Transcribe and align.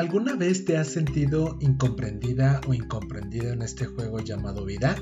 ¿Alguna 0.00 0.34
vez 0.34 0.64
te 0.64 0.78
has 0.78 0.88
sentido 0.88 1.58
incomprendida 1.60 2.62
o 2.66 2.72
incomprendido 2.72 3.52
en 3.52 3.60
este 3.60 3.84
juego 3.84 4.18
llamado 4.20 4.64
vida? 4.64 4.96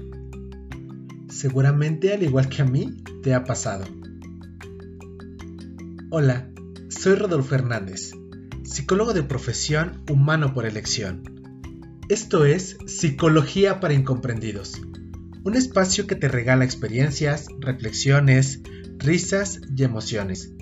Seguramente, 1.28 2.12
al 2.12 2.24
igual 2.24 2.48
que 2.48 2.62
a 2.62 2.64
mí, 2.64 2.96
te 3.22 3.32
ha 3.32 3.44
pasado. 3.44 3.84
Hola, 6.10 6.50
soy 6.88 7.14
Rodolfo 7.14 7.54
Hernández, 7.54 8.10
psicólogo 8.64 9.14
de 9.14 9.22
profesión 9.22 10.02
humano 10.10 10.52
por 10.52 10.66
elección. 10.66 11.22
Esto 12.08 12.44
es 12.44 12.76
Psicología 12.88 13.78
para 13.78 13.94
Incomprendidos, 13.94 14.82
un 15.44 15.54
espacio 15.54 16.08
que 16.08 16.16
te 16.16 16.26
regala 16.26 16.64
experiencias, 16.64 17.46
reflexiones, 17.60 18.62
risas 18.98 19.60
y 19.76 19.84
emociones 19.84 20.57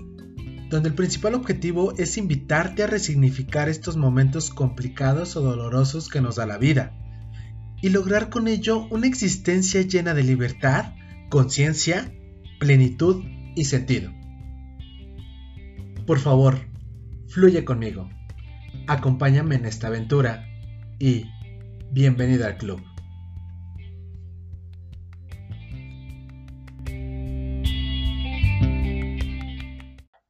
donde 0.69 0.89
el 0.89 0.95
principal 0.95 1.33
objetivo 1.33 1.93
es 1.97 2.17
invitarte 2.17 2.83
a 2.83 2.87
resignificar 2.87 3.69
estos 3.69 3.95
momentos 3.95 4.49
complicados 4.49 5.35
o 5.35 5.41
dolorosos 5.41 6.09
que 6.09 6.21
nos 6.21 6.35
da 6.35 6.45
la 6.45 6.57
vida 6.57 6.93
y 7.81 7.89
lograr 7.89 8.29
con 8.29 8.47
ello 8.47 8.87
una 8.89 9.07
existencia 9.07 9.81
llena 9.81 10.13
de 10.13 10.23
libertad, 10.23 10.93
conciencia, 11.29 12.11
plenitud 12.59 13.23
y 13.55 13.65
sentido. 13.65 14.11
Por 16.05 16.19
favor, 16.19 16.59
fluye 17.27 17.63
conmigo, 17.63 18.09
acompáñame 18.87 19.55
en 19.55 19.65
esta 19.65 19.87
aventura 19.87 20.47
y 20.99 21.25
bienvenido 21.91 22.45
al 22.45 22.57
club. 22.57 22.81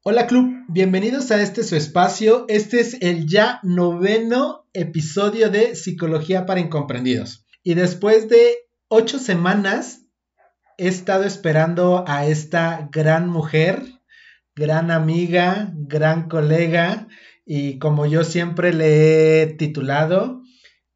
Hola 0.09 0.25
club, 0.25 0.63
bienvenidos 0.69 1.31
a 1.31 1.41
este 1.41 1.63
su 1.63 1.75
espacio. 1.75 2.45
Este 2.47 2.79
es 2.79 2.93
el 3.01 3.27
ya 3.27 3.59
noveno 3.61 4.65
episodio 4.71 5.49
de 5.49 5.75
Psicología 5.75 6.45
para 6.45 6.61
Incomprendidos. 6.61 7.45
Y 7.61 7.73
después 7.73 8.29
de 8.29 8.55
ocho 8.87 9.19
semanas 9.19 10.05
he 10.77 10.87
estado 10.87 11.25
esperando 11.25 12.05
a 12.07 12.25
esta 12.25 12.87
gran 12.89 13.27
mujer, 13.27 13.83
gran 14.55 14.91
amiga, 14.91 15.73
gran 15.73 16.29
colega 16.29 17.09
y 17.45 17.77
como 17.77 18.05
yo 18.05 18.23
siempre 18.23 18.71
le 18.71 19.41
he 19.41 19.47
titulado, 19.47 20.41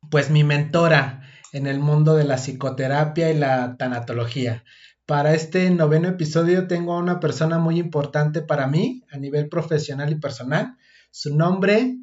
pues 0.09 0.29
mi 0.29 0.45
mentora 0.45 1.21
en 1.51 1.67
el 1.67 1.81
mundo 1.81 2.15
de 2.15 2.23
la 2.23 2.37
psicoterapia 2.37 3.29
y 3.29 3.37
la 3.37 3.75
tanatología. 3.75 4.63
Para 5.11 5.33
este 5.33 5.69
noveno 5.71 6.07
episodio 6.07 6.67
tengo 6.67 6.93
a 6.93 6.99
una 6.99 7.19
persona 7.19 7.59
muy 7.59 7.77
importante 7.77 8.41
para 8.41 8.67
mí 8.67 9.03
a 9.11 9.17
nivel 9.17 9.49
profesional 9.49 10.09
y 10.09 10.15
personal. 10.15 10.77
Su 11.11 11.35
nombre, 11.35 11.97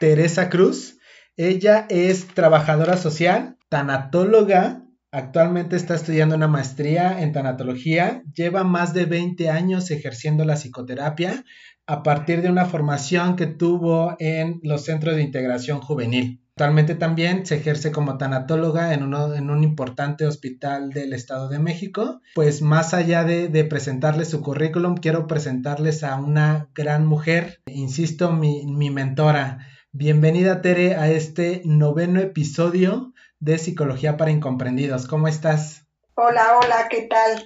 Teresa 0.00 0.48
Cruz. 0.48 0.96
Ella 1.36 1.84
es 1.90 2.26
trabajadora 2.28 2.96
social, 2.96 3.58
tanatóloga, 3.68 4.82
actualmente 5.12 5.76
está 5.76 5.94
estudiando 5.94 6.36
una 6.36 6.48
maestría 6.48 7.20
en 7.20 7.34
tanatología, 7.34 8.22
lleva 8.34 8.64
más 8.64 8.94
de 8.94 9.04
20 9.04 9.50
años 9.50 9.90
ejerciendo 9.90 10.46
la 10.46 10.56
psicoterapia 10.56 11.44
a 11.88 12.02
partir 12.02 12.42
de 12.42 12.50
una 12.50 12.66
formación 12.66 13.34
que 13.34 13.46
tuvo 13.46 14.14
en 14.18 14.60
los 14.62 14.84
centros 14.84 15.16
de 15.16 15.22
integración 15.22 15.80
juvenil. 15.80 16.44
Actualmente 16.50 16.94
también 16.94 17.46
se 17.46 17.56
ejerce 17.56 17.90
como 17.92 18.18
tanatóloga 18.18 18.92
en, 18.92 19.14
en 19.14 19.50
un 19.50 19.64
importante 19.64 20.26
hospital 20.26 20.90
del 20.90 21.14
Estado 21.14 21.48
de 21.48 21.58
México. 21.58 22.20
Pues 22.34 22.60
más 22.60 22.92
allá 22.92 23.24
de, 23.24 23.64
presentarles 23.64 24.28
su 24.28 24.42
currículum, 24.42 24.96
quiero 24.96 25.26
presentarles 25.26 26.04
a 26.04 26.16
una 26.16 26.68
gran 26.74 27.06
mujer, 27.06 27.62
insisto, 27.64 28.32
mi, 28.32 28.66
mi 28.66 28.90
mentora. 28.90 29.66
Bienvenida 29.90 30.60
Tere 30.60 30.94
a 30.94 31.08
este 31.08 31.62
noveno 31.64 32.20
episodio 32.20 33.14
de 33.40 33.56
Psicología 33.56 34.18
para 34.18 34.30
Incomprendidos. 34.30 35.06
¿Cómo 35.06 35.26
estás? 35.26 35.86
Hola, 36.16 36.58
hola, 36.60 36.88
¿qué 36.90 37.08
tal? 37.08 37.44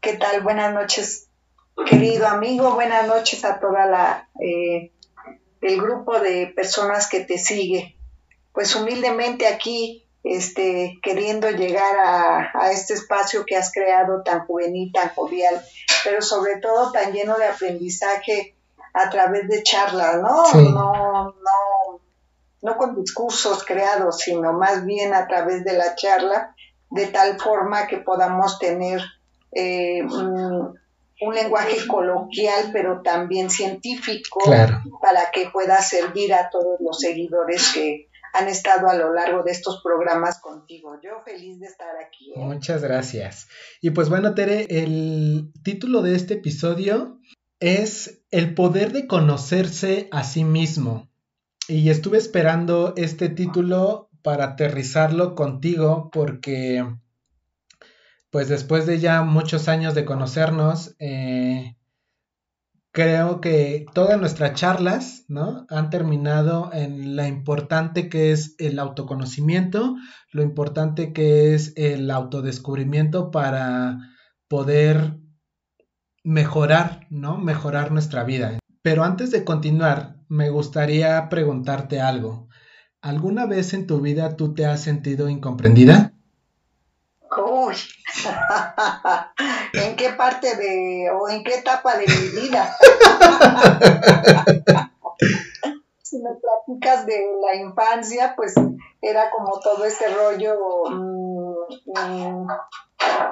¿Qué 0.00 0.14
tal? 0.14 0.40
Buenas 0.42 0.72
noches, 0.72 1.25
querido 1.84 2.26
amigo. 2.26 2.72
Buenas 2.74 3.06
noches 3.06 3.44
a 3.44 3.60
toda 3.60 3.86
la 3.86 4.28
eh, 4.40 4.92
el 5.60 5.80
grupo 5.80 6.18
de 6.18 6.52
personas 6.54 7.08
que 7.08 7.20
te 7.20 7.38
sigue 7.38 7.96
pues 8.56 8.74
humildemente 8.74 9.46
aquí, 9.46 10.08
este, 10.24 10.98
queriendo 11.02 11.50
llegar 11.50 11.94
a, 11.98 12.72
este 12.72 12.94
espacio 12.94 13.44
que 13.44 13.54
has 13.54 13.70
creado 13.70 14.22
tan 14.22 14.46
juvenil, 14.46 14.90
tan 14.94 15.10
jovial, 15.10 15.62
pero 16.02 16.22
sobre 16.22 16.56
todo 16.56 16.90
tan 16.90 17.12
lleno 17.12 17.36
de 17.36 17.44
aprendizaje 17.44 18.56
a 18.94 19.10
través 19.10 19.46
de 19.48 19.62
charlas, 19.62 20.22
¿no? 20.22 20.50
No, 20.70 21.34
no, 21.34 22.00
no 22.62 22.76
con 22.78 22.96
discursos 22.96 23.62
creados, 23.62 24.20
sino 24.20 24.54
más 24.54 24.86
bien 24.86 25.12
a 25.12 25.26
través 25.26 25.62
de 25.64 25.74
la 25.74 25.94
charla, 25.96 26.56
de 26.90 27.08
tal 27.08 27.38
forma 27.38 27.86
que 27.86 27.98
podamos 27.98 28.58
tener 28.58 29.02
eh, 29.52 30.02
un, 31.20 31.34
lenguaje 31.34 31.86
coloquial, 31.86 32.70
pero 32.72 33.02
también 33.02 33.50
científico, 33.50 34.40
para 35.00 35.30
que 35.32 35.48
pueda 35.52 35.80
servir 35.80 36.34
a 36.34 36.50
todos 36.50 36.78
los 36.80 36.98
seguidores 36.98 37.72
que, 37.74 38.08
han 38.36 38.48
estado 38.48 38.88
a 38.88 38.94
lo 38.94 39.12
largo 39.12 39.42
de 39.42 39.52
estos 39.52 39.80
programas 39.82 40.40
contigo. 40.40 40.98
Yo 41.02 41.22
feliz 41.24 41.58
de 41.58 41.66
estar 41.66 41.96
aquí. 41.96 42.32
¿eh? 42.34 42.38
Muchas 42.38 42.82
gracias. 42.82 43.48
Y 43.80 43.90
pues 43.90 44.08
bueno, 44.08 44.34
Tere, 44.34 44.66
el 44.68 45.52
título 45.62 46.02
de 46.02 46.14
este 46.14 46.34
episodio 46.34 47.18
es 47.60 48.22
El 48.30 48.54
poder 48.54 48.92
de 48.92 49.06
conocerse 49.06 50.08
a 50.10 50.24
sí 50.24 50.44
mismo. 50.44 51.08
Y 51.68 51.90
estuve 51.90 52.18
esperando 52.18 52.94
este 52.96 53.28
título 53.28 54.10
para 54.22 54.44
aterrizarlo 54.44 55.34
contigo 55.34 56.10
porque 56.12 56.84
pues 58.36 58.50
después 58.50 58.84
de 58.84 59.00
ya 59.00 59.22
muchos 59.22 59.66
años 59.66 59.94
de 59.94 60.04
conocernos, 60.04 60.94
eh, 60.98 61.78
creo 62.92 63.40
que 63.40 63.86
todas 63.94 64.20
nuestras 64.20 64.52
charlas, 64.52 65.24
¿no? 65.26 65.64
Han 65.70 65.88
terminado 65.88 66.68
en 66.74 67.16
la 67.16 67.28
importante 67.28 68.10
que 68.10 68.32
es 68.32 68.54
el 68.58 68.78
autoconocimiento, 68.78 69.96
lo 70.32 70.42
importante 70.42 71.14
que 71.14 71.54
es 71.54 71.72
el 71.78 72.10
autodescubrimiento 72.10 73.30
para 73.30 74.00
poder 74.48 75.16
mejorar, 76.22 77.06
¿no? 77.08 77.38
Mejorar 77.38 77.90
nuestra 77.90 78.22
vida. 78.22 78.58
Pero 78.82 79.04
antes 79.04 79.30
de 79.30 79.44
continuar, 79.44 80.18
me 80.28 80.50
gustaría 80.50 81.30
preguntarte 81.30 82.02
algo. 82.02 82.50
¿Alguna 83.00 83.46
vez 83.46 83.72
en 83.72 83.86
tu 83.86 84.02
vida 84.02 84.36
tú 84.36 84.52
te 84.52 84.66
has 84.66 84.82
sentido 84.82 85.30
incomprendida? 85.30 86.12
¿en 89.72 89.96
qué 89.96 90.10
parte 90.10 90.54
de 90.56 91.10
o 91.10 91.28
en 91.28 91.42
qué 91.44 91.54
etapa 91.56 91.96
de 91.96 92.06
mi 92.06 92.40
vida? 92.40 92.76
si 96.02 96.18
me 96.18 96.30
platicas 96.34 97.06
de 97.06 97.24
la 97.44 97.54
infancia, 97.56 98.34
pues 98.36 98.54
era 99.00 99.30
como 99.30 99.58
todo 99.60 99.84
este 99.84 100.08
rollo 100.08 100.56
mm, 100.90 101.54
mm, 101.86 102.48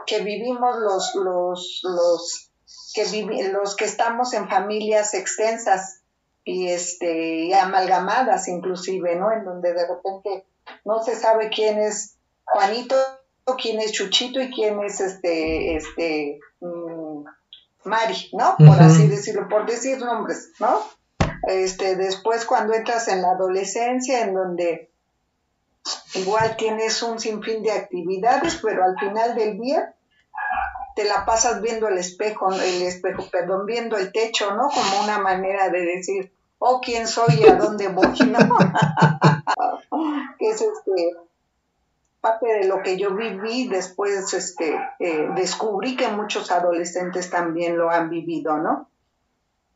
que 0.07 0.21
vivimos 0.21 0.79
los, 0.79 1.15
los, 1.15 1.81
los, 1.85 2.51
que 2.95 3.05
los 3.53 3.77
que 3.77 3.85
estamos 3.85 4.33
en 4.35 4.49
familias 4.49 5.15
extensas 5.15 6.01
y 6.45 6.69
este 6.69 7.47
y 7.47 7.53
amalgamadas 7.53 8.49
inclusive, 8.49 9.17
¿no? 9.17 9.33
En 9.33 9.45
donde 9.45 9.73
de 9.73 9.87
repente 9.87 10.47
no 10.85 11.03
se 11.03 11.17
sabe 11.17 11.49
quién 11.49 11.79
es 11.79 12.17
Juanito 12.45 12.97
quién 13.57 13.81
es 13.81 13.93
Chuchito 13.93 14.41
y 14.41 14.51
quién 14.51 14.83
es 14.83 15.01
este, 15.01 15.77
este, 15.77 16.41
mm, 16.61 17.25
Mari, 17.85 18.31
¿no? 18.33 18.57
Por 18.57 18.81
así 18.81 19.09
decirlo, 19.09 19.49
por 19.49 19.67
decir 19.67 19.99
nombres, 19.99 20.53
¿no? 20.59 20.81
Este, 21.47 21.97
después 21.97 22.47
cuando 22.47 22.73
entras 22.73 23.09
en 23.09 23.21
la 23.21 23.33
adolescencia, 23.33 24.23
en 24.23 24.35
donde 24.35 24.91
igual 26.15 26.57
tienes 26.57 27.03
un 27.03 27.19
sinfín 27.19 27.63
de 27.63 27.73
actividades, 27.73 28.59
pero 28.63 28.85
al 28.85 28.99
final 28.99 29.35
del 29.35 29.59
día 29.59 29.95
te 30.97 31.05
la 31.05 31.27
pasas 31.27 31.61
viendo 31.61 31.89
el 31.89 31.99
espejo, 31.99 32.53
el 32.53 32.83
espejo, 32.83 33.29
perdón, 33.31 33.67
viendo 33.67 33.97
el 33.97 34.13
techo, 34.13 34.55
¿no? 34.55 34.69
Como 34.69 35.05
una 35.05 35.19
manera 35.19 35.69
de 35.69 35.81
decir, 35.81 36.33
oh, 36.59 36.81
quién 36.81 37.07
soy 37.07 37.41
y 37.41 37.49
a 37.49 37.57
dónde 37.57 37.89
voy, 37.89 38.17
¿no? 38.27 38.39
que 40.39 40.49
es 40.49 40.63
este, 40.63 41.17
parte 42.25 42.47
de 42.47 42.65
lo 42.65 42.83
que 42.83 42.97
yo 42.97 43.15
viví, 43.15 43.69
después 43.69 44.33
este, 44.33 44.81
eh, 44.99 45.29
descubrí 45.37 45.95
que 45.95 46.09
muchos 46.09 46.51
adolescentes 46.51 47.29
también 47.29 47.77
lo 47.77 47.91
han 47.91 48.09
vivido, 48.09 48.57
¿no? 48.57 48.89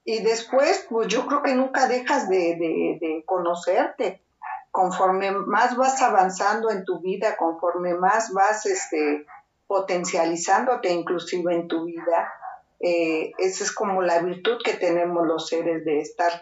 Y 0.03 0.23
después, 0.23 0.87
pues 0.89 1.09
yo 1.09 1.27
creo 1.27 1.43
que 1.43 1.55
nunca 1.55 1.87
dejas 1.87 2.31
de, 2.31 3.23
conocerte. 3.27 4.23
Conforme 4.71 5.31
más 5.31 5.77
vas 5.77 6.01
avanzando 6.01 6.71
en 6.71 6.87
tu 6.87 7.01
vida, 7.01 7.37
conforme 7.37 7.93
más 7.93 8.33
vas 8.33 8.65
este, 8.65 9.27
potencializándote 9.67 10.91
inclusive 10.91 11.55
en 11.55 11.69
tu 11.69 11.85
vida, 11.85 12.33
eh, 12.81 13.33
esa 13.37 13.65
es 13.65 13.73
como 13.73 14.01
la 14.01 14.21
virtud 14.21 14.57
que 14.65 14.73
tenemos 14.73 15.27
los 15.27 15.49
seres 15.49 15.85
de 15.85 16.01
estar 16.01 16.33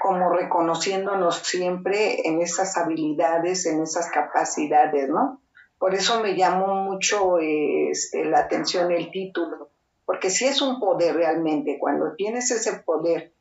como 0.00 0.30
reconociéndonos 0.30 1.38
siempre 1.38 2.28
en 2.28 2.40
esas 2.40 2.76
habilidades, 2.76 3.66
en 3.66 3.82
esas 3.82 4.08
capacidades, 4.10 5.08
¿no? 5.08 5.40
Por 5.78 5.94
eso 5.94 6.20
me 6.20 6.34
llamó 6.34 6.74
mucho 6.76 7.38
este, 7.38 8.24
la 8.24 8.40
atención 8.40 8.90
el 8.92 9.10
título, 9.10 9.70
porque 10.04 10.30
si 10.30 10.46
es 10.46 10.62
un 10.62 10.80
poder 10.80 11.16
realmente, 11.16 11.78
cuando 11.78 12.14
tienes 12.14 12.50
ese 12.50 12.78
poder 12.80 13.32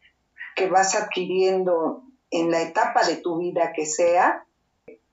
que 0.56 0.68
vas 0.68 0.96
adquiriendo 0.96 2.04
en 2.32 2.52
la 2.52 2.62
etapa 2.62 3.06
de 3.06 3.18
tu 3.18 3.38
vida 3.38 3.72
que 3.74 3.86
sea, 3.86 4.46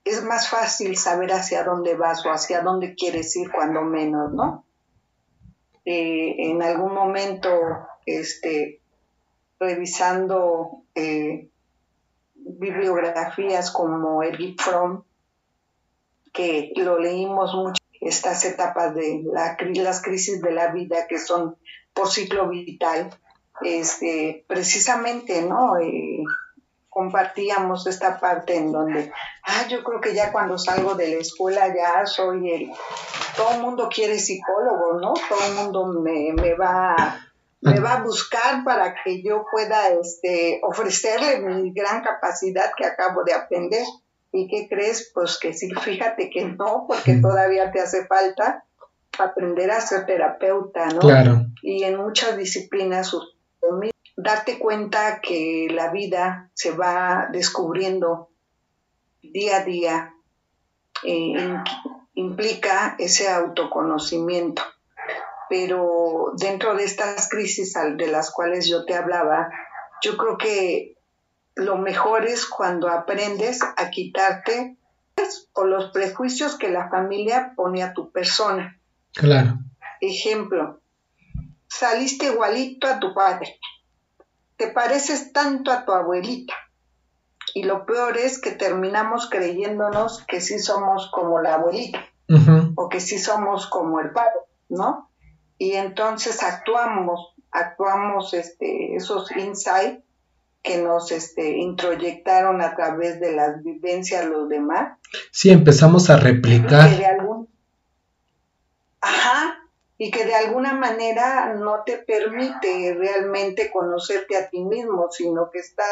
es 0.03 0.23
más 0.23 0.49
fácil 0.49 0.97
saber 0.97 1.31
hacia 1.31 1.63
dónde 1.63 1.95
vas 1.95 2.25
o 2.25 2.29
hacia 2.29 2.61
dónde 2.61 2.95
quieres 2.95 3.35
ir 3.35 3.51
cuando 3.51 3.81
menos, 3.81 4.33
¿no? 4.33 4.65
Eh, 5.85 6.49
en 6.49 6.61
algún 6.61 6.93
momento, 6.93 7.49
este, 8.05 8.81
revisando 9.59 10.83
eh, 10.95 11.49
bibliografías 12.35 13.71
como 13.71 14.23
Eric 14.23 14.61
Fromm, 14.61 15.03
que 16.33 16.73
lo 16.75 16.99
leímos 16.99 17.53
mucho, 17.53 17.83
estas 18.01 18.43
etapas 18.45 18.93
de 18.95 19.23
la, 19.31 19.55
las 19.75 20.01
crisis 20.01 20.41
de 20.41 20.51
la 20.51 20.71
vida 20.71 21.07
que 21.07 21.19
son 21.19 21.57
por 21.93 22.09
ciclo 22.09 22.49
vital, 22.49 23.09
este, 23.61 24.43
precisamente, 24.47 25.43
¿no? 25.43 25.77
Eh, 25.77 26.23
compartíamos 26.89 27.87
esta 27.87 28.19
parte 28.19 28.55
en 28.55 28.71
donde, 28.71 29.11
ah, 29.45 29.67
yo 29.69 29.83
creo 29.83 30.01
que 30.01 30.13
ya 30.13 30.31
cuando 30.31 30.57
salgo 30.57 30.95
de 30.95 31.15
la 31.15 31.21
escuela 31.21 31.73
ya 31.73 32.05
soy 32.05 32.51
el, 32.51 32.71
todo 33.35 33.55
el 33.55 33.61
mundo 33.61 33.89
quiere 33.93 34.19
psicólogo, 34.19 34.99
¿no? 34.99 35.13
Todo 35.13 35.47
el 35.47 35.55
mundo 35.55 35.85
me, 36.01 36.33
me 36.33 36.53
va 36.55 37.19
me 37.63 37.79
va 37.79 37.93
a 37.93 38.03
buscar 38.03 38.63
para 38.65 38.93
que 38.93 39.23
yo 39.23 39.45
pueda 39.49 39.87
este, 39.89 40.59
ofrecerle 40.63 41.39
mi 41.39 41.71
gran 41.71 42.03
capacidad 42.03 42.73
que 42.75 42.85
acabo 42.85 43.23
de 43.23 43.33
aprender. 43.33 43.85
¿Y 44.33 44.47
qué 44.47 44.67
crees? 44.67 45.11
Pues 45.13 45.37
que 45.39 45.53
sí, 45.53 45.69
fíjate 45.71 46.29
que 46.31 46.43
no, 46.45 46.85
porque 46.87 47.17
todavía 47.21 47.71
te 47.71 47.79
hace 47.79 48.05
falta 48.07 48.65
aprender 49.19 49.69
a 49.69 49.79
ser 49.79 50.07
terapeuta, 50.07 50.87
¿no? 50.87 50.99
Claro. 50.99 51.45
Y 51.61 51.83
en 51.83 51.97
muchas 51.97 52.35
disciplinas, 52.35 53.15
darte 54.17 54.57
cuenta 54.57 55.21
que 55.21 55.67
la 55.71 55.91
vida 55.91 56.49
se 56.55 56.71
va 56.71 57.29
descubriendo 57.31 58.29
día 59.21 59.57
a 59.57 59.63
día 59.63 60.13
eh, 61.03 61.57
implica 62.15 62.95
ese 62.97 63.29
autoconocimiento. 63.29 64.63
Pero 65.49 66.33
dentro 66.37 66.75
de 66.75 66.85
estas 66.85 67.29
crisis 67.29 67.73
de 67.73 68.07
las 68.07 68.31
cuales 68.31 68.67
yo 68.67 68.85
te 68.85 68.95
hablaba, 68.95 69.51
yo 70.01 70.17
creo 70.17 70.37
que 70.37 70.97
lo 71.55 71.77
mejor 71.77 72.25
es 72.25 72.45
cuando 72.45 72.89
aprendes 72.89 73.61
a 73.61 73.89
quitarte 73.89 74.77
o 75.53 75.65
los 75.65 75.91
prejuicios 75.91 76.57
que 76.57 76.69
la 76.69 76.89
familia 76.89 77.53
pone 77.55 77.83
a 77.83 77.93
tu 77.93 78.11
persona. 78.11 78.79
Claro. 79.13 79.59
Ejemplo, 80.01 80.81
saliste 81.67 82.27
igualito 82.27 82.87
a 82.87 82.99
tu 82.99 83.13
padre, 83.13 83.59
te 84.57 84.67
pareces 84.67 85.31
tanto 85.31 85.71
a 85.71 85.85
tu 85.85 85.91
abuelita. 85.91 86.53
Y 87.55 87.63
lo 87.63 87.85
peor 87.85 88.17
es 88.17 88.41
que 88.41 88.51
terminamos 88.51 89.29
creyéndonos 89.29 90.25
que 90.25 90.41
sí 90.41 90.57
somos 90.57 91.11
como 91.11 91.39
la 91.39 91.55
abuelita 91.55 92.03
o 92.75 92.89
que 92.89 92.99
sí 92.99 93.19
somos 93.19 93.67
como 93.67 93.99
el 93.99 94.11
padre, 94.11 94.39
¿no? 94.69 95.11
Y 95.59 95.73
entonces 95.73 96.41
actuamos, 96.41 97.35
actuamos 97.51 98.33
este, 98.33 98.95
esos 98.95 99.31
insights 99.35 100.02
que 100.63 100.77
nos 100.77 101.11
este, 101.11 101.57
introyectaron 101.57 102.61
a 102.61 102.75
través 102.75 103.19
de 103.19 103.33
las 103.33 103.61
vivencias 103.61 104.25
los 104.25 104.47
demás. 104.47 104.97
Sí, 105.29 105.51
empezamos 105.51 106.09
a 106.09 106.17
replicar. 106.17 106.89
Ajá, 109.01 109.59
y 109.97 110.09
que 110.09 110.25
de 110.25 110.33
alguna 110.33 110.73
manera 110.73 111.53
no 111.53 111.83
te 111.85 111.97
permite 111.97 112.95
realmente 112.97 113.69
conocerte 113.71 114.37
a 114.37 114.49
ti 114.49 114.63
mismo, 114.63 115.07
sino 115.11 115.51
que 115.51 115.59
estás 115.59 115.85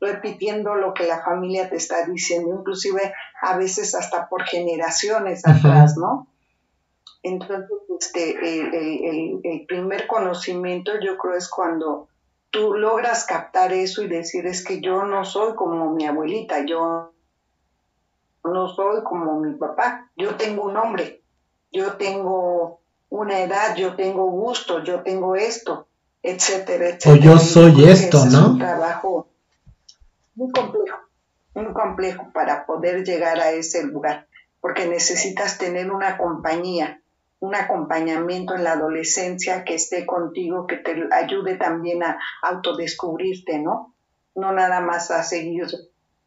repitiendo 0.00 0.74
lo 0.74 0.94
que 0.94 1.06
la 1.06 1.24
familia 1.24 1.68
te 1.68 1.76
está 1.76 2.06
diciendo, 2.06 2.54
inclusive 2.58 3.12
a 3.40 3.56
veces 3.56 3.94
hasta 3.94 4.28
por 4.28 4.44
generaciones 4.44 5.44
atrás, 5.46 5.96
¿no? 5.96 6.28
Entonces, 7.22 7.66
este, 7.98 8.30
el, 8.30 9.40
el, 9.42 9.66
primer 9.66 10.06
conocimiento 10.06 10.92
yo 11.04 11.18
creo 11.18 11.34
es 11.34 11.48
cuando 11.48 12.07
tú 12.50 12.74
logras 12.74 13.24
captar 13.24 13.72
eso 13.72 14.02
y 14.02 14.08
decir 14.08 14.46
es 14.46 14.64
que 14.64 14.80
yo 14.80 15.04
no 15.04 15.24
soy 15.24 15.54
como 15.54 15.94
mi 15.94 16.06
abuelita, 16.06 16.64
yo 16.64 17.12
no 18.44 18.68
soy 18.68 19.02
como 19.02 19.40
mi 19.40 19.54
papá, 19.54 20.10
yo 20.16 20.36
tengo 20.36 20.64
un 20.64 20.74
nombre, 20.74 21.22
yo 21.70 21.94
tengo 21.94 22.80
una 23.10 23.40
edad, 23.40 23.76
yo 23.76 23.96
tengo 23.96 24.30
gusto, 24.30 24.82
yo 24.82 25.02
tengo 25.02 25.36
esto, 25.36 25.86
etcétera, 26.22 26.88
etcétera. 26.88 27.14
O 27.14 27.16
yo 27.16 27.38
soy 27.38 27.84
esto, 27.84 28.24
¿no? 28.26 28.38
Es 28.38 28.44
un 28.44 28.58
trabajo 28.58 29.28
muy 30.34 30.52
complejo, 30.52 30.98
muy 31.54 31.72
complejo 31.72 32.30
para 32.32 32.64
poder 32.64 33.04
llegar 33.04 33.40
a 33.40 33.50
ese 33.50 33.84
lugar, 33.84 34.26
porque 34.60 34.86
necesitas 34.86 35.58
tener 35.58 35.90
una 35.90 36.16
compañía, 36.16 37.02
un 37.40 37.54
acompañamiento 37.54 38.54
en 38.54 38.64
la 38.64 38.72
adolescencia 38.72 39.64
que 39.64 39.74
esté 39.74 40.06
contigo, 40.06 40.66
que 40.66 40.76
te 40.76 40.96
ayude 41.12 41.56
también 41.56 42.02
a 42.02 42.18
autodescubrirte, 42.42 43.58
¿no? 43.58 43.94
No 44.34 44.52
nada 44.52 44.80
más 44.80 45.10
a 45.10 45.22
seguir 45.22 45.66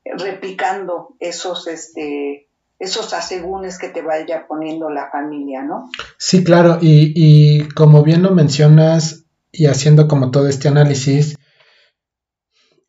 replicando 0.05 1.15
esos, 1.19 1.67
este, 1.67 2.47
esos 2.79 3.13
asegúnes 3.13 3.77
que 3.77 3.89
te 3.89 4.01
vaya 4.01 4.47
poniendo 4.47 4.89
la 4.89 5.09
familia, 5.11 5.63
¿no? 5.63 5.89
Sí, 6.17 6.43
claro, 6.43 6.77
y, 6.81 7.13
y 7.15 7.69
como 7.69 8.03
bien 8.03 8.23
lo 8.23 8.31
mencionas 8.31 9.25
y 9.51 9.65
haciendo 9.65 10.07
como 10.07 10.31
todo 10.31 10.47
este 10.47 10.69
análisis, 10.69 11.35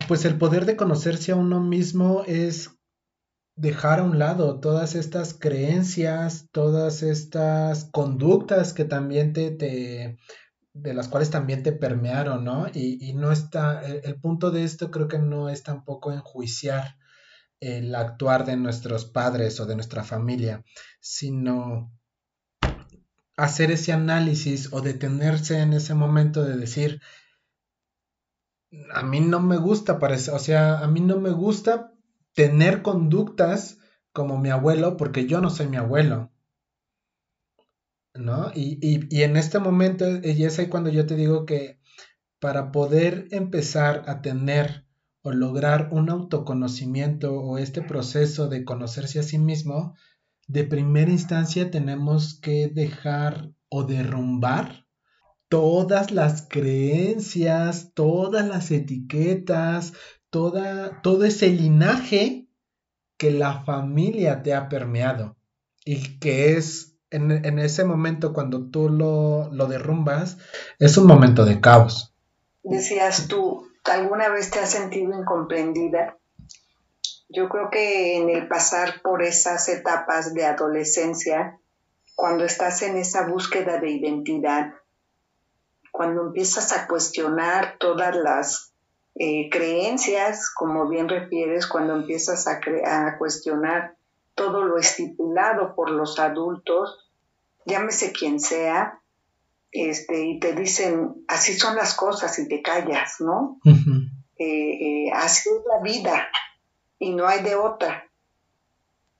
pues 0.06 0.24
el 0.24 0.38
poder 0.38 0.64
de 0.64 0.76
conocerse 0.76 1.32
a 1.32 1.36
uno 1.36 1.60
mismo 1.60 2.22
es 2.26 2.70
dejar 3.56 4.00
a 4.00 4.04
un 4.04 4.18
lado 4.18 4.60
todas 4.60 4.94
estas 4.94 5.34
creencias, 5.34 6.48
todas 6.52 7.02
estas 7.02 7.84
conductas 7.92 8.72
que 8.72 8.84
también 8.84 9.32
te, 9.32 9.50
te 9.50 10.18
de 10.74 10.94
las 10.94 11.08
cuales 11.08 11.30
también 11.30 11.62
te 11.62 11.72
permearon, 11.72 12.44
¿no? 12.44 12.66
Y, 12.72 13.04
y 13.04 13.12
no 13.12 13.30
está, 13.30 13.82
el, 13.82 14.18
punto 14.20 14.50
de 14.50 14.64
esto 14.64 14.90
creo 14.90 15.06
que 15.06 15.18
no 15.18 15.48
es 15.48 15.62
tampoco 15.62 16.12
enjuiciar 16.12 16.96
el 17.60 17.94
actuar 17.94 18.44
de 18.44 18.56
nuestros 18.56 19.04
padres 19.04 19.60
o 19.60 19.66
de 19.66 19.74
nuestra 19.74 20.02
familia, 20.02 20.64
sino 21.00 21.92
hacer 23.36 23.70
ese 23.70 23.92
análisis 23.92 24.72
o 24.72 24.80
detenerse 24.80 25.60
en 25.60 25.72
ese 25.74 25.94
momento 25.94 26.42
de 26.42 26.56
decir, 26.56 27.00
a 28.94 29.02
mí 29.02 29.20
no 29.20 29.40
me 29.40 29.58
gusta, 29.58 29.98
parece, 29.98 30.30
o 30.30 30.38
sea, 30.38 30.78
a 30.78 30.88
mí 30.88 31.00
no 31.00 31.20
me 31.20 31.30
gusta 31.30 31.91
tener 32.34 32.82
conductas 32.82 33.78
como 34.12 34.38
mi 34.38 34.50
abuelo 34.50 34.96
porque 34.96 35.26
yo 35.26 35.40
no 35.40 35.50
soy 35.50 35.68
mi 35.68 35.76
abuelo. 35.76 36.30
¿No? 38.14 38.52
Y, 38.54 38.78
y, 38.82 39.22
en 39.22 39.38
este 39.38 39.58
momento, 39.58 40.04
y 40.22 40.44
es 40.44 40.58
ahí 40.58 40.68
cuando 40.68 40.90
yo 40.90 41.06
te 41.06 41.16
digo 41.16 41.46
que 41.46 41.80
para 42.40 42.70
poder 42.70 43.28
empezar 43.30 44.04
a 44.06 44.20
tener 44.20 44.86
o 45.22 45.32
lograr 45.32 45.88
un 45.92 46.10
autoconocimiento 46.10 47.32
o 47.34 47.56
este 47.56 47.80
proceso 47.80 48.48
de 48.48 48.64
conocerse 48.64 49.20
a 49.20 49.22
sí 49.22 49.38
mismo, 49.38 49.94
de 50.46 50.64
primera 50.64 51.10
instancia 51.10 51.70
tenemos 51.70 52.38
que 52.40 52.68
dejar 52.68 53.52
o 53.70 53.84
derrumbar 53.84 54.86
todas 55.48 56.10
las 56.10 56.48
creencias, 56.48 57.92
todas 57.94 58.46
las 58.46 58.70
etiquetas, 58.70 59.92
toda, 60.32 61.02
todo 61.02 61.24
ese 61.24 61.48
linaje 61.48 62.48
que 63.18 63.30
la 63.30 63.62
familia 63.64 64.42
te 64.42 64.54
ha 64.54 64.70
permeado 64.70 65.36
y 65.84 66.18
que 66.18 66.56
es 66.56 66.96
en, 67.10 67.58
ese 67.58 67.84
momento 67.84 68.32
cuando 68.32 68.70
tú 68.70 68.88
lo, 68.88 69.50
lo, 69.52 69.66
derrumbas, 69.66 70.38
es 70.78 70.96
un 70.96 71.06
momento 71.06 71.44
de 71.44 71.60
caos. 71.60 72.14
Decías 72.62 73.28
tú, 73.28 73.68
¿alguna 73.84 74.30
vez 74.30 74.50
te 74.50 74.60
has 74.60 74.70
sentido 74.70 75.12
incomprendida? 75.20 76.16
Yo 77.28 77.50
creo 77.50 77.68
que 77.70 78.16
en 78.16 78.30
el 78.30 78.48
pasar 78.48 79.02
por 79.02 79.22
esas 79.22 79.68
etapas 79.68 80.32
de 80.32 80.46
adolescencia, 80.46 81.60
cuando 82.14 82.44
estás 82.44 82.80
en 82.80 82.96
esa 82.96 83.26
búsqueda 83.28 83.78
de 83.78 83.90
identidad, 83.90 84.72
cuando 85.90 86.22
empiezas 86.22 86.72
a 86.72 86.86
cuestionar 86.86 87.76
todas 87.78 88.16
las 88.16 88.71
eh, 89.14 89.48
creencias, 89.50 90.50
como 90.54 90.88
bien 90.88 91.08
refieres, 91.08 91.66
cuando 91.66 91.94
empiezas 91.94 92.46
a, 92.46 92.60
a 92.84 93.18
cuestionar 93.18 93.96
todo 94.34 94.62
lo 94.62 94.78
estipulado 94.78 95.74
por 95.74 95.90
los 95.90 96.18
adultos, 96.18 97.10
llámese 97.66 98.12
quien 98.12 98.40
sea, 98.40 99.00
este, 99.70 100.26
y 100.26 100.38
te 100.38 100.52
dicen, 100.52 101.24
así 101.28 101.54
son 101.54 101.76
las 101.76 101.94
cosas 101.94 102.38
y 102.38 102.46
te 102.46 102.60
callas, 102.60 103.20
¿no? 103.20 103.58
eh, 104.38 105.10
así 105.14 105.48
es 105.48 105.62
la 105.66 105.80
vida 105.82 106.28
y 106.98 107.14
no 107.14 107.26
hay 107.26 107.42
de 107.42 107.54
otra. 107.54 108.08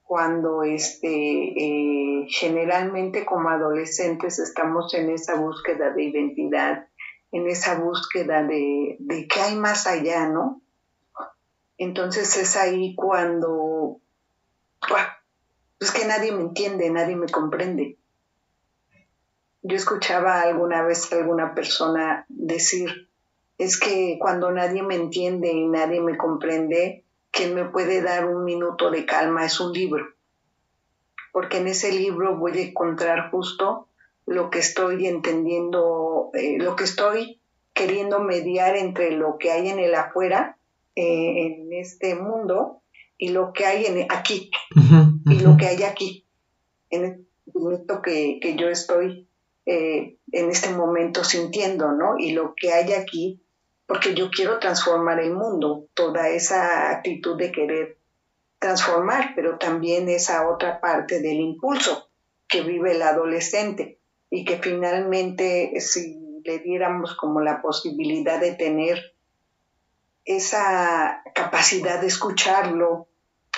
Cuando 0.02 0.62
este, 0.62 1.08
eh, 1.08 2.26
generalmente 2.28 3.24
como 3.24 3.48
adolescentes 3.48 4.38
estamos 4.38 4.92
en 4.92 5.10
esa 5.10 5.36
búsqueda 5.36 5.90
de 5.90 6.04
identidad, 6.04 6.86
en 7.32 7.48
esa 7.48 7.80
búsqueda 7.80 8.42
de, 8.42 8.96
de 9.00 9.26
qué 9.26 9.40
hay 9.40 9.56
más 9.56 9.86
allá, 9.86 10.28
¿no? 10.28 10.62
Entonces 11.78 12.36
es 12.36 12.56
ahí 12.56 12.94
cuando, 12.94 14.00
pues 15.78 15.90
que 15.90 16.06
nadie 16.06 16.30
me 16.30 16.42
entiende, 16.42 16.90
nadie 16.90 17.16
me 17.16 17.26
comprende. 17.26 17.98
Yo 19.62 19.76
escuchaba 19.76 20.42
alguna 20.42 20.82
vez 20.82 21.12
a 21.12 21.16
alguna 21.16 21.54
persona 21.54 22.26
decir, 22.28 23.08
es 23.58 23.80
que 23.80 24.18
cuando 24.20 24.50
nadie 24.50 24.82
me 24.82 24.94
entiende 24.94 25.50
y 25.52 25.66
nadie 25.66 26.00
me 26.00 26.16
comprende, 26.16 27.04
quien 27.30 27.54
me 27.54 27.64
puede 27.64 28.02
dar 28.02 28.26
un 28.26 28.44
minuto 28.44 28.90
de 28.90 29.06
calma 29.06 29.44
es 29.44 29.58
un 29.58 29.72
libro. 29.72 30.06
Porque 31.32 31.58
en 31.58 31.68
ese 31.68 31.92
libro 31.92 32.36
voy 32.36 32.58
a 32.58 32.62
encontrar 32.62 33.30
justo 33.30 33.88
lo 34.26 34.50
que 34.50 34.60
estoy 34.60 35.06
entendiendo, 35.06 36.30
eh, 36.34 36.58
lo 36.58 36.76
que 36.76 36.84
estoy 36.84 37.40
queriendo 37.74 38.20
mediar 38.20 38.76
entre 38.76 39.12
lo 39.12 39.38
que 39.38 39.50
hay 39.50 39.68
en 39.68 39.78
el 39.78 39.94
afuera, 39.94 40.58
eh, 40.94 41.46
en 41.46 41.72
este 41.72 42.14
mundo, 42.14 42.82
y 43.18 43.28
lo 43.28 43.52
que 43.52 43.66
hay 43.66 43.86
en, 43.86 44.06
aquí, 44.10 44.50
y 45.26 45.38
lo 45.40 45.56
que 45.56 45.66
hay 45.66 45.82
aquí, 45.82 46.26
en 46.90 47.26
momento 47.54 48.02
que, 48.02 48.38
que 48.40 48.56
yo 48.56 48.68
estoy 48.68 49.28
eh, 49.66 50.16
en 50.32 50.50
este 50.50 50.70
momento 50.70 51.24
sintiendo, 51.24 51.92
¿no? 51.92 52.18
Y 52.18 52.32
lo 52.32 52.54
que 52.54 52.72
hay 52.72 52.92
aquí 52.92 53.42
porque 53.92 54.14
yo 54.14 54.30
quiero 54.30 54.58
transformar 54.58 55.20
el 55.20 55.34
mundo, 55.34 55.86
toda 55.92 56.30
esa 56.30 56.90
actitud 56.90 57.36
de 57.36 57.52
querer 57.52 57.98
transformar, 58.58 59.32
pero 59.34 59.58
también 59.58 60.08
esa 60.08 60.48
otra 60.48 60.80
parte 60.80 61.20
del 61.20 61.40
impulso 61.40 62.08
que 62.48 62.62
vive 62.62 62.92
el 62.92 63.02
adolescente 63.02 63.98
y 64.34 64.46
que 64.46 64.56
finalmente 64.56 65.78
si 65.78 66.40
le 66.42 66.58
diéramos 66.60 67.14
como 67.16 67.42
la 67.42 67.60
posibilidad 67.60 68.40
de 68.40 68.54
tener 68.54 69.14
esa 70.24 71.22
capacidad 71.34 72.00
de 72.00 72.06
escucharlo, 72.06 73.08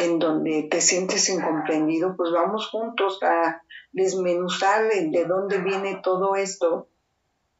en 0.00 0.18
donde 0.18 0.66
te 0.68 0.80
sientes 0.80 1.28
incomprendido, 1.28 2.16
pues 2.16 2.32
vamos 2.32 2.68
juntos 2.70 3.22
a 3.22 3.62
desmenuzar 3.92 4.88
de 4.88 5.24
dónde 5.24 5.58
viene 5.58 6.00
todo 6.02 6.34
esto, 6.34 6.88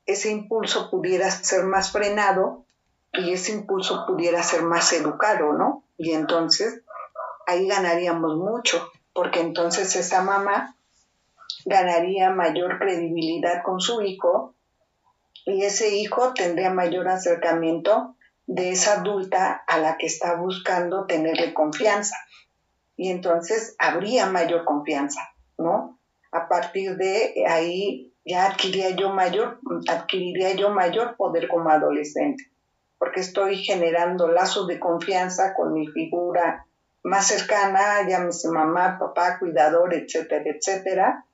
ese 0.07 0.33
impulso 0.33 0.91
pudiera 0.91 1.31
ser 1.31 1.67
más 1.67 1.93
frenado 1.93 2.65
y 3.13 3.33
ese 3.33 3.53
impulso 3.53 4.07
pudiera 4.09 4.43
ser 4.43 4.65
más 4.65 4.93
educado, 4.93 5.53
¿no? 5.53 5.85
Y 5.97 6.15
entonces 6.15 6.83
ahí 7.47 7.69
ganaríamos 7.69 8.37
mucho, 8.37 8.91
porque 9.13 9.41
entonces 9.41 9.95
esa 9.95 10.21
mamá 10.23 10.75
ganaría 11.65 12.31
mayor 12.31 12.79
credibilidad 12.79 13.63
con 13.63 13.81
su 13.81 14.03
hijo 14.03 14.55
y 15.45 15.65
ese 15.65 15.97
hijo 15.97 16.33
tendría 16.35 16.71
mayor 16.71 17.09
acercamiento 17.09 18.17
de 18.47 18.71
esa 18.71 19.01
adulta 19.01 19.63
a 19.67 19.79
la 19.79 19.97
que 19.97 20.07
está 20.07 20.37
buscando 20.37 21.07
tenerle 21.07 21.55
confianza. 21.55 22.17
Y 22.97 23.11
entonces 23.11 23.75
habría 23.79 24.27
mayor 24.27 24.65
confianza, 24.65 25.21
¿no? 25.59 25.99
A 26.31 26.49
partir 26.49 26.97
de 26.97 27.45
ahí 27.49 28.13
ya 28.25 28.47
adquiriría 28.47 28.91
yo 28.91 29.11
mayor, 29.11 29.59
adquiriría 29.89 30.55
yo 30.55 30.71
mayor 30.71 31.17
poder 31.17 31.49
como 31.49 31.71
adolescente 31.71 32.51
porque 33.05 33.21
estoy 33.21 33.57
generando 33.57 34.29
lazos 34.29 34.67
de 34.67 34.81
confianza 34.81 35.53
con 35.55 35.75
mi 35.75 35.87
figura 35.89 36.67
más 37.03 37.27
cercana, 37.27 38.09
llámese 38.09 38.49
mamá, 38.49 38.97
papá, 38.99 39.39
cuidador, 39.39 39.93
etcétera, 39.93 40.45
etcétera. 40.47 41.27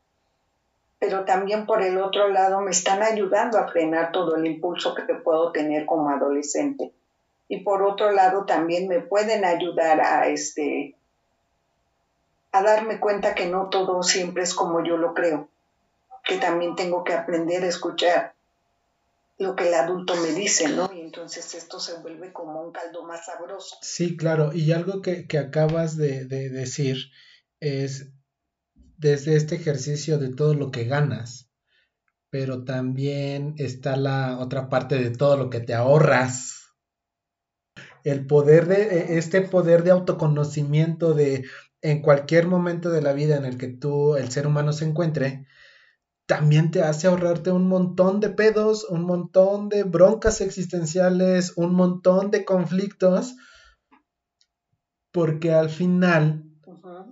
Pero 1.00 1.25
también 1.25 1.66
por 1.66 1.83
el 1.83 1.99
otro 1.99 2.28
lado 2.28 2.61
me 2.61 2.71
están 2.71 3.02
ayudando 3.02 3.59
a 3.59 3.66
frenar 3.66 4.12
todo 4.12 4.37
el 4.37 4.47
impulso 4.47 4.95
que 4.95 5.02
puedo 5.14 5.50
tener 5.50 5.87
como 5.87 6.11
adolescente. 6.11 6.92
Y 7.49 7.64
por 7.64 7.83
otro 7.83 8.12
lado 8.12 8.45
también 8.45 8.87
me 8.87 9.00
pueden 9.00 9.45
ayudar 9.45 10.00
a 10.00 10.28
este 10.28 10.95
a 12.52 12.62
darme 12.62 13.00
cuenta 13.00 13.35
que 13.35 13.47
no 13.47 13.69
todo 13.71 14.02
siempre 14.02 14.42
es 14.42 14.54
como 14.54 14.85
yo 14.85 14.97
lo 14.97 15.14
creo, 15.14 15.49
que 16.25 16.37
también 16.37 16.75
tengo 16.76 17.04
que 17.04 17.12
aprender 17.12 17.64
a 17.64 17.69
escuchar 17.69 18.35
lo 19.40 19.57
que 19.57 19.69
el 19.69 19.75
adulto 19.75 20.14
me 20.16 20.33
dice, 20.33 20.69
¿no? 20.69 20.90
Y 20.92 21.00
entonces 21.00 21.54
esto 21.54 21.80
se 21.80 21.95
vuelve 21.99 22.33
como 22.33 22.61
un 22.62 22.73
caldo 22.73 23.02
más 23.04 23.25
sabroso. 23.25 23.78
Sí, 23.80 24.16
claro, 24.16 24.52
y 24.52 24.71
algo 24.73 25.00
que, 25.00 25.26
acabas 25.38 25.97
de, 25.97 26.26
decir 26.26 27.11
es 27.59 28.09
desde 29.00 29.35
este 29.35 29.54
ejercicio 29.57 30.19
de 30.19 30.28
todo 30.28 30.54
lo 30.54 30.71
que 30.71 30.85
ganas, 30.85 31.50
pero 32.28 32.64
también 32.64 33.54
está 33.57 33.97
la 33.97 34.38
otra 34.38 34.69
parte 34.69 34.99
de 34.99 35.11
todo 35.11 35.37
lo 35.38 35.49
que 35.49 35.61
te 35.61 35.75
ahorras. 35.75 36.75
El 38.04 38.26
poder 38.26 38.66
de, 38.66 38.83
e, 38.83 39.19
este 39.19 39.40
poder 39.40 39.85
de 39.85 39.90
autoconocimiento 39.90 41.14
de 41.14 41.45
en 41.83 42.02
cualquier 42.02 42.47
momento 42.47 42.90
de 42.90 43.00
la 43.00 43.14
vida 43.14 43.37
en 43.37 43.47
el 43.47 43.57
que 43.57 43.69
tú, 43.69 44.16
el 44.16 44.30
ser 44.30 44.47
humano 44.47 44.75
se 44.75 44.85
encuentre, 44.85 45.47
también 46.26 46.71
te 46.71 46.83
hace 46.83 47.07
ahorrarte 47.07 47.50
un 47.52 47.69
montón 47.69 48.21
de 48.21 48.28
pedos, 48.28 48.85
un 48.85 49.04
montón 49.04 49.71
de 49.71 49.85
broncas 49.85 50.42
existenciales, 50.42 51.54
un 51.57 51.75
montón 51.75 52.30
de 52.30 52.45
conflictos, 52.45 53.35
porque 55.11 55.52
al 55.52 55.71
final 55.71 56.50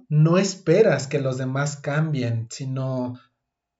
no 0.09 0.39
esperas 0.39 1.07
que 1.07 1.19
los 1.19 1.39
demás 1.39 1.77
cambien, 1.77 2.49
sino 2.51 3.19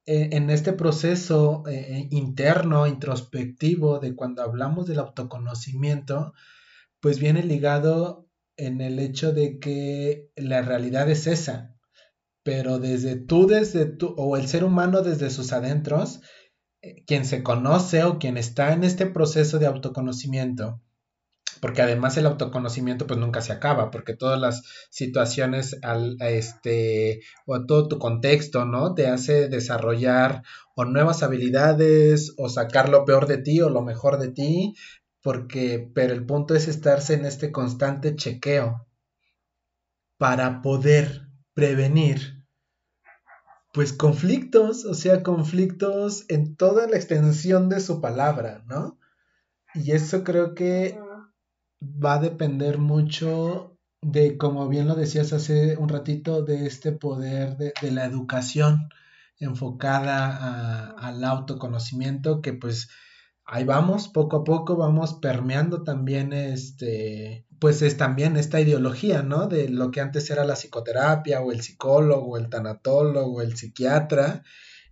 eh, 0.07 0.31
en 0.33 0.51
este 0.51 0.73
proceso 0.73 1.65
eh, 1.67 1.87
eh, 1.89 2.09
interno, 2.11 2.87
introspectivo, 2.87 3.99
de 3.99 4.15
cuando 4.15 4.43
hablamos 4.43 4.87
del 4.87 4.99
autoconocimiento, 4.99 6.35
pues 7.01 7.19
viene 7.19 7.43
ligado 7.43 8.29
en 8.57 8.81
el 8.81 8.99
hecho 8.99 9.33
de 9.33 9.59
que 9.59 10.31
la 10.37 10.63
realidad 10.63 11.09
es 11.09 11.27
esa, 11.27 11.75
pero 12.43 12.79
desde 12.79 13.17
tú, 13.17 13.47
desde 13.47 13.87
tú, 13.87 14.15
o 14.17 14.37
el 14.37 14.49
ser 14.49 14.65
humano 14.65 15.03
desde 15.03 15.31
sus 15.31 15.53
adentros, 15.53 16.21
eh, 16.83 17.05
quien 17.07 17.25
se 17.25 17.43
conoce 17.43 18.05
o 18.05 18.19
quien 18.19 18.37
está 18.37 18.73
en 18.73 18.85
este 18.85 19.07
proceso 19.07 19.59
de 19.59 19.67
autoconocimiento, 19.67 20.81
porque 21.61 21.83
además 21.83 22.17
el 22.17 22.27
autoconocimiento 22.27 23.07
pues 23.07 23.19
nunca 23.19 23.41
se 23.41 23.53
acaba, 23.53 23.91
porque 23.91 24.15
todas 24.15 24.41
las 24.41 24.63
situaciones 24.91 25.79
al, 25.83 26.17
este, 26.21 27.21
o 27.47 27.65
todo 27.67 27.89
tu 27.89 27.99
contexto, 27.99 28.65
¿no? 28.65 28.95
Te 28.95 29.09
hace 29.09 29.49
desarrollar 29.49 30.43
o 30.75 30.85
nuevas 30.85 31.23
habilidades 31.23 32.35
o 32.37 32.49
sacar 32.49 32.89
lo 32.89 33.05
peor 33.05 33.27
de 33.27 33.39
ti 33.39 33.61
o 33.61 33.71
lo 33.71 33.83
mejor 33.83 34.19
de 34.19 34.29
ti, 34.29 34.75
porque, 35.23 35.91
pero 35.95 36.13
el 36.13 36.25
punto 36.25 36.55
es 36.55 36.69
estarse 36.69 37.15
en 37.15 37.25
este 37.25 37.53
constante 37.53 38.17
chequeo 38.17 38.87
para 40.19 40.63
poder 40.63 41.29
prevenir 41.55 42.39
pues 43.73 43.93
conflictos, 43.93 44.85
o 44.85 44.95
sea, 44.95 45.23
conflictos 45.23 46.25
en 46.29 46.57
toda 46.57 46.89
la 46.89 46.97
extensión 46.97 47.69
de 47.69 47.81
su 47.81 48.01
palabra, 48.01 48.65
¿no? 48.67 48.99
Y 49.75 49.93
eso 49.93 50.25
creo 50.25 50.55
que 50.55 50.99
va 51.83 52.15
a 52.15 52.21
depender 52.21 52.79
mucho 52.79 53.79
de, 54.01 54.37
como 54.39 54.69
bien 54.69 54.87
lo 54.89 54.95
decías 54.95 55.33
hace 55.33 55.77
un 55.77 55.89
ratito, 55.89 56.43
de 56.43 56.67
este 56.67 56.93
poder 56.93 57.57
de, 57.57 57.73
la 57.91 58.05
educación 58.05 58.89
enfocada 59.41 60.91
al 60.91 61.25
autoconocimiento, 61.25 62.43
que 62.43 62.53
pues 62.53 62.89
ahí 63.45 63.65
vamos, 63.65 64.09
poco 64.09 64.39
a 64.39 64.45
poco 64.45 64.77
vamos 64.77 65.15
permeando 65.15 65.83
también 65.85 66.33
este, 66.33 67.47
pues 67.59 67.83
es 67.83 67.97
también 67.97 68.37
esta 68.37 68.61
ideología, 68.61 69.23
¿no? 69.23 69.47
De 69.47 69.69
lo 69.69 69.91
que 69.91 70.01
antes 70.01 70.31
era 70.31 70.45
la 70.45 70.55
psicoterapia 70.55 71.41
o 71.41 71.53
el 71.53 71.63
psicólogo, 71.63 72.33
o 72.33 72.37
el 72.37 72.49
tanatólogo, 72.49 73.37
o 73.37 73.43
el 73.43 73.57
psiquiatra, 73.57 74.43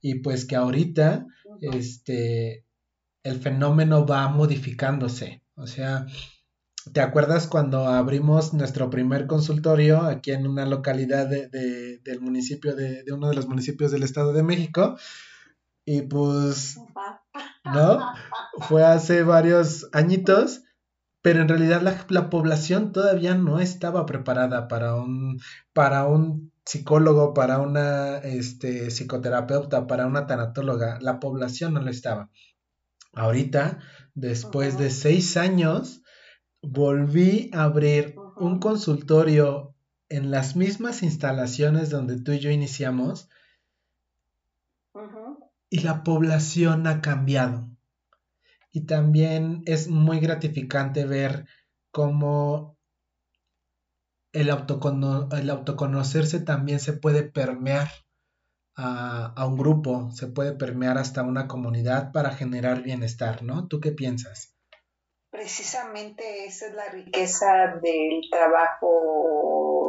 y 0.01 0.21
pues 0.21 0.45
que 0.47 0.57
ahorita, 0.57 1.27
este, 1.61 2.65
el 3.23 3.41
fenómeno 3.41 4.07
va 4.07 4.29
modificándose. 4.29 5.43
O 5.57 5.67
sea, 5.67 6.07
¿te 6.93 7.01
acuerdas 7.01 7.47
cuando 7.47 7.87
abrimos 7.89 8.55
nuestro 8.55 8.91
primer 8.91 9.27
consultorio 9.27 10.03
aquí 10.03 10.33
en 10.33 10.47
una 10.47 10.67
localidad 10.67 11.29
de, 11.29 11.99
del 11.99 12.21
municipio, 12.21 12.75
de, 12.75 13.03
de 13.03 13.13
uno 13.13 13.29
de 13.29 13.35
los 13.35 13.47
municipios 13.49 13.91
del 13.91 14.03
Estado 14.03 14.33
de 14.33 14.43
México? 14.43 14.97
Y 15.85 16.03
pues, 16.03 16.79
¿no? 17.65 18.01
Fue 18.69 18.85
hace 18.85 19.23
varios 19.23 19.89
añitos 19.93 20.63
pero 21.27 21.43
en 21.43 21.49
realidad 21.49 21.83
la, 21.83 22.31
población 22.31 22.93
todavía 22.93 23.35
no 23.35 23.59
estaba 23.59 24.07
preparada 24.07 24.69
para 24.69 24.95
un, 24.95 25.41
para 25.73 26.07
un 26.07 26.53
psicólogo, 26.65 27.35
para 27.35 27.59
una 27.59 28.19
este, 28.19 28.93
psicoterapeuta, 28.93 29.89
para 29.89 30.07
una 30.07 30.29
tanatóloga. 30.29 31.01
La 31.01 31.19
población 31.19 31.75
no 31.75 31.81
lo 31.81 31.91
estaba. 31.91 32.31
Ahorita, 33.13 33.81
después 34.15 34.79
de 34.79 34.91
seis 34.91 35.37
años, 35.37 36.05
volví 36.63 37.51
a 37.53 37.65
abrir 37.65 38.17
un 38.37 38.59
consultorio 38.59 39.75
en 40.09 40.31
las 40.31 40.57
mismas 40.57 41.03
instalaciones 41.03 41.91
donde 41.91 42.21
tú 42.21 42.33
y 42.33 42.39
yo 42.39 42.51
iniciamos 42.51 43.29
y 45.69 45.81
la 45.81 46.05
población 46.05 46.87
ha 46.87 47.01
cambiado. 47.01 47.69
Y 48.73 48.83
también 48.83 49.63
es 49.67 49.89
muy 49.89 50.21
gratificante 50.21 51.07
ver 51.07 51.47
cómo 51.91 52.77
el, 54.33 54.49
el 54.49 55.51
autoconocerse 55.51 56.41
también 56.41 56.79
se 56.79 56.93
puede 56.93 57.23
permear 57.23 57.89
a, 58.75 59.33
a, 59.35 59.47
un 59.47 59.57
grupo, 59.57 60.11
se 60.13 60.27
puede 60.27 60.53
permear 60.53 60.99
hasta 60.99 61.23
una 61.23 61.49
comunidad 61.49 62.13
para 62.13 62.33
generar 62.33 62.83
bienestar, 62.83 63.43
¿no? 63.43 63.67
¿Tú 63.67 63.81
qué 63.81 63.93
piensas? 63.93 64.56
Precisamente 65.31 66.47
esa 66.47 66.67
es 66.67 66.75
la 66.75 66.89
riqueza 66.89 67.79
del 67.83 68.23
trabajo 68.31 69.89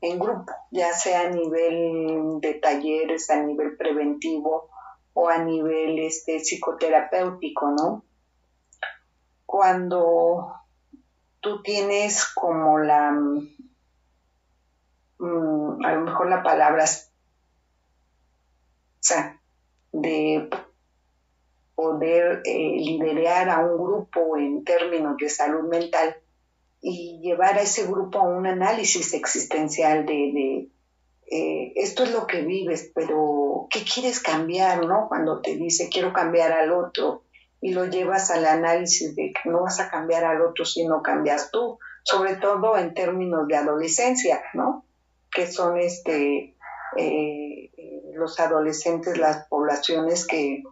en 0.00 0.18
grupo, 0.18 0.52
ya 0.70 0.92
sea 0.92 1.22
a 1.22 1.30
nivel 1.30 2.40
de 2.40 2.54
talleres, 2.54 3.30
a 3.30 3.42
nivel 3.42 3.76
preventivo 3.76 4.68
o 5.14 5.28
a 5.28 5.38
nivel 5.38 5.98
este, 6.00 6.40
psicoterapéutico, 6.40 7.70
¿no? 7.70 8.04
Cuando 9.46 10.52
tú 11.40 11.62
tienes 11.62 12.24
como 12.34 12.78
la, 12.78 13.12
mm, 15.18 15.84
a 15.84 15.92
lo 15.92 16.00
mejor 16.00 16.28
la 16.28 16.42
palabra 16.42 16.84
de 19.92 20.50
poder 21.74 22.42
eh, 22.44 22.76
liderar 22.78 23.48
a 23.48 23.60
un 23.60 23.76
grupo 23.76 24.36
en 24.36 24.64
términos 24.64 25.16
de 25.18 25.28
salud 25.28 25.68
mental 25.68 26.16
y 26.80 27.20
llevar 27.22 27.58
a 27.58 27.62
ese 27.62 27.86
grupo 27.86 28.18
a 28.18 28.28
un 28.28 28.46
análisis 28.46 29.14
existencial 29.14 30.04
de, 30.04 30.68
eh, 31.30 31.72
esto 31.76 32.04
es 32.04 32.12
lo 32.12 32.26
que 32.26 32.42
vives, 32.42 32.92
pero 32.94 33.66
¿qué 33.70 33.82
quieres 33.82 34.20
cambiar, 34.20 34.84
no? 34.86 35.06
Cuando 35.08 35.40
te 35.40 35.56
dice 35.56 35.88
quiero 35.90 36.12
cambiar 36.12 36.52
al 36.52 36.72
otro 36.72 37.22
y 37.60 37.72
lo 37.72 37.86
llevas 37.86 38.30
al 38.30 38.44
análisis 38.44 39.16
de 39.16 39.32
que 39.32 39.48
no 39.48 39.62
vas 39.62 39.80
a 39.80 39.90
cambiar 39.90 40.24
al 40.24 40.42
otro 40.42 40.66
si 40.66 40.86
no 40.86 41.02
cambias 41.02 41.50
tú, 41.50 41.78
sobre 42.02 42.36
todo 42.36 42.76
en 42.76 42.92
términos 42.92 43.48
de 43.48 43.56
adolescencia, 43.56 44.42
¿no? 44.52 44.84
Que 45.30 45.46
son 45.46 45.78
este 45.78 46.54
eh, 46.96 48.12
los 48.14 48.38
adolescentes, 48.38 49.16
las 49.16 49.46
poblaciones 49.48 50.26
que 50.26 50.62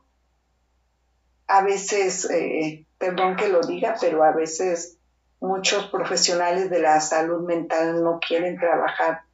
a 1.52 1.60
veces, 1.60 2.30
eh, 2.30 2.86
perdón 2.96 3.36
que 3.36 3.48
lo 3.48 3.60
diga, 3.60 3.96
pero 4.00 4.24
a 4.24 4.32
veces 4.32 4.96
muchos 5.38 5.84
profesionales 5.88 6.70
de 6.70 6.80
la 6.80 6.98
salud 6.98 7.42
mental 7.42 8.02
no 8.02 8.20
quieren 8.26 8.58
trabajar 8.58 9.24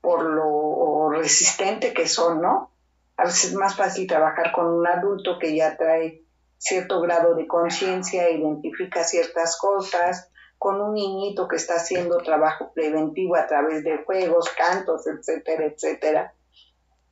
por 0.00 0.22
lo 0.22 1.10
resistente 1.10 1.92
que 1.92 2.06
son, 2.06 2.40
¿no? 2.40 2.70
A 3.16 3.24
veces 3.24 3.46
es 3.46 3.54
más 3.54 3.74
fácil 3.74 4.06
trabajar 4.06 4.52
con 4.52 4.66
un 4.66 4.86
adulto 4.86 5.36
que 5.40 5.56
ya 5.56 5.76
trae 5.76 6.22
cierto 6.58 7.00
grado 7.00 7.34
de 7.34 7.48
conciencia, 7.48 8.30
identifica 8.30 9.02
ciertas 9.02 9.58
cosas, 9.58 10.30
con 10.58 10.80
un 10.80 10.94
niñito 10.94 11.48
que 11.48 11.56
está 11.56 11.74
haciendo 11.74 12.18
trabajo 12.18 12.70
preventivo 12.72 13.34
a 13.34 13.48
través 13.48 13.82
de 13.82 13.98
juegos, 14.04 14.48
cantos, 14.56 15.08
etcétera, 15.08 15.66
etcétera, 15.66 16.34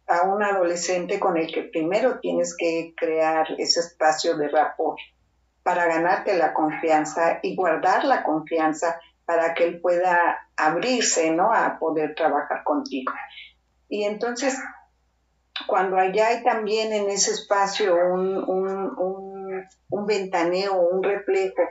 a 0.09 0.23
un 0.23 0.43
adolescente 0.43 1.19
con 1.21 1.37
el 1.37 1.53
que 1.53 1.63
primero 1.65 2.19
tienes 2.21 2.57
que 2.57 2.95
crear 2.97 3.47
ese 3.59 3.81
espacio 3.81 4.37
de 4.37 4.49
rapport 4.49 4.99
para 5.63 5.87
ganarte 5.87 6.37
la 6.37 6.53
confianza 6.53 7.39
y 7.43 7.55
guardar 7.55 8.05
la 8.05 8.25
confianza 8.25 9.01
para 9.25 9.55
que 9.55 9.65
él 9.65 9.81
pueda 9.81 10.49
abrirse, 10.57 11.31
¿no? 11.31 11.53
A 11.53 11.79
poder 11.79 12.15
trabajar 12.15 12.65
contigo. 12.65 13.13
Y 13.89 14.05
entonces, 14.05 14.59
cuando 15.67 15.97
allá 15.97 16.29
hay 16.29 16.43
también 16.43 16.93
en 16.93 17.09
ese 17.09 17.33
espacio 17.33 17.95
un, 17.95 18.39
un, 18.39 19.67
un, 19.91 20.07
ventaneo, 20.07 20.81
un 20.81 21.03
reflejo 21.03 21.63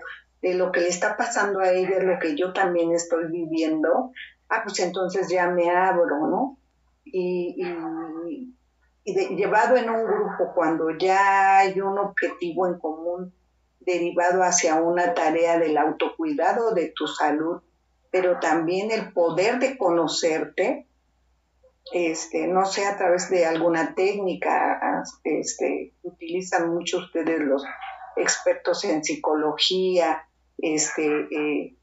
de 0.41 0.53
lo 0.53 0.71
que 0.71 0.82
le 0.82 0.88
está 0.88 1.17
pasando 1.17 1.60
a 1.60 1.71
ella, 1.71 1.99
lo 1.99 2.19
que 2.19 2.36
yo 2.36 2.53
también 2.53 2.93
estoy 2.93 3.25
viviendo, 3.25 4.12
ah, 4.49 4.62
pues 4.63 4.79
entonces 4.79 5.29
ya 5.29 5.47
me 5.49 5.69
abro, 5.69 6.27
¿no? 6.27 6.58
Y, 7.03 7.55
y, 7.57 8.55
y 9.03 9.35
llevado 9.35 9.75
en 9.75 9.89
un 9.89 10.05
grupo, 10.05 10.53
cuando 10.53 10.91
ya 10.97 11.57
hay 11.59 11.79
un 11.81 11.97
objetivo 11.97 12.67
en 12.67 12.79
común, 12.79 13.33
derivado 13.79 14.43
hacia 14.43 14.75
una 14.75 15.13
tarea 15.13 15.57
del 15.57 15.77
autocuidado 15.77 16.73
de 16.73 16.93
tu 16.95 17.07
salud, 17.07 17.61
pero 18.11 18.39
también 18.39 18.91
el 18.91 19.11
poder 19.13 19.59
de 19.59 19.77
conocerte, 19.77 20.87
este, 21.93 22.47
no 22.47 22.65
sé, 22.65 22.85
a 22.85 22.97
través 22.97 23.29
de 23.29 23.45
alguna 23.45 23.95
técnica, 23.95 25.03
este, 25.23 25.93
utilizan 26.03 26.69
mucho 26.69 26.99
ustedes 26.99 27.39
los 27.39 27.63
expertos 28.15 28.83
en 28.83 29.03
psicología, 29.03 30.27
este, 30.57 31.27
eh, 31.31 31.75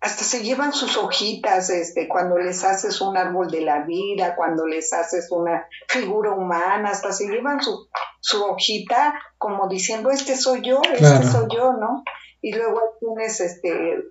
hasta 0.00 0.22
se 0.22 0.44
llevan 0.44 0.72
sus 0.72 0.96
hojitas, 0.96 1.70
este, 1.70 2.06
cuando 2.06 2.38
les 2.38 2.62
haces 2.62 3.00
un 3.00 3.16
árbol 3.16 3.50
de 3.50 3.62
la 3.62 3.82
vida, 3.82 4.36
cuando 4.36 4.64
les 4.66 4.92
haces 4.92 5.30
una 5.32 5.66
figura 5.88 6.32
humana, 6.32 6.90
hasta 6.90 7.12
se 7.12 7.26
llevan 7.26 7.60
su, 7.60 7.88
su 8.20 8.44
hojita 8.44 9.14
como 9.38 9.68
diciendo, 9.68 10.10
este 10.10 10.36
soy 10.36 10.62
yo, 10.62 10.80
este 10.82 11.24
soy 11.24 11.48
yo, 11.52 11.72
¿no? 11.72 12.04
Y 12.40 12.54
luego 12.54 12.80
tienes, 13.00 13.40
este, 13.40 14.04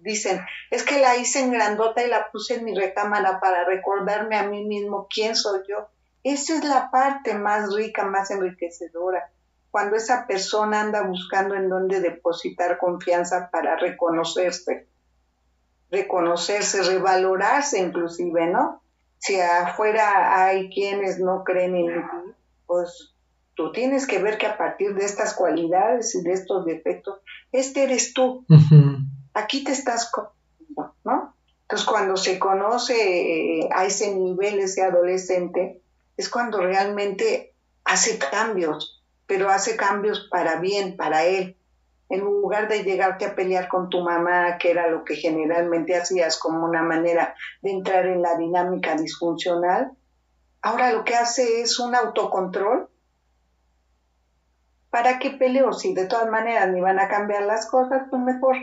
dicen, 0.00 0.40
es 0.70 0.82
que 0.82 1.00
la 1.00 1.16
hice 1.16 1.40
en 1.40 1.52
grandota 1.52 2.04
y 2.04 2.08
la 2.08 2.30
puse 2.30 2.56
en 2.56 2.64
mi 2.64 2.74
recámara 2.74 3.40
para 3.40 3.64
recordarme 3.64 4.36
a 4.36 4.46
mí 4.46 4.66
mismo 4.66 5.06
quién 5.08 5.34
soy 5.34 5.60
yo. 5.66 5.88
Esa 6.22 6.56
es 6.56 6.64
la 6.64 6.90
parte 6.90 7.34
más 7.34 7.74
rica, 7.74 8.04
más 8.04 8.30
enriquecedora. 8.30 9.30
Cuando 9.70 9.96
esa 9.96 10.26
persona 10.26 10.82
anda 10.82 11.02
buscando 11.02 11.54
en 11.54 11.70
dónde 11.70 12.00
depositar 12.00 12.78
confianza 12.78 13.48
para 13.50 13.76
reconocerse, 13.76 14.86
reconocerse, 15.90 16.82
revalorarse 16.82 17.78
inclusive, 17.80 18.46
¿no? 18.46 18.82
Si 19.18 19.40
afuera 19.40 20.44
hay 20.44 20.70
quienes 20.70 21.18
no 21.18 21.42
creen 21.44 21.76
en 21.76 21.86
ti, 21.86 22.32
pues 22.66 23.14
tú 23.54 23.72
tienes 23.72 24.06
que 24.06 24.22
ver 24.22 24.38
que 24.38 24.46
a 24.46 24.56
partir 24.56 24.94
de 24.94 25.04
estas 25.04 25.34
cualidades 25.34 26.14
y 26.14 26.22
de 26.22 26.32
estos 26.32 26.64
defectos, 26.64 27.18
este 27.50 27.84
eres 27.84 28.14
tú. 28.14 28.46
Aquí 29.34 29.64
te 29.64 29.72
estás 29.72 30.10
conociendo, 30.10 30.94
¿no? 31.04 31.34
Entonces 31.62 31.86
cuando 31.86 32.16
se 32.16 32.38
conoce 32.38 32.94
eh, 32.94 33.68
a 33.74 33.84
ese 33.84 34.14
nivel 34.14 34.58
ese 34.58 34.82
adolescente, 34.82 35.82
es 36.16 36.30
cuando 36.30 36.60
realmente 36.60 37.52
hace 37.84 38.18
cambios, 38.18 39.02
pero 39.26 39.50
hace 39.50 39.76
cambios 39.76 40.28
para 40.30 40.60
bien, 40.60 40.96
para 40.96 41.24
él, 41.24 41.57
en 42.08 42.20
lugar 42.20 42.68
de 42.68 42.84
llegarte 42.84 43.26
a 43.26 43.34
pelear 43.34 43.68
con 43.68 43.90
tu 43.90 44.00
mamá, 44.00 44.56
que 44.58 44.70
era 44.70 44.88
lo 44.88 45.04
que 45.04 45.16
generalmente 45.16 45.96
hacías 45.96 46.38
como 46.38 46.64
una 46.64 46.82
manera 46.82 47.34
de 47.60 47.70
entrar 47.70 48.06
en 48.06 48.22
la 48.22 48.36
dinámica 48.36 48.96
disfuncional, 48.96 49.92
ahora 50.62 50.92
lo 50.92 51.04
que 51.04 51.14
hace 51.14 51.60
es 51.60 51.78
un 51.78 51.94
autocontrol. 51.94 52.88
¿Para 54.90 55.18
qué 55.18 55.32
peleo? 55.32 55.74
Si 55.74 55.92
de 55.92 56.06
todas 56.06 56.30
maneras 56.30 56.70
ni 56.70 56.80
van 56.80 56.98
a 56.98 57.08
cambiar 57.08 57.42
las 57.42 57.66
cosas, 57.66 58.04
pues 58.10 58.22
mejor 58.22 58.56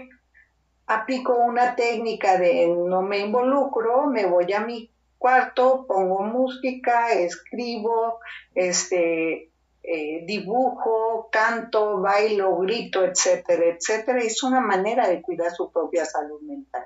aplico 0.87 1.35
una 1.35 1.75
técnica 1.75 2.37
de 2.37 2.67
no 2.67 3.01
me 3.01 3.19
involucro, 3.19 4.07
me 4.07 4.25
voy 4.25 4.51
a 4.53 4.59
mi 4.59 4.91
cuarto, 5.17 5.85
pongo 5.87 6.23
música, 6.23 7.11
escribo, 7.11 8.19
este, 8.53 9.51
eh, 9.87 10.23
dibujo, 10.25 11.29
canto, 11.31 11.99
bailo, 11.99 12.57
grito, 12.57 13.03
etcétera, 13.03 13.65
etcétera. 13.65 14.19
Es 14.19 14.41
una 14.43 14.61
manera 14.61 15.07
de 15.07 15.21
cuidar 15.21 15.51
su 15.51 15.71
propia 15.71 16.05
salud 16.05 16.41
mental, 16.41 16.85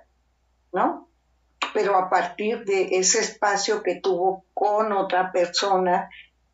¿no? 0.74 1.08
Pero 1.74 1.96
a 1.96 2.10
partir 2.10 2.66
de 2.66 2.98
ese 2.98 3.20
espacio 3.20 3.84
que 3.84 3.96
tuvo 3.96 4.46
con 4.54 4.92
otra 4.92 5.32
persona 5.32 6.10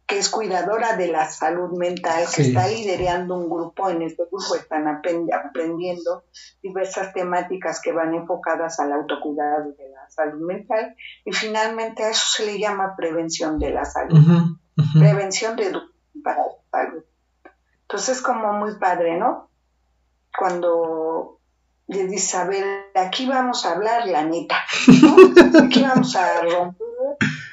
que 0.08 0.20
es 0.20 0.30
cuidadora 0.30 0.96
de 0.96 1.08
la 1.08 1.28
salud 1.30 1.76
mental, 1.78 2.26
que 2.34 2.44
está 2.44 2.68
liderando 2.68 3.36
un 3.36 3.50
grupo, 3.50 3.90
en 3.90 4.04
este 4.04 4.24
grupo 4.30 4.56
están 4.56 4.88
aprendiendo 4.88 6.26
diversas 6.62 7.12
temáticas 7.14 7.82
que 7.82 7.92
van 7.92 8.14
enfocadas 8.14 8.80
al 8.80 8.94
autocuidado 8.94 9.72
de 9.72 9.90
la 9.90 10.08
salud 10.10 10.46
mental 10.46 10.96
y 11.24 11.32
finalmente 11.32 12.04
a 12.04 12.12
eso 12.12 12.26
se 12.38 12.46
le 12.46 12.60
llama 12.60 12.96
prevención 12.96 13.58
de 13.58 13.72
la 13.72 13.86
salud, 13.86 14.20
prevención 15.00 15.56
de 15.56 15.72
para 16.26 16.44
algo. 16.72 17.04
Entonces, 17.84 18.22
como 18.22 18.52
muy 18.54 18.78
padre, 18.80 19.18
¿no? 19.18 19.50
Cuando 20.38 21.40
le 21.88 22.08
dices, 22.08 22.34
a 22.36 22.46
ver, 22.46 22.66
aquí 22.96 23.28
vamos 23.28 23.66
a 23.66 23.74
hablar 23.74 24.08
la 24.08 24.24
neta, 24.24 24.58
Aquí 25.64 25.84
vamos 25.84 26.16
a 26.16 26.42
romper 26.42 26.88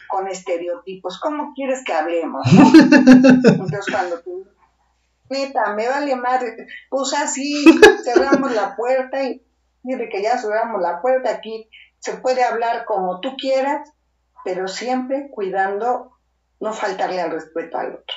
con 0.08 0.26
estereotipos. 0.26 1.20
¿Cómo 1.20 1.52
quieres 1.54 1.85
que 1.85 1.92
hablemos? 1.92 2.46
Entonces, 3.44 3.87
cuando 3.90 4.20
tú 4.20 4.46
neta, 5.28 5.74
me 5.74 5.87
vale 5.88 6.16
madre. 6.16 6.66
Pues 6.88 7.12
así, 7.12 7.64
cerramos 8.04 8.52
la 8.54 8.74
puerta 8.74 9.22
y 9.22 9.42
mire 9.82 10.08
que 10.08 10.22
ya 10.22 10.38
cerramos 10.38 10.80
la 10.80 11.00
puerta 11.02 11.30
aquí, 11.30 11.68
se 11.98 12.14
puede 12.14 12.42
hablar 12.42 12.85
como 12.85 13.20
tú 13.20 13.37
quieras, 13.37 13.92
pero 14.44 14.66
siempre 14.66 15.28
cuidando 15.30 16.12
no 16.61 16.72
faltarle 16.72 17.20
al 17.20 17.32
respeto 17.32 17.78
al 17.78 17.94
otro. 17.94 18.16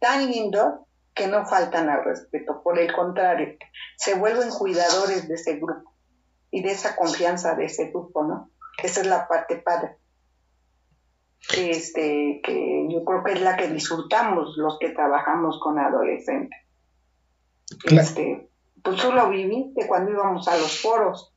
Tan 0.00 0.30
lindo 0.30 0.86
que 1.14 1.28
no 1.28 1.46
faltan 1.46 1.88
al 1.88 2.04
respeto, 2.04 2.62
por 2.62 2.78
el 2.78 2.92
contrario, 2.92 3.56
se 3.96 4.14
vuelven 4.14 4.50
cuidadores 4.50 5.28
de 5.28 5.34
ese 5.34 5.56
grupo 5.56 5.94
y 6.50 6.62
de 6.62 6.72
esa 6.72 6.96
confianza 6.96 7.54
de 7.54 7.66
ese 7.66 7.90
grupo, 7.90 8.24
¿no? 8.24 8.50
Esa 8.82 9.02
es 9.02 9.06
la 9.06 9.28
parte 9.28 9.56
padre. 9.56 9.96
Este, 11.56 12.40
que 12.42 12.86
yo 12.90 13.04
creo 13.04 13.24
que 13.24 13.32
es 13.32 13.40
la 13.40 13.56
que 13.56 13.68
disfrutamos 13.68 14.56
los 14.56 14.78
que 14.78 14.90
trabajamos 14.90 15.60
con 15.60 15.78
adolescentes. 15.78 16.58
Este, 17.84 18.50
pues 18.82 18.96
tú 18.96 19.12
lo 19.12 19.28
viviste 19.30 19.86
cuando 19.86 20.12
íbamos 20.12 20.48
a 20.48 20.56
los 20.56 20.80
foros. 20.80 21.34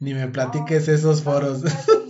Ni 0.00 0.12
me 0.12 0.28
platiques 0.28 0.88
esos 0.88 1.22
foros. 1.22 1.62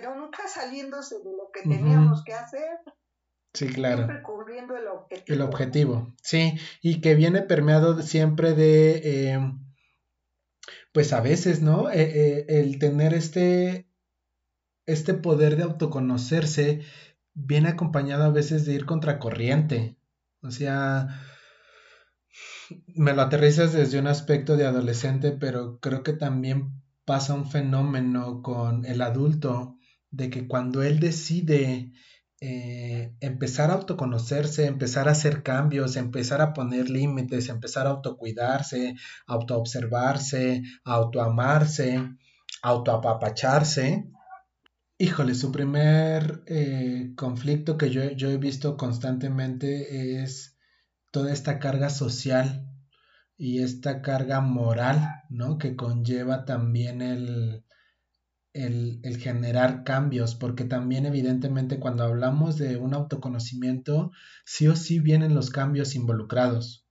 Pero 0.00 0.14
nunca 0.14 0.48
saliéndose 0.48 1.18
de 1.18 1.30
lo 1.30 1.50
que 1.52 1.60
teníamos 1.60 2.24
que 2.24 2.32
hacer. 2.32 2.78
Sí, 3.52 3.68
claro. 3.68 3.98
Siempre 3.98 4.22
cubriendo 4.22 4.74
el 4.74 4.86
objetivo. 4.86 5.34
El 5.34 5.42
objetivo, 5.42 6.14
sí. 6.22 6.54
Y 6.80 7.02
que 7.02 7.14
viene 7.14 7.42
permeado 7.42 8.00
siempre 8.00 8.54
de, 8.54 9.02
eh, 9.04 9.52
pues 10.92 11.12
a 11.12 11.20
veces, 11.20 11.60
¿no? 11.60 11.90
Eh, 11.90 12.00
eh, 12.00 12.46
el 12.48 12.78
tener 12.78 13.12
este, 13.12 13.90
este 14.86 15.12
poder 15.12 15.56
de 15.56 15.64
autoconocerse 15.64 16.80
viene 17.34 17.68
acompañado 17.68 18.24
a 18.24 18.30
veces 18.30 18.64
de 18.64 18.72
ir 18.72 18.86
contracorriente. 18.86 19.98
O 20.42 20.50
sea, 20.50 21.08
me 22.86 23.12
lo 23.12 23.20
aterrizas 23.20 23.74
desde 23.74 23.98
un 23.98 24.06
aspecto 24.06 24.56
de 24.56 24.64
adolescente, 24.64 25.32
pero 25.32 25.78
creo 25.78 26.02
que 26.02 26.14
también 26.14 26.80
pasa 27.04 27.34
un 27.34 27.50
fenómeno 27.50 28.40
con 28.40 28.86
el 28.86 29.02
adulto 29.02 29.76
de 30.10 30.30
que 30.30 30.46
cuando 30.48 30.82
él 30.82 31.00
decide 31.00 31.92
eh, 32.42 33.14
empezar 33.20 33.70
a 33.70 33.74
autoconocerse, 33.74 34.66
empezar 34.66 35.08
a 35.08 35.12
hacer 35.12 35.42
cambios, 35.42 35.96
empezar 35.96 36.40
a 36.40 36.54
poner 36.54 36.88
límites, 36.88 37.50
empezar 37.50 37.86
a 37.86 37.90
autocuidarse, 37.90 38.94
autoobservarse, 39.26 40.62
autoamarse, 40.84 42.16
autoapapacharse. 42.62 44.10
Híjole, 44.98 45.34
su 45.34 45.52
primer 45.52 46.42
eh, 46.46 47.12
conflicto 47.16 47.76
que 47.76 47.90
yo, 47.90 48.10
yo 48.12 48.30
he 48.30 48.38
visto 48.38 48.76
constantemente 48.76 50.22
es 50.22 50.56
toda 51.10 51.32
esta 51.32 51.58
carga 51.58 51.90
social 51.90 52.66
y 53.36 53.62
esta 53.62 54.02
carga 54.02 54.40
moral, 54.40 55.24
¿no? 55.28 55.58
Que 55.58 55.76
conlleva 55.76 56.44
también 56.44 57.02
el, 57.02 57.64
el, 58.52 59.00
el, 59.02 59.18
generar 59.18 59.84
cambios, 59.84 60.34
porque 60.34 60.64
también 60.64 61.06
evidentemente 61.06 61.78
cuando 61.78 62.04
hablamos 62.04 62.56
de 62.58 62.76
un 62.76 62.94
autoconocimiento, 62.94 64.12
sí 64.44 64.66
o 64.68 64.76
sí 64.76 65.00
vienen 65.00 65.34
los 65.34 65.50
cambios 65.50 65.94
involucrados. 65.94 66.84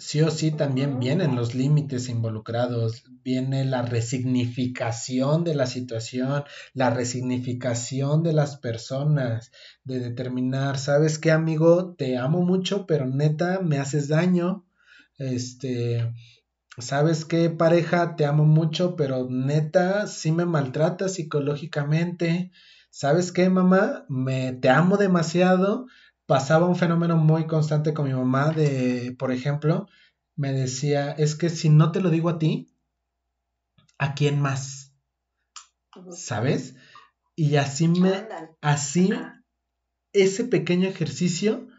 Sí 0.00 0.22
o 0.22 0.30
sí 0.30 0.50
también 0.50 0.98
vienen 0.98 1.36
los 1.36 1.54
límites 1.54 2.08
involucrados, 2.08 3.04
viene 3.22 3.66
la 3.66 3.82
resignificación 3.82 5.44
de 5.44 5.54
la 5.54 5.66
situación, 5.66 6.44
la 6.72 6.88
resignificación 6.88 8.22
de 8.22 8.32
las 8.32 8.56
personas, 8.56 9.52
de 9.84 9.98
determinar, 10.00 10.78
¿sabes 10.78 11.18
qué 11.18 11.30
amigo? 11.30 11.94
Te 11.96 12.16
amo 12.16 12.40
mucho, 12.40 12.86
pero 12.86 13.04
neta 13.04 13.60
me 13.60 13.78
haces 13.78 14.08
daño. 14.08 14.64
Este, 15.18 16.10
¿sabes 16.80 17.24
qué 17.24 17.50
pareja? 17.50 18.16
Te 18.16 18.26
amo 18.26 18.44
mucho, 18.44 18.96
pero 18.96 19.26
neta 19.28 20.06
sí 20.06 20.32
me 20.32 20.46
maltrata 20.46 21.08
psicológicamente. 21.08 22.50
¿Sabes 22.90 23.32
qué, 23.32 23.48
mamá? 23.48 24.04
Me 24.08 24.52
te 24.52 24.68
amo 24.68 24.96
demasiado. 24.96 25.86
Pasaba 26.26 26.66
un 26.66 26.76
fenómeno 26.76 27.16
muy 27.16 27.46
constante 27.46 27.94
con 27.94 28.06
mi 28.06 28.14
mamá 28.14 28.50
de, 28.50 29.14
por 29.18 29.32
ejemplo, 29.32 29.88
me 30.36 30.52
decía, 30.52 31.12
es 31.12 31.34
que 31.34 31.48
si 31.50 31.68
no 31.68 31.92
te 31.92 32.00
lo 32.00 32.10
digo 32.10 32.28
a 32.28 32.38
ti, 32.38 32.72
¿a 33.98 34.14
quién 34.14 34.40
más? 34.40 34.94
¿Sabes? 36.12 36.76
Y 37.34 37.56
así 37.56 37.88
me, 37.88 38.28
así, 38.60 39.10
ese 40.12 40.44
pequeño 40.44 40.88
ejercicio 40.88 41.69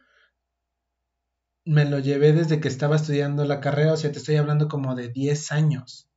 me 1.65 1.85
lo 1.85 1.99
llevé 1.99 2.33
desde 2.33 2.59
que 2.59 2.67
estaba 2.67 2.95
estudiando 2.95 3.45
la 3.45 3.59
carrera, 3.61 3.93
o 3.93 3.97
sea, 3.97 4.11
te 4.11 4.19
estoy 4.19 4.35
hablando 4.35 4.67
como 4.67 4.95
de 4.95 5.09
10 5.09 5.51
años. 5.51 6.09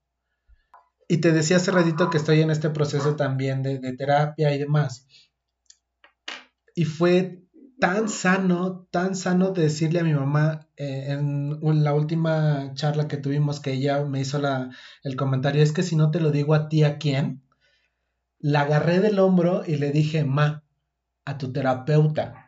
Y 1.06 1.18
te 1.18 1.32
decía 1.32 1.58
hace 1.58 1.70
ratito 1.70 2.08
que 2.08 2.16
estoy 2.16 2.40
en 2.40 2.50
este 2.50 2.70
proceso 2.70 3.14
también 3.14 3.62
de, 3.62 3.78
terapia 3.92 4.54
y 4.54 4.58
demás. 4.58 5.06
Y 6.74 6.86
fue 6.86 7.42
tan 7.78 8.08
sano, 8.08 8.86
tan 8.90 9.14
sano 9.14 9.50
decirle 9.50 10.00
a 10.00 10.04
mi 10.04 10.14
mamá 10.14 10.66
eh, 10.76 11.08
en, 11.10 11.84
la 11.84 11.92
última 11.92 12.72
charla 12.74 13.06
que 13.06 13.18
tuvimos 13.18 13.60
que 13.60 13.72
ella 13.72 14.02
me 14.04 14.20
hizo 14.20 14.38
la, 14.38 14.70
el 15.02 15.16
comentario, 15.16 15.62
es 15.62 15.72
que 15.72 15.82
si 15.82 15.94
no 15.94 16.10
te 16.10 16.20
lo 16.20 16.30
digo 16.30 16.54
a 16.54 16.68
ti, 16.68 16.84
¿a 16.84 16.98
quién? 16.98 17.42
La 18.38 18.62
agarré 18.62 19.00
del 19.00 19.18
hombro 19.18 19.62
y 19.66 19.76
le 19.76 19.90
dije, 19.90 20.24
ma, 20.24 20.64
a 21.26 21.36
tu 21.36 21.52
terapeuta 21.52 22.43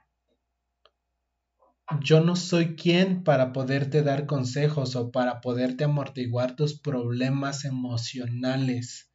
yo 2.01 2.21
no 2.21 2.37
soy 2.37 2.75
quien 2.75 3.23
para 3.23 3.53
poderte 3.53 4.03
dar 4.03 4.27
consejos 4.27 4.97
o 4.97 5.11
para 5.11 5.41
poderte 5.41 5.85
amortiguar 5.85 6.57
tus 6.57 6.79
problemas 6.79 7.65
emocionales 7.65 9.13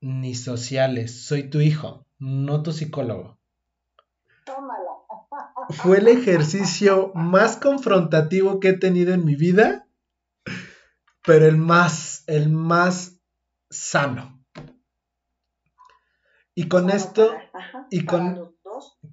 ni 0.00 0.34
sociales. 0.34 1.24
Soy 1.24 1.48
tu 1.48 1.60
hijo, 1.60 2.06
no 2.18 2.62
tu 2.62 2.72
psicólogo. 2.72 3.38
Tómala. 4.44 4.90
Fue 5.70 5.98
el 5.98 6.08
ejercicio 6.08 7.12
más 7.14 7.56
confrontativo 7.56 8.60
que 8.60 8.70
he 8.70 8.78
tenido 8.78 9.14
en 9.14 9.24
mi 9.24 9.34
vida, 9.34 9.88
pero 11.24 11.46
el 11.46 11.56
más, 11.56 12.24
el 12.26 12.50
más 12.50 13.18
sano. 13.70 14.44
Y 16.54 16.68
con 16.68 16.90
esto, 16.90 17.34
y 17.90 18.04
con, 18.04 18.53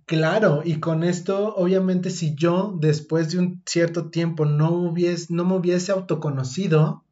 Claro, 0.05 0.61
y 0.63 0.79
con 0.79 1.03
esto, 1.03 1.55
obviamente, 1.55 2.09
si 2.09 2.35
yo 2.35 2.75
después 2.79 3.31
de 3.31 3.39
un 3.39 3.61
cierto 3.65 4.09
tiempo 4.09 4.45
no, 4.45 4.71
hubiese, 4.71 5.27
no 5.33 5.45
me 5.45 5.55
hubiese 5.55 5.91
autoconocido, 5.91 7.05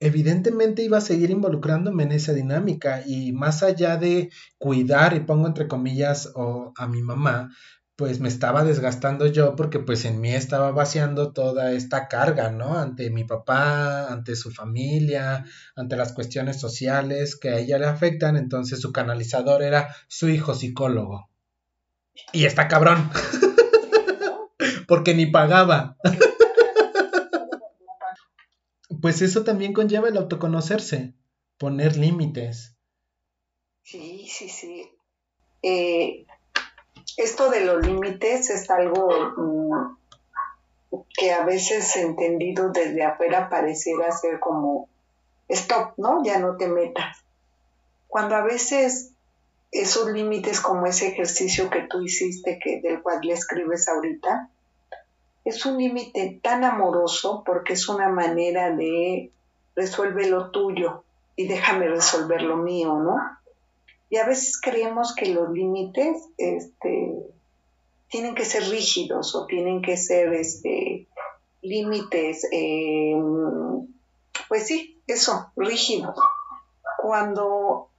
evidentemente 0.00 0.82
iba 0.82 0.98
a 0.98 1.02
seguir 1.02 1.30
involucrándome 1.30 2.04
en 2.04 2.12
esa 2.12 2.32
dinámica 2.32 3.02
y 3.06 3.32
más 3.32 3.62
allá 3.62 3.96
de 3.96 4.30
cuidar, 4.58 5.14
y 5.14 5.20
pongo 5.20 5.46
entre 5.46 5.68
comillas, 5.68 6.32
o 6.34 6.72
a 6.76 6.86
mi 6.88 7.02
mamá, 7.02 7.50
pues 7.96 8.20
me 8.20 8.28
estaba 8.28 8.64
desgastando 8.64 9.26
yo 9.26 9.56
porque 9.56 9.80
pues 9.80 10.04
en 10.04 10.20
mí 10.20 10.32
estaba 10.34 10.70
vaciando 10.72 11.32
toda 11.32 11.72
esta 11.72 12.08
carga, 12.08 12.50
¿no? 12.50 12.78
Ante 12.78 13.10
mi 13.10 13.24
papá, 13.24 14.12
ante 14.12 14.36
su 14.36 14.50
familia, 14.52 15.44
ante 15.76 15.96
las 15.96 16.12
cuestiones 16.12 16.60
sociales 16.60 17.36
que 17.36 17.50
a 17.50 17.58
ella 17.58 17.78
le 17.78 17.86
afectan, 17.86 18.36
entonces 18.36 18.80
su 18.80 18.92
canalizador 18.92 19.62
era 19.62 19.94
su 20.08 20.28
hijo 20.28 20.54
psicólogo. 20.54 21.28
Y 22.32 22.44
está 22.44 22.68
cabrón. 22.68 23.10
Porque 24.88 25.14
ni 25.14 25.26
pagaba. 25.26 25.96
pues 29.00 29.22
eso 29.22 29.44
también 29.44 29.72
conlleva 29.72 30.08
el 30.08 30.16
autoconocerse, 30.16 31.14
poner 31.58 31.96
límites. 31.96 32.76
Sí, 33.82 34.26
sí, 34.28 34.48
sí. 34.48 34.90
Eh, 35.62 36.26
esto 37.16 37.50
de 37.50 37.64
los 37.64 37.84
límites 37.86 38.50
es 38.50 38.70
algo 38.70 39.08
mm, 39.36 39.96
que 41.16 41.32
a 41.32 41.44
veces 41.44 41.96
entendido 41.96 42.70
desde 42.70 43.02
afuera 43.02 43.48
pareciera 43.48 44.10
ser 44.12 44.40
como 44.40 44.88
stop, 45.48 45.94
¿no? 45.96 46.22
Ya 46.24 46.38
no 46.38 46.56
te 46.56 46.68
metas. 46.68 47.24
Cuando 48.06 48.36
a 48.36 48.42
veces 48.42 49.12
esos 49.70 50.10
límites 50.10 50.60
como 50.60 50.86
ese 50.86 51.08
ejercicio 51.08 51.70
que 51.70 51.82
tú 51.82 52.02
hiciste, 52.02 52.58
que 52.62 52.80
del 52.80 53.02
cual 53.02 53.20
le 53.22 53.34
escribes 53.34 53.88
ahorita, 53.88 54.50
es 55.44 55.64
un 55.66 55.78
límite 55.78 56.40
tan 56.42 56.64
amoroso 56.64 57.42
porque 57.44 57.74
es 57.74 57.88
una 57.88 58.08
manera 58.08 58.74
de 58.74 59.30
resuelve 59.74 60.26
lo 60.26 60.50
tuyo 60.50 61.04
y 61.36 61.46
déjame 61.46 61.88
resolver 61.88 62.42
lo 62.42 62.56
mío, 62.56 62.94
¿no? 62.94 63.16
Y 64.10 64.16
a 64.16 64.26
veces 64.26 64.60
creemos 64.60 65.14
que 65.14 65.26
los 65.26 65.50
límites 65.50 66.22
este, 66.36 67.14
tienen 68.08 68.34
que 68.34 68.44
ser 68.44 68.64
rígidos 68.64 69.34
o 69.34 69.46
tienen 69.46 69.82
que 69.82 69.96
ser 69.96 70.32
este, 70.32 71.06
límites, 71.62 72.46
em, 72.50 73.86
pues 74.48 74.66
sí, 74.66 75.00
eso, 75.06 75.52
rígidos. 75.56 76.16
Cuando 77.00 77.90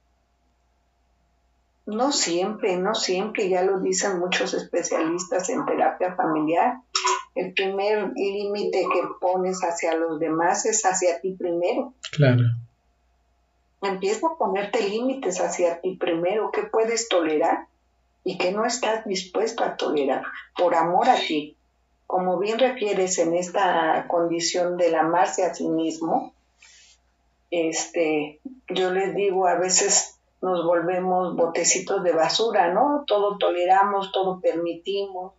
No 1.90 2.12
siempre, 2.12 2.76
no 2.76 2.94
siempre, 2.94 3.48
ya 3.48 3.62
lo 3.62 3.80
dicen 3.80 4.20
muchos 4.20 4.54
especialistas 4.54 5.48
en 5.48 5.66
terapia 5.66 6.14
familiar. 6.14 6.78
El 7.34 7.52
primer 7.52 8.12
límite 8.14 8.86
que 8.92 9.02
pones 9.20 9.60
hacia 9.62 9.96
los 9.96 10.20
demás 10.20 10.66
es 10.66 10.84
hacia 10.84 11.20
ti 11.20 11.32
primero. 11.32 11.94
Claro. 12.12 12.44
Empieza 13.82 14.28
a 14.28 14.38
ponerte 14.38 14.88
límites 14.88 15.40
hacia 15.40 15.80
ti 15.80 15.96
primero, 15.96 16.52
qué 16.52 16.62
puedes 16.62 17.08
tolerar 17.08 17.66
y 18.22 18.38
qué 18.38 18.52
no 18.52 18.64
estás 18.64 19.04
dispuesto 19.04 19.64
a 19.64 19.76
tolerar 19.76 20.22
por 20.56 20.76
amor 20.76 21.08
a 21.08 21.16
ti. 21.16 21.56
Como 22.06 22.38
bien 22.38 22.60
refieres 22.60 23.18
en 23.18 23.34
esta 23.34 24.06
condición 24.06 24.76
del 24.76 24.94
amarse 24.94 25.44
a 25.44 25.54
sí 25.54 25.68
mismo, 25.68 26.34
este, 27.50 28.38
yo 28.68 28.92
les 28.92 29.14
digo, 29.16 29.48
a 29.48 29.56
veces 29.56 30.19
nos 30.40 30.64
volvemos 30.64 31.36
botecitos 31.36 32.02
de 32.02 32.12
basura, 32.12 32.72
¿no? 32.72 33.04
Todo 33.06 33.36
toleramos, 33.38 34.10
todo 34.12 34.40
permitimos. 34.40 35.34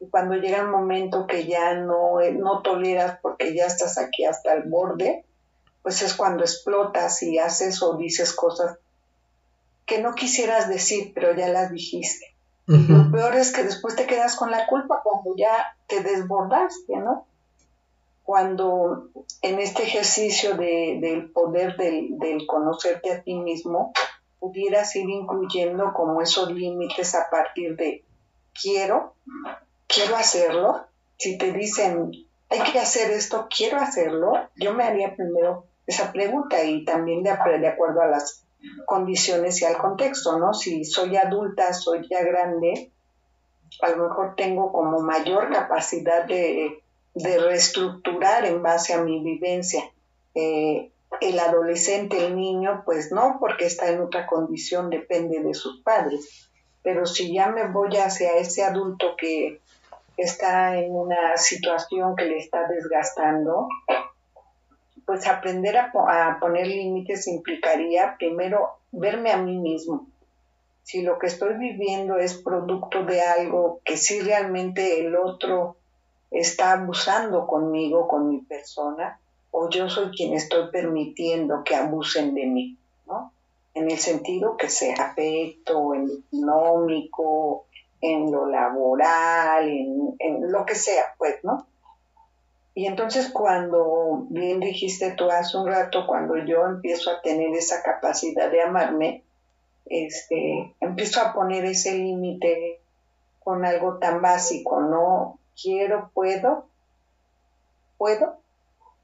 Y 0.00 0.08
cuando 0.08 0.34
llega 0.34 0.58
el 0.58 0.68
momento 0.68 1.26
que 1.26 1.46
ya 1.46 1.74
no, 1.74 2.18
no 2.32 2.62
toleras 2.62 3.18
porque 3.22 3.54
ya 3.54 3.66
estás 3.66 3.98
aquí 3.98 4.24
hasta 4.24 4.54
el 4.54 4.64
borde, 4.64 5.24
pues 5.82 6.02
es 6.02 6.14
cuando 6.14 6.42
explotas 6.42 7.22
y 7.22 7.38
haces 7.38 7.82
o 7.82 7.96
dices 7.96 8.32
cosas 8.32 8.78
que 9.86 10.00
no 10.00 10.14
quisieras 10.14 10.68
decir, 10.68 11.12
pero 11.14 11.34
ya 11.34 11.48
las 11.48 11.72
dijiste. 11.72 12.26
Lo 12.66 13.10
peor 13.10 13.34
es 13.34 13.52
que 13.52 13.64
después 13.64 13.96
te 13.96 14.06
quedas 14.06 14.36
con 14.36 14.52
la 14.52 14.68
culpa 14.68 15.00
cuando 15.02 15.34
ya 15.36 15.76
te 15.88 16.04
desbordaste, 16.04 16.96
¿no? 16.98 17.26
Cuando 18.22 19.08
en 19.42 19.58
este 19.58 19.82
ejercicio 19.82 20.56
de, 20.56 20.98
del 21.00 21.32
poder 21.32 21.76
del, 21.76 22.16
del 22.20 22.46
conocerte 22.46 23.12
a 23.12 23.22
ti 23.24 23.34
mismo, 23.34 23.92
pudieras 24.40 24.96
ir 24.96 25.08
incluyendo 25.08 25.92
como 25.92 26.20
esos 26.22 26.50
límites 26.50 27.14
a 27.14 27.30
partir 27.30 27.76
de 27.76 28.04
quiero, 28.60 29.14
quiero 29.86 30.16
hacerlo. 30.16 30.86
Si 31.18 31.38
te 31.38 31.52
dicen 31.52 32.10
hay 32.50 32.72
que 32.72 32.80
hacer 32.80 33.12
esto, 33.12 33.46
quiero 33.54 33.78
hacerlo, 33.78 34.32
yo 34.56 34.74
me 34.74 34.82
haría 34.82 35.14
primero 35.14 35.66
esa 35.86 36.12
pregunta 36.12 36.64
y 36.64 36.84
también 36.84 37.22
de, 37.22 37.30
de 37.30 37.68
acuerdo 37.68 38.02
a 38.02 38.06
las 38.06 38.44
condiciones 38.86 39.62
y 39.62 39.64
al 39.64 39.78
contexto, 39.78 40.36
¿no? 40.38 40.52
Si 40.52 40.84
soy 40.84 41.16
adulta, 41.16 41.72
soy 41.72 42.06
ya 42.10 42.22
grande, 42.22 42.90
a 43.80 43.90
lo 43.90 44.08
mejor 44.08 44.34
tengo 44.36 44.72
como 44.72 44.98
mayor 45.00 45.50
capacidad 45.52 46.24
de, 46.24 46.82
reestructurar 47.14 48.44
en 48.44 48.62
base 48.62 48.94
a 48.94 49.02
mi 49.02 49.22
vivencia. 49.22 49.82
Eh, 50.34 50.90
el 51.20 51.38
adolescente, 51.38 52.26
el 52.26 52.36
niño, 52.36 52.82
pues 52.84 53.10
no, 53.10 53.38
porque 53.40 53.66
está 53.66 53.90
en 53.90 54.00
otra 54.00 54.26
condición, 54.26 54.90
depende 54.90 55.40
de 55.40 55.54
sus 55.54 55.82
padres. 55.82 56.48
Pero 56.82 57.04
si 57.06 57.32
ya 57.34 57.48
me 57.48 57.66
voy 57.68 57.96
hacia 57.96 58.36
ese 58.36 58.62
adulto 58.62 59.16
que 59.16 59.60
está 60.16 60.78
en 60.78 60.92
una 60.92 61.36
situación 61.36 62.14
que 62.16 62.26
le 62.26 62.38
está 62.38 62.68
desgastando, 62.68 63.68
pues 65.04 65.26
aprender 65.26 65.76
a, 65.76 66.38
poner 66.40 66.66
límites 66.66 67.26
implicaría 67.26 68.14
primero 68.16 68.78
verme 68.92 69.32
a 69.32 69.38
mí 69.38 69.58
mismo. 69.58 70.06
Si 70.82 71.02
lo 71.02 71.18
que 71.18 71.26
estoy 71.26 71.54
viviendo 71.54 72.16
es 72.16 72.34
producto 72.34 73.04
de 73.04 73.20
algo 73.20 73.80
que 73.84 73.96
sí 73.96 74.20
realmente 74.20 75.00
el 75.00 75.16
otro 75.16 75.76
está 76.30 76.72
abusando 76.72 77.46
conmigo, 77.46 78.06
con 78.06 78.28
mi 78.28 78.38
persona, 78.38 79.18
o 79.50 79.68
yo 79.68 79.88
soy 79.88 80.10
quien 80.10 80.34
estoy 80.34 80.70
permitiendo 80.70 81.62
que 81.64 81.74
abusen 81.74 82.34
de 82.34 82.46
mí, 82.46 82.76
¿no? 83.06 83.32
En 83.74 83.90
el 83.90 83.98
sentido 83.98 84.56
que 84.56 84.68
sea 84.68 84.94
afecto, 84.96 85.94
en 85.94 86.06
lo 86.06 86.14
económico, 86.14 87.66
en 88.00 88.30
lo 88.32 88.46
laboral, 88.46 89.68
en, 89.68 90.16
en 90.18 90.50
lo 90.50 90.64
que 90.64 90.74
sea, 90.74 91.14
pues, 91.18 91.36
¿no? 91.42 91.66
Y 92.74 92.86
entonces 92.86 93.30
cuando, 93.30 94.26
bien 94.30 94.60
dijiste 94.60 95.10
tú 95.12 95.30
hace 95.30 95.56
un 95.56 95.66
rato, 95.66 96.06
cuando 96.06 96.36
yo 96.38 96.64
empiezo 96.66 97.10
a 97.10 97.20
tener 97.20 97.54
esa 97.54 97.82
capacidad 97.82 98.50
de 98.50 98.62
amarme, 98.62 99.22
este, 99.86 100.74
empiezo 100.80 101.20
a 101.20 101.34
poner 101.34 101.64
ese 101.64 101.94
límite 101.94 102.80
con 103.42 103.64
algo 103.64 103.98
tan 103.98 104.22
básico, 104.22 104.80
no 104.80 105.38
quiero, 105.60 106.10
puedo, 106.14 106.66
puedo, 107.98 108.39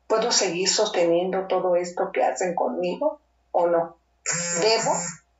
puedo 0.07 0.31
seguir 0.31 0.69
sosteniendo 0.69 1.47
todo 1.47 1.77
esto 1.77 2.11
que 2.13 2.23
hacen 2.23 2.55
conmigo 2.55 3.21
o 3.53 3.67
no. 3.67 3.97
¿Debo? 4.61 4.93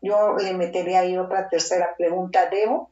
Yo 0.03 0.37
le 0.37 0.55
metería 0.55 1.01
ahí 1.01 1.17
otra 1.17 1.49
tercera 1.49 1.95
pregunta, 1.97 2.49
¿debo? 2.51 2.91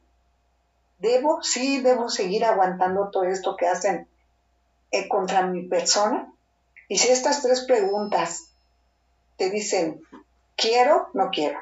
¿Debo? 0.99 1.41
Sí, 1.43 1.81
debo 1.81 2.09
seguir 2.09 2.45
aguantando 2.45 3.09
todo 3.09 3.23
esto 3.23 3.55
que 3.55 3.67
hacen 3.67 4.07
eh, 4.91 5.07
contra 5.07 5.45
mi 5.45 5.63
persona? 5.63 6.31
Y 6.87 6.97
si 6.97 7.09
estas 7.09 7.41
tres 7.41 7.61
preguntas 7.61 8.49
te 9.37 9.49
dicen, 9.49 10.01
quiero, 10.55 11.09
no 11.13 11.29
quiero, 11.31 11.59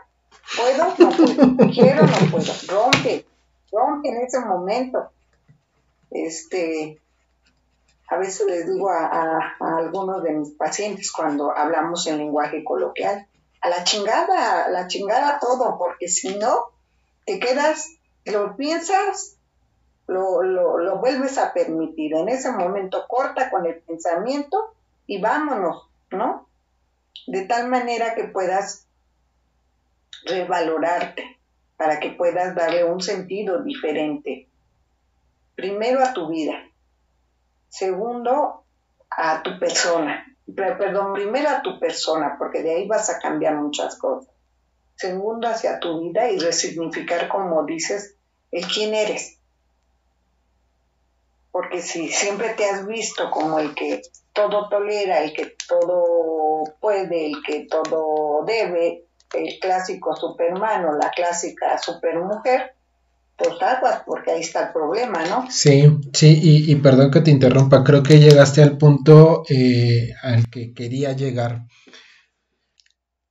puedo, 0.55 0.95
no 0.97 1.09
puedo, 1.09 1.71
quiero, 1.73 2.05
no 2.05 2.31
puedo, 2.31 2.53
rompe, 2.67 3.25
rompe 3.71 4.09
en 4.09 4.17
ese 4.17 4.39
momento. 4.39 5.09
Este, 6.11 6.99
a 8.13 8.17
veces 8.17 8.45
les 8.47 8.71
digo 8.71 8.89
a, 8.89 9.55
algunos 9.59 10.23
de 10.23 10.31
mis 10.33 10.51
pacientes 10.51 11.11
cuando 11.11 11.55
hablamos 11.55 12.05
en 12.07 12.19
lenguaje 12.19 12.63
coloquial, 12.63 13.27
a 13.61 13.69
la 13.69 13.83
chingada, 13.83 14.65
a 14.65 14.69
la 14.69 14.87
chingada 14.87 15.39
todo, 15.39 15.77
porque 15.77 16.07
si 16.07 16.35
no, 16.37 16.65
te 17.25 17.39
quedas, 17.39 17.89
lo 18.25 18.55
piensas 18.55 19.37
lo, 20.07 20.43
lo, 20.43 20.97
vuelves 20.99 21.37
a 21.37 21.53
permitir. 21.53 22.13
En 22.13 22.29
ese 22.29 22.51
momento 22.51 23.05
corta 23.07 23.49
con 23.49 23.65
el 23.65 23.79
pensamiento 23.79 24.73
y 25.07 25.19
vámonos, 25.19 25.87
¿no? 26.11 26.47
De 27.27 27.45
tal 27.45 27.69
manera 27.69 28.15
que 28.15 28.25
puedas 28.25 28.85
revalorarte, 30.25 31.37
para 31.77 31.99
que 31.99 32.11
puedas 32.11 32.53
darle 32.55 32.83
un 32.83 33.01
sentido 33.01 33.63
diferente. 33.63 34.47
Primero 35.55 36.03
a 36.03 36.13
tu 36.13 36.27
vida. 36.27 36.63
Segundo, 37.73 38.65
a 39.09 39.41
tu 39.41 39.57
persona. 39.57 40.25
Perdón, 40.55 41.13
primero 41.13 41.49
a 41.49 41.61
tu 41.61 41.79
persona, 41.79 42.35
porque 42.37 42.61
de 42.61 42.75
ahí 42.75 42.87
vas 42.87 43.09
a 43.09 43.19
cambiar 43.19 43.55
muchas 43.55 43.97
cosas. 43.97 44.33
Segundo, 44.95 45.47
hacia 45.47 45.79
tu 45.79 46.01
vida 46.01 46.29
y 46.29 46.37
resignificar, 46.37 47.27
como 47.27 47.65
dices, 47.65 48.15
el 48.51 48.67
quién 48.67 48.93
eres 48.93 49.39
porque 51.53 51.83
si 51.83 52.09
siempre 52.09 52.55
te 52.55 52.67
has 52.67 52.87
visto 52.87 53.29
como 53.29 53.59
el 53.59 53.75
que 53.75 54.01
todo 54.33 54.69
tolera, 54.69 55.21
el 55.21 55.33
que 55.33 55.55
todo 55.67 56.63
puede, 56.81 57.27
el 57.27 57.43
que 57.45 57.67
todo 57.69 58.43
debe, 58.43 59.05
el 59.35 59.59
clásico 59.59 60.15
superman 60.15 60.83
o 60.85 60.93
la 60.93 61.11
clásica 61.11 61.77
supermujer, 61.77 62.73
pues 63.37 63.61
aguas, 63.61 64.03
porque 64.05 64.31
ahí 64.31 64.41
está 64.41 64.67
el 64.67 64.73
problema, 64.73 65.25
¿no? 65.25 65.49
Sí, 65.49 65.83
sí, 66.13 66.39
y, 66.41 66.75
perdón 66.75 67.11
que 67.11 67.21
te 67.21 67.31
interrumpa, 67.31 67.83
creo 67.83 68.03
que 68.03 68.19
llegaste 68.19 68.61
al 68.61 68.77
punto 68.77 69.43
eh, 69.49 70.13
al 70.21 70.49
que 70.49 70.73
quería 70.73 71.13
llegar. 71.13 71.65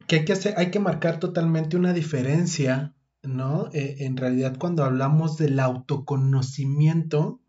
Que 0.07 0.17
hay 0.17 0.25
que, 0.25 0.33
hacer, 0.33 0.55
hay 0.57 0.71
que 0.71 0.81
marcar 0.81 1.19
totalmente 1.19 1.77
una 1.77 1.93
diferencia, 1.93 2.95
¿no? 3.23 3.69
Eh, 3.73 3.97
en 4.01 4.17
realidad, 4.17 4.57
cuando 4.59 4.85
hablamos 4.85 5.39
del 5.39 5.61
autoconocimiento, 5.61 7.41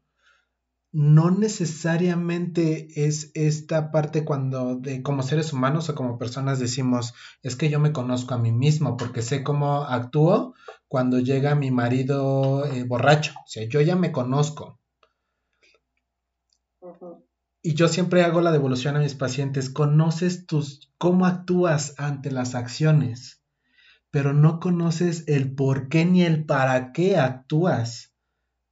no 0.93 1.31
necesariamente 1.31 3.07
es 3.07 3.31
esta 3.33 3.91
parte 3.91 4.23
cuando 4.23 4.75
de 4.75 5.01
como 5.01 5.23
seres 5.23 5.51
humanos 5.51 5.89
o 5.89 5.95
como 5.95 6.19
personas 6.19 6.59
decimos 6.59 7.15
es 7.41 7.55
que 7.55 7.69
yo 7.71 7.79
me 7.79 7.91
conozco 7.91 8.35
a 8.35 8.37
mí 8.37 8.51
mismo 8.51 8.95
porque 8.95 9.23
sé 9.23 9.41
cómo 9.41 9.85
actúo 9.85 10.53
cuando 10.93 11.19
llega 11.19 11.55
mi 11.55 11.71
marido 11.71 12.67
eh, 12.67 12.83
borracho, 12.83 13.33
o 13.43 13.47
sea, 13.47 13.67
yo 13.67 13.81
ya 13.81 13.95
me 13.95 14.11
conozco. 14.11 14.79
Y 17.63 17.73
yo 17.73 17.87
siempre 17.87 18.21
hago 18.21 18.41
la 18.41 18.51
devolución 18.51 18.95
a 18.95 18.99
mis 18.99 19.15
pacientes, 19.15 19.71
conoces 19.71 20.45
tus 20.45 20.91
cómo 20.99 21.25
actúas 21.25 21.95
ante 21.97 22.29
las 22.29 22.53
acciones, 22.53 23.41
pero 24.11 24.33
no 24.33 24.59
conoces 24.59 25.23
el 25.25 25.55
por 25.55 25.89
qué 25.89 26.05
ni 26.05 26.21
el 26.21 26.45
para 26.45 26.91
qué 26.93 27.17
actúas 27.17 28.13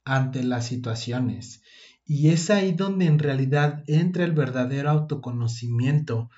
ante 0.04 0.44
las 0.44 0.64
situaciones. 0.64 1.64
Y 2.04 2.28
es 2.28 2.50
ahí 2.50 2.70
donde 2.70 3.06
en 3.06 3.18
realidad 3.18 3.82
entra 3.88 4.22
el 4.22 4.30
verdadero 4.30 4.90
autoconocimiento. 4.90 6.30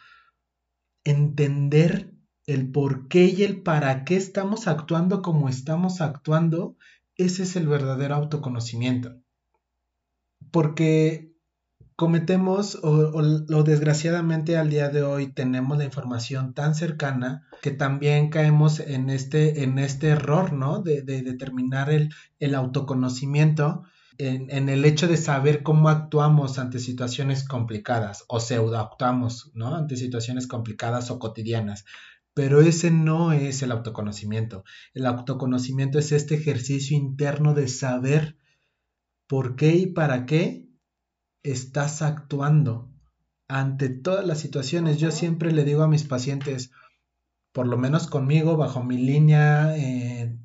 Entender 1.04 2.13
el 2.46 2.70
por 2.70 3.08
qué 3.08 3.26
y 3.26 3.42
el 3.42 3.62
para 3.62 4.04
qué 4.04 4.16
estamos 4.16 4.68
actuando 4.68 5.22
como 5.22 5.48
estamos 5.48 6.00
actuando, 6.00 6.76
ese 7.16 7.44
es 7.44 7.56
el 7.56 7.68
verdadero 7.68 8.14
autoconocimiento. 8.16 9.16
Porque 10.50 11.34
cometemos 11.96 12.78
o, 12.82 13.62
desgraciadamente 13.62 14.56
al 14.56 14.68
día 14.68 14.88
de 14.88 15.02
hoy 15.02 15.28
tenemos 15.28 15.78
la 15.78 15.84
información 15.84 16.52
tan 16.52 16.74
cercana 16.74 17.46
que 17.62 17.70
también 17.70 18.30
caemos 18.30 18.80
en 18.80 19.10
este, 19.10 19.62
en 19.62 19.78
este 19.78 20.08
error, 20.08 20.52
¿no? 20.52 20.80
De, 20.80 21.02
determinar 21.02 21.90
el, 21.90 22.12
el 22.40 22.54
autoconocimiento 22.54 23.84
en, 24.18 24.48
en, 24.50 24.68
el 24.68 24.84
hecho 24.84 25.08
de 25.08 25.16
saber 25.16 25.62
cómo 25.62 25.88
actuamos 25.88 26.58
ante 26.58 26.78
situaciones 26.78 27.46
complicadas 27.46 28.24
o 28.28 28.38
pseudo 28.38 28.78
actuamos, 28.78 29.50
¿no? 29.54 29.74
Ante 29.74 29.96
situaciones 29.96 30.46
complicadas 30.46 31.10
o 31.10 31.18
cotidianas. 31.18 31.84
Pero 32.34 32.60
ese 32.60 32.90
no 32.90 33.32
es 33.32 33.62
el 33.62 33.70
autoconocimiento. 33.70 34.64
El 34.92 35.06
autoconocimiento 35.06 35.98
es 35.98 36.12
este 36.12 36.34
ejercicio 36.34 36.96
interno 36.96 37.54
de 37.54 37.68
saber 37.68 38.36
por 39.28 39.56
qué 39.56 39.76
y 39.76 39.86
para 39.86 40.26
qué 40.26 40.68
estás 41.42 42.02
actuando 42.02 42.90
ante 43.48 43.88
todas 43.88 44.26
las 44.26 44.40
situaciones. 44.40 44.98
Yo 44.98 45.10
siempre 45.10 45.52
le 45.52 45.64
digo 45.64 45.82
a 45.82 45.88
mis 45.88 46.04
pacientes, 46.04 46.70
por 47.52 47.66
lo 47.66 47.78
menos 47.78 48.08
conmigo, 48.08 48.56
bajo 48.56 48.82
mi 48.82 48.98
línea 48.98 49.76
eh, 49.76 50.36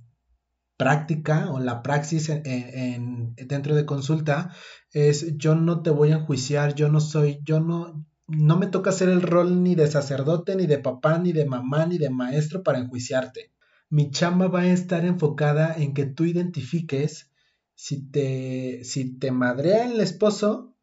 práctica 0.78 1.50
o 1.52 1.60
la 1.60 1.82
praxis 1.82 2.30
en, 2.30 3.36
dentro 3.36 3.76
de 3.76 3.86
consulta, 3.86 4.54
es 4.92 5.38
yo 5.38 5.56
no 5.56 5.82
te 5.82 5.90
voy 5.90 6.12
a 6.12 6.18
enjuiciar, 6.18 6.76
yo 6.76 6.90
no 6.90 7.02
soy, 7.02 7.40
yo 7.44 7.60
no, 7.60 8.06
no 8.30 8.58
me 8.58 8.68
toca 8.68 8.92
hacer 8.92 9.10
el 9.10 9.22
rol 9.22 9.64
ni 9.64 9.76
de 9.76 9.88
sacerdote, 9.88 10.56
ni 10.56 10.68
de 10.68 10.78
papá, 10.78 11.18
ni 11.18 11.32
de 11.32 11.46
mamá, 11.46 11.86
ni 11.86 11.98
de 11.98 12.10
maestro 12.10 12.64
para 12.64 12.80
enjuiciarte. 12.80 13.52
Mi 13.90 14.12
chamba 14.12 14.48
va 14.48 14.62
a 14.62 14.72
estar 14.72 15.04
enfocada 15.06 15.74
en 15.76 15.94
que 15.94 16.06
tú 16.06 16.26
identifiques 16.26 17.32
si 17.74 18.10
te, 18.12 18.84
si 18.84 19.18
te 19.18 19.32
madrea 19.32 19.86
el 19.86 20.00
esposo, 20.00 20.76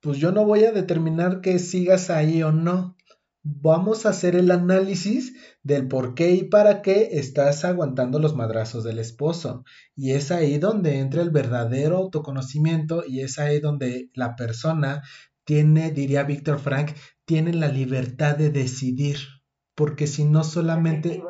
pues 0.00 0.18
yo 0.18 0.32
no 0.32 0.44
voy 0.44 0.64
a 0.64 0.72
determinar 0.72 1.40
que 1.40 1.58
sigas 1.58 2.10
ahí 2.10 2.42
o 2.42 2.52
no. 2.52 2.96
Vamos 3.42 4.06
a 4.06 4.10
hacer 4.10 4.36
el 4.36 4.50
análisis 4.50 5.34
del 5.62 5.88
por 5.88 6.14
qué 6.14 6.32
y 6.32 6.44
para 6.44 6.82
qué 6.82 7.10
estás 7.12 7.64
aguantando 7.64 8.18
los 8.18 8.36
madrazos 8.36 8.84
del 8.84 8.98
esposo. 8.98 9.64
Y 9.94 10.12
es 10.12 10.30
ahí 10.30 10.58
donde 10.58 10.98
entra 10.98 11.22
el 11.22 11.30
verdadero 11.30 11.96
autoconocimiento 11.96 13.04
y 13.06 13.20
es 13.20 13.38
ahí 13.38 13.60
donde 13.60 14.10
la 14.14 14.36
persona 14.36 15.02
tiene, 15.46 15.92
diría 15.92 16.24
Víctor 16.24 16.58
Frank, 16.58 16.90
tiene 17.24 17.54
la 17.54 17.68
libertad 17.68 18.36
de 18.36 18.50
decidir. 18.50 19.16
Porque 19.74 20.06
si 20.06 20.24
no 20.24 20.44
solamente, 20.44 21.22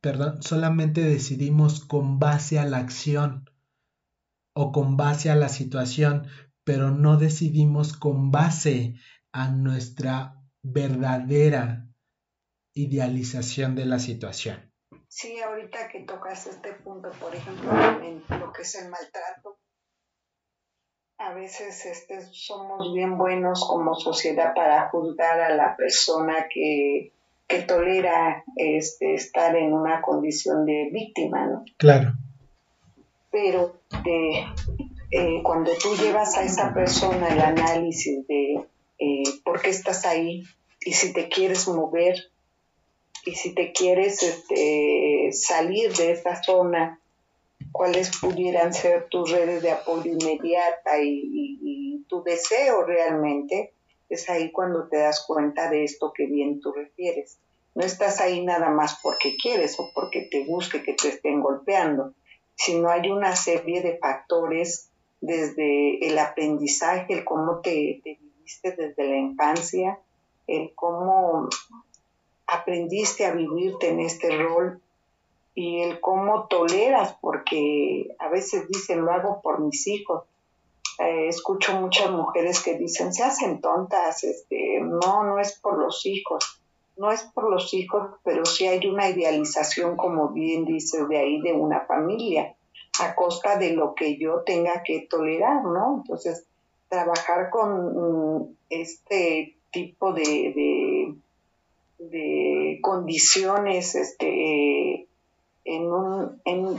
perdón, 0.00 0.42
solamente 0.42 1.02
decidimos 1.02 1.84
con 1.84 2.18
base 2.18 2.58
a 2.58 2.64
la 2.64 2.78
acción 2.78 3.48
o 4.54 4.72
con 4.72 4.96
base 4.96 5.30
a 5.30 5.36
la 5.36 5.48
situación, 5.48 6.26
pero 6.64 6.90
no 6.90 7.16
decidimos 7.16 7.96
con 7.96 8.30
base 8.30 8.94
a 9.32 9.48
nuestra 9.48 10.36
verdadera 10.62 11.88
idealización 12.74 13.74
de 13.74 13.86
la 13.86 13.98
situación. 13.98 14.72
Sí, 15.08 15.40
ahorita 15.40 15.88
que 15.88 16.04
tocas 16.04 16.46
este 16.46 16.72
punto, 16.74 17.10
por 17.20 17.34
ejemplo, 17.34 17.70
en 18.02 18.22
lo 18.38 18.52
que 18.52 18.62
es 18.62 18.74
el 18.76 18.88
maltrato, 18.90 19.58
a 21.20 21.34
veces 21.34 21.84
este, 21.84 22.22
somos 22.32 22.94
bien 22.94 23.18
buenos 23.18 23.66
como 23.68 23.94
sociedad 23.94 24.54
para 24.54 24.88
juzgar 24.88 25.38
a 25.38 25.54
la 25.54 25.76
persona 25.76 26.46
que, 26.52 27.12
que 27.46 27.58
tolera 27.60 28.42
este, 28.56 29.14
estar 29.14 29.54
en 29.54 29.74
una 29.74 30.00
condición 30.00 30.64
de 30.64 30.88
víctima, 30.90 31.46
¿no? 31.46 31.64
Claro. 31.76 32.14
Pero 33.30 33.80
de, 34.02 34.46
eh, 35.10 35.42
cuando 35.42 35.72
tú 35.76 35.94
llevas 35.94 36.38
a 36.38 36.42
esa 36.42 36.72
persona 36.72 37.28
el 37.28 37.40
análisis 37.40 38.26
de 38.26 38.66
eh, 38.98 39.22
por 39.44 39.60
qué 39.60 39.68
estás 39.68 40.06
ahí 40.06 40.44
y 40.80 40.92
si 40.92 41.12
te 41.12 41.28
quieres 41.28 41.68
mover 41.68 42.16
y 43.26 43.32
si 43.32 43.54
te 43.54 43.72
quieres 43.72 44.22
este, 44.22 45.30
salir 45.32 45.92
de 45.92 46.12
esta 46.12 46.42
zona, 46.42 46.99
cuáles 47.72 48.10
pudieran 48.18 48.74
ser 48.74 49.08
tus 49.08 49.30
redes 49.30 49.62
de 49.62 49.70
apoyo 49.70 50.12
inmediata 50.12 51.02
y, 51.02 52.04
tu 52.08 52.24
deseo 52.24 52.82
realmente, 52.82 53.72
es 54.08 54.28
ahí 54.28 54.50
cuando 54.50 54.88
te 54.88 54.98
das 54.98 55.24
cuenta 55.24 55.70
de 55.70 55.84
esto 55.84 56.12
que 56.12 56.26
bien 56.26 56.60
tú 56.60 56.72
refieres. 56.72 57.38
No 57.76 57.84
estás 57.84 58.20
ahí 58.20 58.44
nada 58.44 58.68
más 58.68 58.98
porque 59.00 59.36
quieres 59.40 59.78
o 59.78 59.92
porque 59.94 60.22
te 60.28 60.44
busque 60.44 60.82
que 60.82 60.94
te 60.94 61.08
estén 61.08 61.40
golpeando, 61.40 62.14
sino 62.56 62.90
hay 62.90 63.08
una 63.10 63.36
serie 63.36 63.80
de 63.80 63.98
factores 63.98 64.90
desde 65.20 66.04
el 66.04 66.18
aprendizaje, 66.18 67.14
el 67.14 67.24
cómo 67.24 67.60
te, 67.60 68.00
viviste 68.04 68.72
desde 68.72 69.08
la 69.08 69.16
infancia, 69.16 70.00
el 70.48 70.72
cómo 70.74 71.48
aprendiste 72.46 73.24
a 73.24 73.32
vivirte 73.32 73.88
en 73.88 74.00
este 74.00 74.36
rol 74.36 74.82
y 75.54 75.80
el 75.82 76.00
cómo 76.00 76.46
toleras, 76.46 77.16
porque 77.20 78.14
a 78.18 78.28
veces 78.28 78.68
dicen, 78.68 79.04
lo 79.04 79.12
hago 79.12 79.40
por 79.42 79.60
mis 79.60 79.86
hijos. 79.86 80.24
Eh, 80.98 81.28
escucho 81.28 81.80
muchas 81.80 82.10
mujeres 82.10 82.62
que 82.62 82.76
dicen, 82.76 83.12
se 83.12 83.24
hacen 83.24 83.60
tontas, 83.60 84.22
este, 84.24 84.80
no, 84.80 85.24
no 85.24 85.38
es 85.38 85.58
por 85.58 85.78
los 85.78 86.04
hijos, 86.04 86.60
no 86.96 87.10
es 87.10 87.22
por 87.22 87.50
los 87.50 87.72
hijos, 87.72 88.10
pero 88.22 88.44
sí 88.44 88.66
hay 88.66 88.86
una 88.86 89.08
idealización, 89.08 89.96
como 89.96 90.28
bien 90.28 90.64
dices, 90.66 91.08
de 91.08 91.18
ahí 91.18 91.40
de 91.40 91.52
una 91.52 91.80
familia 91.86 92.54
a 93.00 93.14
costa 93.14 93.56
de 93.56 93.72
lo 93.72 93.94
que 93.94 94.18
yo 94.18 94.42
tenga 94.44 94.82
que 94.82 95.06
tolerar, 95.08 95.64
¿no? 95.64 96.02
Entonces, 96.02 96.44
trabajar 96.88 97.50
con 97.50 98.40
mm, 98.40 98.56
este 98.68 99.56
tipo 99.70 100.12
de, 100.12 101.14
de, 101.98 102.78
condiciones, 102.82 103.94
este, 103.94 105.06
en 105.64 105.82
un, 105.92 106.40
en, 106.44 106.78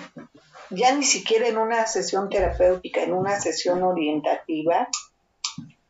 ya 0.69 0.95
ni 0.95 1.03
siquiera 1.03 1.47
en 1.47 1.57
una 1.57 1.85
sesión 1.87 2.29
terapéutica, 2.29 3.03
en 3.03 3.13
una 3.13 3.39
sesión 3.39 3.83
orientativa, 3.83 4.87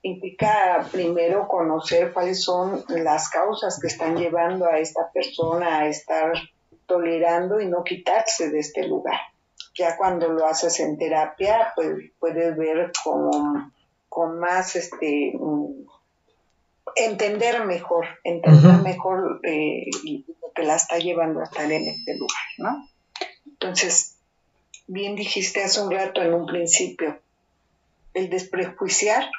implica 0.04 0.88
primero 0.91 1.47
conocer 1.47 2.12
cuáles 2.12 2.43
son 2.43 2.84
las 2.89 3.30
causas 3.30 3.80
que 3.80 3.88
están 3.88 4.17
llevando 4.17 4.65
a 4.65 4.80
esta 4.80 5.12
persona 5.12 5.80
a 5.80 5.88
estar 5.88 6.34
tolerando 6.86 7.62
y 7.62 7.67
no 7.67 7.84
quitarse 7.84 8.49
de 8.49 8.60
este 8.60 8.88
lugar. 8.88 9.19
Ya 9.77 9.95
cuando 9.95 10.27
lo 10.27 10.45
haces 10.45 10.80
en 10.80 10.97
terapia, 10.97 11.71
pues 11.75 12.12
puedes 12.19 12.58
ver 12.58 12.91
con, 13.04 13.73
con 14.10 14.39
más, 14.39 14.75
este, 14.75 15.34
entender 16.95 17.65
mejor, 17.65 18.08
entender 18.23 18.73
mejor 18.84 19.39
eh, 19.43 19.86
lo 20.41 20.51
que 20.54 20.63
la 20.63 20.75
está 20.75 20.97
llevando 20.97 21.39
a 21.41 21.43
estar 21.43 21.71
en 21.71 21.88
este 21.88 22.17
lugar, 22.17 22.43
¿no? 22.58 22.89
Entonces, 23.45 24.17
bien 24.88 25.15
dijiste 25.15 25.63
hace 25.63 25.82
un 25.82 25.91
rato 25.91 26.21
en 26.21 26.34
un 26.34 26.45
principio, 26.45 27.19
el 28.13 28.30
desprejuiciar 28.30 29.30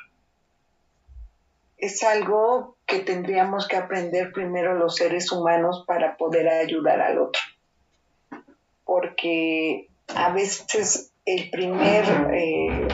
es 1.77 2.03
algo 2.05 2.77
que 2.87 3.01
tendríamos 3.01 3.67
que 3.67 3.77
aprender 3.77 4.33
primero 4.33 4.75
los 4.75 4.97
seres 4.97 5.33
humanos 5.33 5.85
para 5.87 6.17
poder 6.17 6.49
ayudar 6.49 7.01
al 7.01 7.19
otro. 7.19 7.43
Porque 8.85 9.89
a 10.15 10.33
veces 10.33 11.13
el 11.25 11.51
primer 11.51 12.05
eh, 12.33 12.87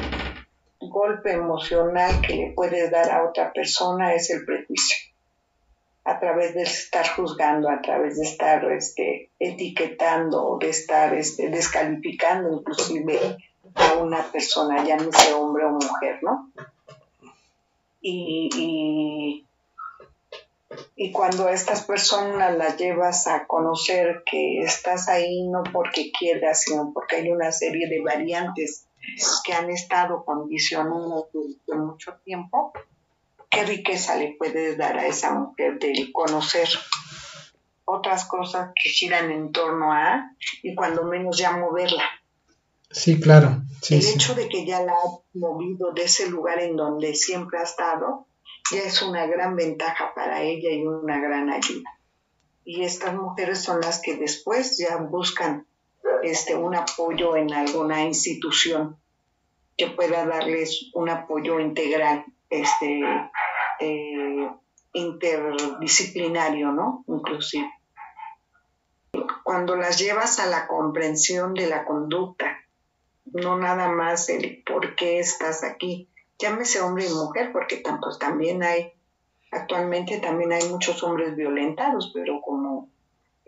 golpe 0.80 1.32
emocional 1.32 2.20
que 2.20 2.34
le 2.34 2.52
puedes 2.52 2.90
dar 2.90 3.10
a 3.10 3.28
otra 3.28 3.52
persona 3.52 4.14
es 4.14 4.30
el 4.30 4.44
prejuicio 4.44 4.96
a 6.04 6.18
través 6.18 6.54
de 6.54 6.62
estar 6.62 7.06
juzgando, 7.06 7.68
a 7.68 7.82
través 7.82 8.16
de 8.16 8.22
estar 8.22 8.64
este, 8.72 9.30
etiquetando, 9.38 10.56
de 10.58 10.70
estar 10.70 11.12
este, 11.12 11.50
descalificando 11.50 12.50
inclusive 12.50 13.36
a 13.74 13.94
una 13.94 14.22
persona, 14.32 14.82
ya 14.84 14.96
no 14.96 15.12
sea 15.12 15.36
hombre 15.36 15.66
o 15.66 15.72
mujer, 15.72 16.20
¿no? 16.22 16.50
y, 18.00 19.44
y 20.96 21.12
cuando 21.12 21.46
a 21.46 21.52
estas 21.52 21.84
personas 21.84 22.56
las 22.56 22.76
llevas 22.76 23.26
a 23.26 23.46
conocer 23.46 24.22
que 24.28 24.62
estás 24.62 25.08
ahí 25.08 25.46
no 25.46 25.62
porque 25.72 26.10
quieras, 26.10 26.62
sino 26.62 26.92
porque 26.92 27.16
hay 27.16 27.30
una 27.30 27.52
serie 27.52 27.88
de 27.88 28.00
variantes 28.00 28.87
que 29.44 29.52
han 29.52 29.70
estado 29.70 30.24
condicionadas 30.24 31.24
durante 31.32 31.74
mucho 31.74 32.14
tiempo, 32.24 32.72
qué 33.50 33.64
riqueza 33.64 34.16
le 34.16 34.36
puedes 34.38 34.76
dar 34.76 34.98
a 34.98 35.06
esa 35.06 35.34
mujer 35.34 35.78
de 35.78 36.10
conocer 36.12 36.68
otras 37.84 38.26
cosas 38.26 38.70
que 38.74 38.90
giran 38.90 39.30
en 39.30 39.52
torno 39.52 39.92
a 39.92 40.32
y 40.62 40.74
cuando 40.74 41.04
menos 41.04 41.38
ya 41.38 41.56
moverla. 41.56 42.04
Sí, 42.90 43.20
claro. 43.20 43.62
el 43.90 44.06
hecho 44.06 44.34
de 44.34 44.48
que 44.48 44.66
ya 44.66 44.80
la 44.82 44.92
ha 44.92 45.18
movido 45.34 45.92
de 45.92 46.04
ese 46.04 46.28
lugar 46.28 46.58
en 46.60 46.76
donde 46.76 47.14
siempre 47.14 47.58
ha 47.58 47.62
estado, 47.62 48.26
ya 48.72 48.80
es 48.80 49.02
una 49.02 49.26
gran 49.26 49.56
ventaja 49.56 50.12
para 50.14 50.42
ella 50.42 50.70
y 50.70 50.86
una 50.86 51.18
gran 51.20 51.50
ayuda. 51.50 51.90
Y 52.64 52.82
estas 52.82 53.14
mujeres 53.14 53.62
son 53.62 53.80
las 53.80 54.00
que 54.00 54.16
después 54.16 54.76
ya 54.78 54.96
buscan 54.96 55.66
este, 56.22 56.54
un 56.54 56.74
apoyo 56.74 57.36
en 57.36 57.52
alguna 57.52 58.04
institución 58.04 58.96
que 59.76 59.88
pueda 59.88 60.26
darles 60.26 60.90
un 60.94 61.08
apoyo 61.08 61.60
integral 61.60 62.24
este, 62.50 63.00
eh, 63.80 64.50
interdisciplinario, 64.92 66.72
¿no? 66.72 67.04
Inclusive. 67.06 67.70
Cuando 69.44 69.76
las 69.76 69.98
llevas 69.98 70.38
a 70.40 70.46
la 70.46 70.66
comprensión 70.66 71.54
de 71.54 71.68
la 71.68 71.84
conducta, 71.84 72.58
no 73.32 73.56
nada 73.58 73.88
más 73.88 74.28
el 74.28 74.62
por 74.64 74.94
qué 74.96 75.18
estás 75.20 75.64
aquí, 75.64 76.08
llámese 76.38 76.80
hombre 76.80 77.06
y 77.06 77.14
mujer, 77.14 77.52
porque 77.52 77.82
también 78.18 78.62
hay, 78.62 78.92
actualmente 79.50 80.18
también 80.18 80.52
hay 80.52 80.68
muchos 80.68 81.02
hombres 81.02 81.36
violentados, 81.36 82.10
pero 82.14 82.40
como 82.40 82.88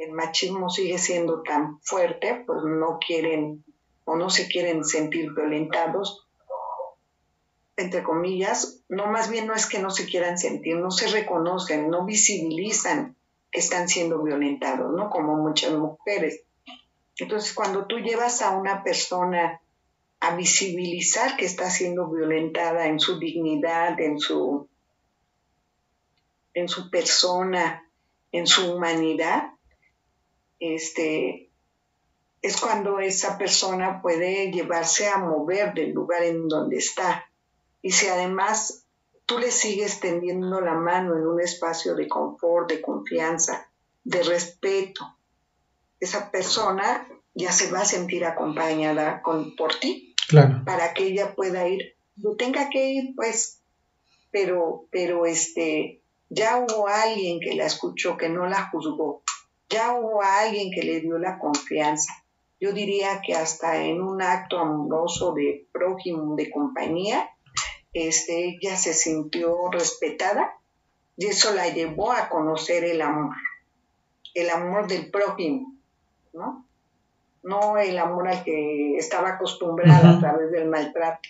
el 0.01 0.13
machismo 0.13 0.71
sigue 0.71 0.97
siendo 0.97 1.43
tan 1.43 1.79
fuerte, 1.83 2.43
pues 2.47 2.61
no 2.65 2.99
quieren 3.07 3.63
o 4.07 4.17
no 4.17 4.31
se 4.31 4.49
quieren 4.49 4.83
sentir 4.83 5.31
violentados, 5.35 6.27
entre 7.77 8.03
comillas, 8.03 8.83
no 8.89 9.07
más 9.09 9.31
bien 9.31 9.47
no 9.47 9.55
es 9.55 9.67
que 9.67 9.79
no 9.79 9.91
se 9.91 10.07
quieran 10.07 10.39
sentir, 10.39 10.77
no 10.77 10.91
se 10.91 11.09
reconocen, 11.09 11.91
no 11.91 12.07
visibilizan 12.07 13.15
que 13.51 13.61
están 13.61 13.89
siendo 13.89 14.23
violentados, 14.23 14.91
¿no? 14.91 15.11
Como 15.11 15.37
muchas 15.37 15.73
mujeres. 15.73 16.45
Entonces, 17.19 17.53
cuando 17.53 17.87
tú 17.87 17.99
llevas 17.99 18.41
a 18.41 18.57
una 18.57 18.83
persona 18.83 19.61
a 20.21 20.35
visibilizar 20.35 21.37
que 21.37 21.45
está 21.45 21.69
siendo 21.69 22.09
violentada 22.09 22.87
en 22.87 23.01
su 23.01 23.19
dignidad, 23.19 24.01
en 24.01 24.19
su, 24.19 24.67
en 26.55 26.69
su 26.69 26.91
persona, 26.91 27.87
en 28.33 28.47
su 28.47 28.75
humanidad, 28.75 29.51
este, 30.61 31.51
es 32.43 32.61
cuando 32.61 33.01
esa 33.01 33.37
persona 33.37 34.01
puede 34.01 34.51
llevarse 34.53 35.09
a 35.09 35.19
mover 35.19 35.75
del 35.75 35.93
lugar 35.93 36.23
en 36.23 36.49
donde 36.49 36.77
está. 36.77 37.27
Y 37.83 37.93
si 37.93 38.07
además 38.07 38.85
tú 39.27 39.39
le 39.39 39.51
sigues 39.51 40.01
tendiendo 40.01 40.61
la 40.61 40.75
mano 40.75 41.17
en 41.17 41.27
un 41.27 41.41
espacio 41.41 41.95
de 41.95 42.09
confort, 42.09 42.71
de 42.71 42.81
confianza, 42.81 43.71
de 44.05 44.23
respeto, 44.23 45.17
esa 45.99 46.31
persona 46.31 47.07
ya 47.35 47.53
se 47.53 47.71
va 47.71 47.81
a 47.81 47.85
sentir 47.85 48.25
acompañada 48.25 49.23
con, 49.23 49.55
por 49.57 49.75
ti 49.79 50.15
para 50.65 50.95
que 50.95 51.09
ella 51.09 51.35
pueda 51.35 51.69
ir, 51.69 51.97
no 52.17 52.37
tenga 52.37 52.71
que 52.71 52.91
ir, 52.91 53.15
pues, 53.17 53.61
pero, 54.31 54.87
pero 54.91 55.27
este, 55.27 56.03
ya 56.29 56.59
hubo 56.59 56.87
alguien 56.87 57.41
que 57.41 57.55
la 57.55 57.67
escuchó, 57.67 58.17
que 58.17 58.29
no 58.29 58.47
la 58.47 58.71
juzgó, 58.71 59.23
ya 59.71 59.95
hubo 59.95 60.23
alguien 60.23 60.71
que 60.71 60.83
le 60.83 61.01
dio 61.01 61.19
la 61.19 61.39
confianza. 61.39 62.13
Yo 62.61 62.73
diría 62.73 63.23
que 63.25 63.35
hasta 63.35 63.83
en 63.83 64.03
un 64.03 64.21
acto 64.21 64.59
amoroso 64.59 65.33
de 65.33 65.67
prójimo, 65.73 66.37
de 66.37 66.51
compañía, 66.51 67.31
este, 67.93 68.49
ella 68.49 68.77
se 68.77 68.93
sintió 68.93 69.71
respetada 69.71 70.59
y 71.17 71.27
eso 71.27 71.55
la 71.55 71.69
llevó 71.69 72.13
a 72.13 72.29
conocer 72.29 72.85
el 72.85 73.01
amor, 73.01 73.37
el 74.35 74.51
amor 74.51 74.89
del 74.89 75.11
prójimo, 75.11 75.75
¿no? 76.33 76.67
no 77.43 77.79
el 77.79 77.99
amor 77.99 78.29
al 78.29 78.45
que 78.45 78.97
estaba 78.97 79.31
acostumbrada 79.31 80.11
a 80.17 80.21
través 80.21 80.51
del 80.51 80.69
maltrato, 80.69 81.29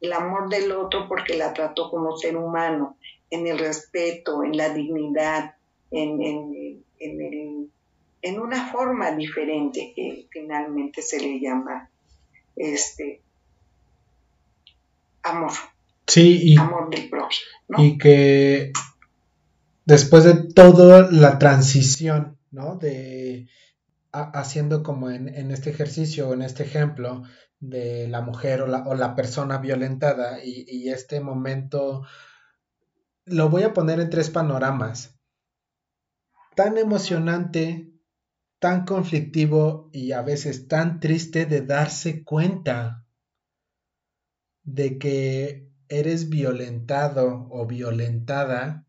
el 0.00 0.12
amor 0.12 0.48
del 0.48 0.72
otro 0.72 1.08
porque 1.08 1.36
la 1.36 1.52
trató 1.52 1.90
como 1.90 2.16
ser 2.16 2.36
humano, 2.36 2.96
en 3.30 3.46
el 3.46 3.58
respeto, 3.58 4.44
en 4.44 4.56
la 4.56 4.68
dignidad, 4.70 5.56
en, 5.90 6.22
en, 6.22 6.54
en, 7.04 8.40
una 8.40 8.70
forma 8.72 9.12
diferente 9.12 9.92
que 9.94 10.26
finalmente 10.30 11.02
se 11.02 11.20
le 11.20 11.40
llama 11.40 11.90
este 12.56 13.22
amor. 15.22 15.52
Sí, 16.06 16.40
y, 16.42 16.58
amor 16.58 16.90
del 16.90 17.08
prójimo. 17.08 17.50
Y 17.78 17.98
que 17.98 18.72
después 19.84 20.24
de 20.24 20.34
toda 20.34 21.10
la 21.10 21.38
transición, 21.38 22.38
¿no? 22.50 22.76
De, 22.76 23.46
haciendo 24.14 24.82
como 24.82 25.10
en, 25.10 25.50
este 25.50 25.70
ejercicio, 25.70 26.32
en 26.32 26.42
este 26.42 26.62
ejemplo 26.62 27.24
de 27.60 28.06
la 28.08 28.20
mujer 28.20 28.62
o 28.62 28.66
la, 28.66 28.84
o 28.86 28.94
la 28.94 29.14
persona 29.14 29.58
violentada 29.58 30.38
y, 30.44 30.88
este 30.88 31.20
momento, 31.20 32.06
lo 33.24 33.48
voy 33.48 33.64
a 33.64 33.72
poner 33.72 34.00
en 34.00 34.10
tres 34.10 34.30
panoramas. 34.30 35.13
Tan 36.54 36.78
emocionante, 36.78 37.92
tan 38.60 38.84
conflictivo 38.84 39.90
y 39.92 40.12
a 40.12 40.22
veces 40.22 40.68
tan 40.68 41.00
triste 41.00 41.46
de 41.46 41.62
darse 41.62 42.24
cuenta 42.24 43.04
de 44.62 44.98
que 44.98 45.68
eres 45.88 46.28
violentado 46.28 47.48
o 47.50 47.66
violentada, 47.66 48.86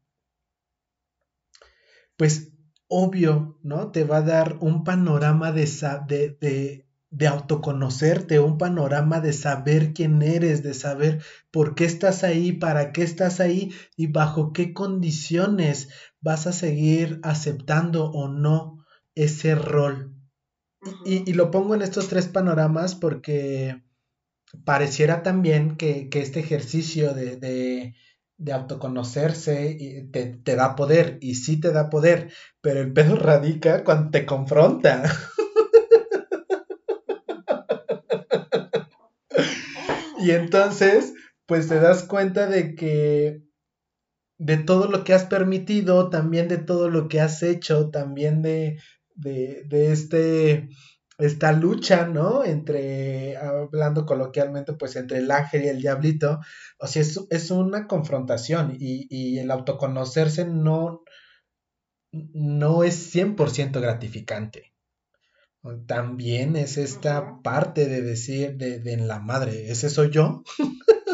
pues 2.17 2.53
obvio, 2.87 3.59
¿no? 3.63 3.91
Te 3.91 4.03
va 4.03 4.17
a 4.17 4.21
dar 4.21 4.57
un 4.61 4.83
panorama 4.83 5.51
de, 5.51 5.65
de, 6.07 6.87
de, 7.09 7.27
autoconocerte, 7.27 8.39
un 8.39 8.57
panorama 8.57 9.19
de 9.19 9.33
saber 9.33 9.93
quién 9.93 10.21
eres, 10.21 10.63
de 10.63 10.73
saber 10.73 11.21
por 11.51 11.75
qué 11.75 11.85
estás 11.85 12.23
ahí, 12.23 12.53
para 12.53 12.93
qué 12.93 13.03
estás 13.03 13.39
ahí 13.39 13.73
y 13.97 14.07
bajo 14.07 14.53
qué 14.53 14.73
condiciones 14.73 15.89
vas 16.25 16.47
a 16.47 16.51
seguir 16.51 17.21
aceptando 17.23 18.11
o 18.11 18.27
no 18.27 18.85
ese 19.15 19.55
rol. 19.55 20.13
Y, 21.05 21.31
lo 21.33 21.49
pongo 21.49 21.73
en 21.73 21.81
estos 21.81 22.09
tres 22.09 22.27
panoramas 22.27 22.95
porque 22.95 23.81
pareciera 24.65 25.23
también 25.23 25.77
que, 25.77 26.09
este 26.11 26.41
ejercicio 26.41 27.13
de 27.13 27.93
de 28.37 28.51
autoconocerse 28.51 29.77
y 29.79 30.11
te, 30.11 30.55
da 30.55 30.75
poder, 30.75 31.17
y 31.21 31.35
sí 31.35 31.57
te 31.59 31.71
da 31.71 31.89
poder, 31.89 32.31
pero 32.61 32.81
el 32.81 32.93
pedo 32.93 33.15
radica 33.15 33.83
cuando 33.83 34.11
te 34.11 34.25
confronta. 34.25 35.03
y 40.19 40.31
entonces, 40.31 41.13
pues 41.45 41.69
te 41.69 41.79
das 41.79 42.03
cuenta 42.03 42.47
de 42.47 42.75
que 42.75 43.41
de 44.37 44.57
todo 44.57 44.87
lo 44.89 45.03
que 45.03 45.13
has 45.13 45.25
permitido, 45.25 46.09
también 46.09 46.47
de 46.47 46.57
todo 46.57 46.89
lo 46.89 47.07
que 47.07 47.21
has 47.21 47.41
hecho, 47.43 47.89
también 47.89 48.41
de, 48.41 48.79
de, 49.15 49.63
de 49.67 49.91
este 49.91 50.69
esta 51.17 51.53
lucha, 51.53 52.07
¿no? 52.07 52.43
Entre, 52.43 53.37
hablando 53.37 54.05
coloquialmente, 54.05 54.73
pues 54.73 54.95
entre 54.95 55.19
el 55.19 55.31
ángel 55.31 55.63
y 55.63 55.67
el 55.69 55.81
diablito, 55.81 56.39
o 56.79 56.87
sea, 56.87 57.01
es, 57.01 57.19
es 57.29 57.51
una 57.51 57.87
confrontación 57.87 58.75
y, 58.77 59.07
y, 59.09 59.39
el 59.39 59.51
autoconocerse 59.51 60.45
no, 60.45 61.03
no 62.11 62.83
es 62.83 63.13
100% 63.15 63.79
gratificante. 63.79 64.73
También 65.87 66.55
es 66.55 66.77
esta 66.77 67.41
parte 67.41 67.87
de 67.87 68.01
decir, 68.01 68.55
de, 68.57 68.79
de 68.79 68.93
en 68.93 69.07
la 69.07 69.19
madre, 69.19 69.71
¿ese 69.71 69.89
soy 69.89 70.11
yo? 70.11 70.43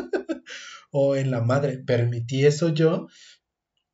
o 0.92 1.16
en 1.16 1.32
la 1.32 1.42
madre, 1.42 1.80
¿permití 1.80 2.46
eso 2.46 2.70
yo? 2.70 3.08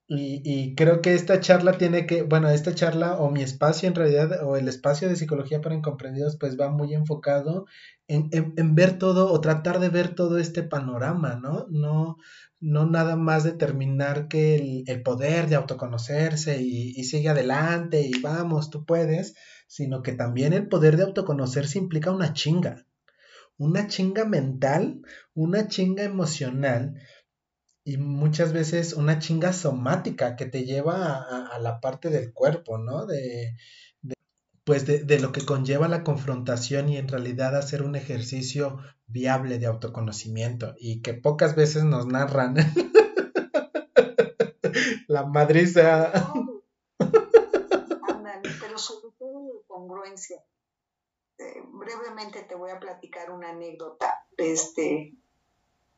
Y, 0.10 0.74
creo 0.76 1.02
que 1.02 1.16
esta 1.16 1.42
charla 1.42 1.78
tiene 1.78 2.06
que, 2.06 2.22
bueno, 2.22 2.50
esta 2.50 2.74
charla 2.74 3.18
o 3.20 3.30
mi 3.30 3.42
espacio 3.44 3.90
en 3.90 3.96
realidad, 3.96 4.42
o 4.42 4.56
el 4.56 4.70
espacio 4.70 5.10
de 5.10 5.18
psicología 5.18 5.60
para 5.60 5.76
incomprendidos, 5.76 6.38
pues 6.38 6.58
va 6.58 6.70
muy 6.70 6.94
enfocado 6.94 7.66
en, 8.08 8.30
ver 8.76 8.98
todo 8.98 9.30
o 9.34 9.42
tratar 9.42 9.80
de 9.82 9.90
ver 9.90 10.16
todo 10.16 10.38
este 10.38 10.64
panorama, 10.64 11.36
¿no? 11.36 11.68
No, 11.70 12.18
no 12.62 12.86
nada 12.86 13.18
más 13.18 13.44
determinar 13.44 14.30
que 14.30 14.84
el, 14.88 15.04
poder 15.04 15.50
de 15.50 15.56
autoconocerse 15.56 16.62
y, 16.62 16.94
y, 16.96 17.04
sigue 17.04 17.28
adelante 17.30 18.02
y 18.02 18.22
vamos, 18.22 18.70
tú 18.70 18.86
puedes, 18.86 19.36
sino 19.68 20.04
que 20.04 20.14
también 20.14 20.54
el 20.54 20.70
poder 20.70 20.96
de 20.96 21.04
autoconocerse 21.04 21.80
implica 21.80 22.12
una 22.12 22.32
chinga, 22.32 22.87
una 23.58 23.88
chinga 23.88 24.26
mental, 24.26 25.02
una 25.34 25.68
chinga 25.68 26.04
emocional 26.04 27.02
y 27.84 27.98
muchas 27.98 28.54
veces 28.54 28.94
una 28.94 29.20
chinga 29.20 29.54
somática 29.54 30.36
que 30.36 30.46
te 30.46 30.66
lleva 30.66 31.48
a, 31.48 31.60
la 31.60 31.80
parte 31.80 32.10
del 32.10 32.34
cuerpo, 32.34 32.78
¿no? 32.78 33.06
De, 33.06 33.56
pues 34.64 34.86
de, 34.86 35.20
lo 35.20 35.32
que 35.32 35.46
conlleva 35.46 35.88
la 35.88 36.04
confrontación 36.04 36.90
y 36.90 36.98
en 36.98 37.08
realidad 37.08 37.56
hacer 37.56 37.84
un 37.84 37.96
ejercicio 37.96 38.80
viable 39.08 39.60
de 39.60 39.68
autoconocimiento 39.68 40.76
y 40.78 41.02
que 41.02 41.14
pocas 41.14 41.56
veces 41.56 41.86
nos 41.86 42.06
narran 42.06 42.56
la 45.08 45.26
madriza. 45.26 46.12
pero 48.60 48.78
sobre 48.78 49.16
todo 49.18 49.64
congruencia. 49.68 50.44
Eh, 51.40 51.62
brevemente 51.66 52.44
te 52.44 52.56
voy 52.56 52.72
a 52.72 52.80
platicar 52.80 53.32
una 53.32 53.50
anécdota. 53.50 54.26
Este, 54.38 55.14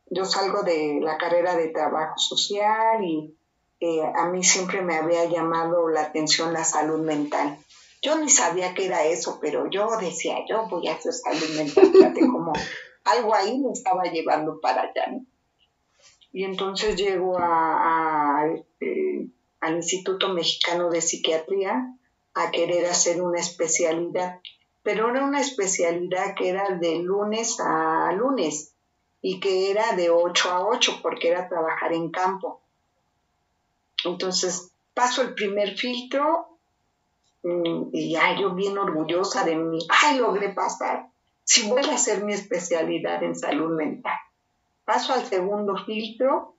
yo 0.08 0.26
salgo 0.26 0.64
de 0.64 1.00
la 1.02 1.18
carrera 1.18 1.56
de 1.56 1.70
trabajo 1.70 2.18
social 2.18 3.04
y 3.04 3.36
eh, 3.80 4.02
a 4.16 4.28
mí 4.28 4.44
siempre 4.44 4.82
me 4.82 4.98
había 4.98 5.26
llamado 5.26 5.88
la 5.88 6.02
atención 6.02 6.52
la 6.52 6.64
salud 6.64 7.00
mental. 7.00 7.58
Yo 8.02 8.18
ni 8.18 8.30
sabía 8.30 8.74
qué 8.74 8.86
era 8.86 9.06
eso, 9.06 9.40
pero 9.42 9.70
yo 9.70 9.98
decía, 9.98 10.38
yo 10.48 10.68
voy 10.68 10.88
a 10.88 10.94
hacer 10.94 11.14
salud 11.14 11.56
mental, 11.56 11.92
fíjate 11.92 12.22
como 12.22 12.54
algo 13.04 13.34
ahí 13.34 13.60
me 13.60 13.72
estaba 13.72 14.04
llevando 14.04 14.60
para 14.60 14.84
allá. 14.84 15.20
Y 16.32 16.44
entonces 16.44 16.96
llego 16.96 17.38
a, 17.40 18.46
este, 18.54 19.30
al 19.60 19.76
Instituto 19.78 20.30
Mexicano 20.30 20.90
de 20.90 21.02
Psiquiatría 21.02 21.96
a 22.34 22.52
querer 22.52 22.86
hacer 22.86 23.22
una 23.22 23.40
especialidad, 23.40 24.40
pero 24.92 25.12
era 25.12 25.24
una 25.24 25.40
especialidad 25.40 26.34
que 26.36 26.50
era 26.50 26.68
de 26.80 26.98
lunes 26.98 27.60
a 27.60 28.12
lunes 28.14 28.74
y 29.22 29.40
que 29.40 29.70
era 29.70 29.96
de 29.96 30.10
8 30.10 30.50
a 30.50 30.66
8 30.66 31.02
porque 31.04 31.30
era 31.30 31.48
trabajar 31.48 31.94
en 31.94 32.10
campo. 32.10 32.64
Entonces 34.04 34.72
paso 34.96 35.22
el 35.22 35.36
primer 35.36 35.78
filtro 35.78 36.58
mm, 37.44 37.90
y 37.94 38.14
ya 38.14 38.36
yo 38.36 38.56
bien 38.56 38.80
orgullosa 38.80 39.44
de 39.44 39.58
mí, 39.58 39.78
ay, 39.90 40.18
logré 40.18 40.56
pasar. 40.56 41.10
Si 41.44 41.70
voy 41.70 41.84
a 41.84 41.94
hacer 41.94 42.24
mi 42.24 42.34
especialidad 42.34 43.22
en 43.22 43.36
salud 43.36 43.70
mental. 43.78 44.18
Paso 44.86 45.14
al 45.14 45.24
segundo 45.24 45.76
filtro, 45.86 46.56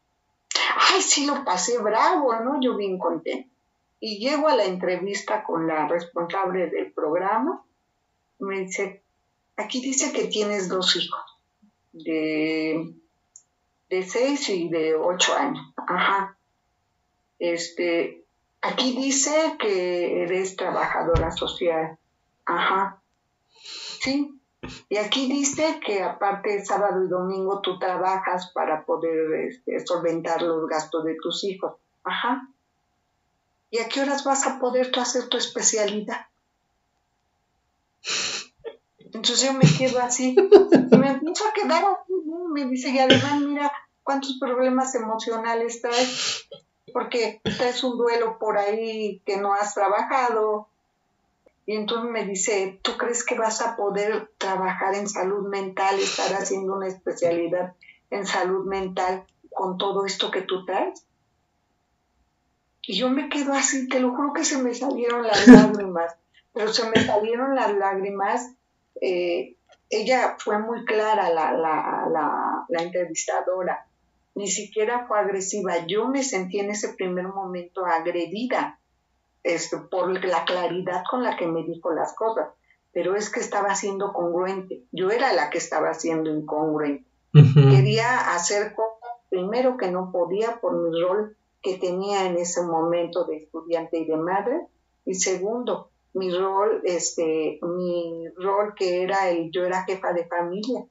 ay, 0.76 1.02
sí 1.02 1.26
lo 1.26 1.44
pasé 1.44 1.78
bravo, 1.82 2.32
¿no? 2.44 2.60
Yo 2.60 2.76
bien 2.76 2.96
contenta. 2.96 3.50
Y 3.98 4.20
llego 4.20 4.46
a 4.46 4.54
la 4.54 4.66
entrevista 4.66 5.42
con 5.42 5.66
la 5.66 5.88
responsable 5.88 6.68
del 6.68 6.92
programa, 6.92 7.64
me 8.40 8.60
dice, 8.60 9.02
aquí 9.56 9.80
dice 9.80 10.12
que 10.12 10.24
tienes 10.28 10.68
dos 10.68 10.96
hijos, 10.96 11.20
de, 11.92 12.94
de 13.88 14.02
seis 14.02 14.48
y 14.48 14.68
de 14.68 14.94
ocho 14.94 15.34
años. 15.36 15.72
Ajá. 15.76 16.36
Este, 17.38 18.24
aquí 18.60 18.96
dice 18.96 19.56
que 19.58 20.22
eres 20.22 20.56
trabajadora 20.56 21.30
social. 21.30 21.98
Ajá. 22.44 23.00
Sí. 24.00 24.36
Y 24.88 24.96
aquí 24.98 25.26
dice 25.26 25.80
que 25.84 26.02
aparte 26.02 26.64
sábado 26.64 27.04
y 27.04 27.08
domingo 27.08 27.60
tú 27.60 27.78
trabajas 27.78 28.50
para 28.52 28.84
poder 28.84 29.48
este, 29.48 29.84
solventar 29.84 30.42
los 30.42 30.68
gastos 30.68 31.04
de 31.04 31.16
tus 31.20 31.44
hijos. 31.44 31.74
Ajá. 32.04 32.46
¿Y 33.70 33.78
a 33.78 33.88
qué 33.88 34.02
horas 34.02 34.24
vas 34.24 34.46
a 34.46 34.58
poder 34.58 34.90
tú 34.90 35.00
hacer 35.00 35.28
tu 35.28 35.36
especialidad? 35.36 36.26
Entonces 39.20 39.42
yo 39.42 39.52
me 39.52 39.66
quedo 39.76 40.00
así, 40.00 40.34
y 40.34 40.96
me 40.96 41.10
empiezo 41.10 41.44
a 41.46 41.52
quedar 41.52 41.84
así, 41.84 42.14
me 42.54 42.64
dice, 42.64 42.88
y 42.88 42.98
además 42.98 43.38
mira 43.42 43.70
cuántos 44.02 44.38
problemas 44.40 44.94
emocionales 44.94 45.82
traes 45.82 46.48
porque 46.94 47.42
es 47.44 47.84
un 47.84 47.98
duelo 47.98 48.38
por 48.38 48.56
ahí 48.56 49.20
que 49.26 49.36
no 49.36 49.52
has 49.52 49.74
trabajado. 49.74 50.68
Y 51.66 51.76
entonces 51.76 52.10
me 52.10 52.24
dice, 52.24 52.80
¿tú 52.82 52.96
crees 52.96 53.22
que 53.22 53.34
vas 53.34 53.60
a 53.60 53.76
poder 53.76 54.30
trabajar 54.38 54.94
en 54.94 55.06
salud 55.06 55.46
mental, 55.50 55.98
estar 55.98 56.32
haciendo 56.32 56.74
una 56.74 56.88
especialidad 56.88 57.74
en 58.08 58.26
salud 58.26 58.64
mental 58.64 59.26
con 59.50 59.76
todo 59.76 60.06
esto 60.06 60.30
que 60.30 60.40
tú 60.40 60.64
traes? 60.64 61.04
Y 62.80 62.98
yo 62.98 63.10
me 63.10 63.28
quedo 63.28 63.52
así, 63.52 63.86
te 63.86 64.00
lo 64.00 64.16
juro 64.16 64.32
que 64.32 64.44
se 64.44 64.56
me 64.56 64.72
salieron 64.72 65.26
las 65.26 65.46
lágrimas, 65.46 66.16
pero 66.54 66.72
se 66.72 66.88
me 66.88 67.04
salieron 67.04 67.54
las 67.54 67.76
lágrimas. 67.76 68.54
Eh, 69.00 69.56
ella 69.88 70.36
fue 70.38 70.58
muy 70.58 70.84
clara, 70.84 71.30
la, 71.30 71.52
la, 71.52 72.06
la, 72.12 72.64
la 72.68 72.82
entrevistadora 72.82 73.86
ni 74.34 74.48
siquiera 74.48 75.06
fue 75.06 75.18
agresiva. 75.18 75.86
Yo 75.86 76.08
me 76.08 76.22
sentí 76.22 76.60
en 76.60 76.70
ese 76.70 76.94
primer 76.94 77.28
momento 77.28 77.84
agredida 77.84 78.78
este, 79.42 79.78
por 79.78 80.24
la 80.24 80.44
claridad 80.44 81.02
con 81.10 81.22
la 81.22 81.36
que 81.36 81.46
me 81.46 81.64
dijo 81.64 81.92
las 81.92 82.14
cosas, 82.14 82.48
pero 82.92 83.16
es 83.16 83.30
que 83.30 83.40
estaba 83.40 83.74
siendo 83.74 84.12
congruente. 84.12 84.84
Yo 84.92 85.10
era 85.10 85.32
la 85.32 85.50
que 85.50 85.58
estaba 85.58 85.94
siendo 85.94 86.30
incongruente. 86.30 87.08
Quería 87.32 88.34
hacer 88.34 88.74
cosas, 88.74 89.10
primero 89.28 89.76
que 89.76 89.90
no 89.90 90.10
podía 90.10 90.60
por 90.60 90.72
mi 90.72 91.00
rol 91.00 91.36
que 91.62 91.76
tenía 91.76 92.26
en 92.26 92.36
ese 92.36 92.62
momento 92.62 93.24
de 93.24 93.36
estudiante 93.36 93.98
y 93.98 94.06
de 94.06 94.16
madre, 94.16 94.66
y 95.04 95.14
segundo, 95.14 95.89
mi 96.14 96.36
rol, 96.36 96.80
este, 96.84 97.58
mi 97.62 98.24
rol 98.36 98.74
que 98.76 99.02
era 99.02 99.28
el, 99.28 99.50
yo 99.50 99.64
era 99.64 99.84
jefa 99.84 100.12
de 100.12 100.26
familia. 100.26 100.84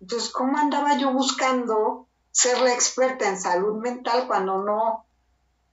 Entonces, 0.00 0.30
¿cómo 0.30 0.58
andaba 0.58 0.96
yo 0.98 1.12
buscando 1.12 2.08
ser 2.30 2.60
la 2.60 2.72
experta 2.72 3.28
en 3.28 3.40
salud 3.40 3.80
mental 3.80 4.26
cuando 4.26 4.62
no, 4.62 5.04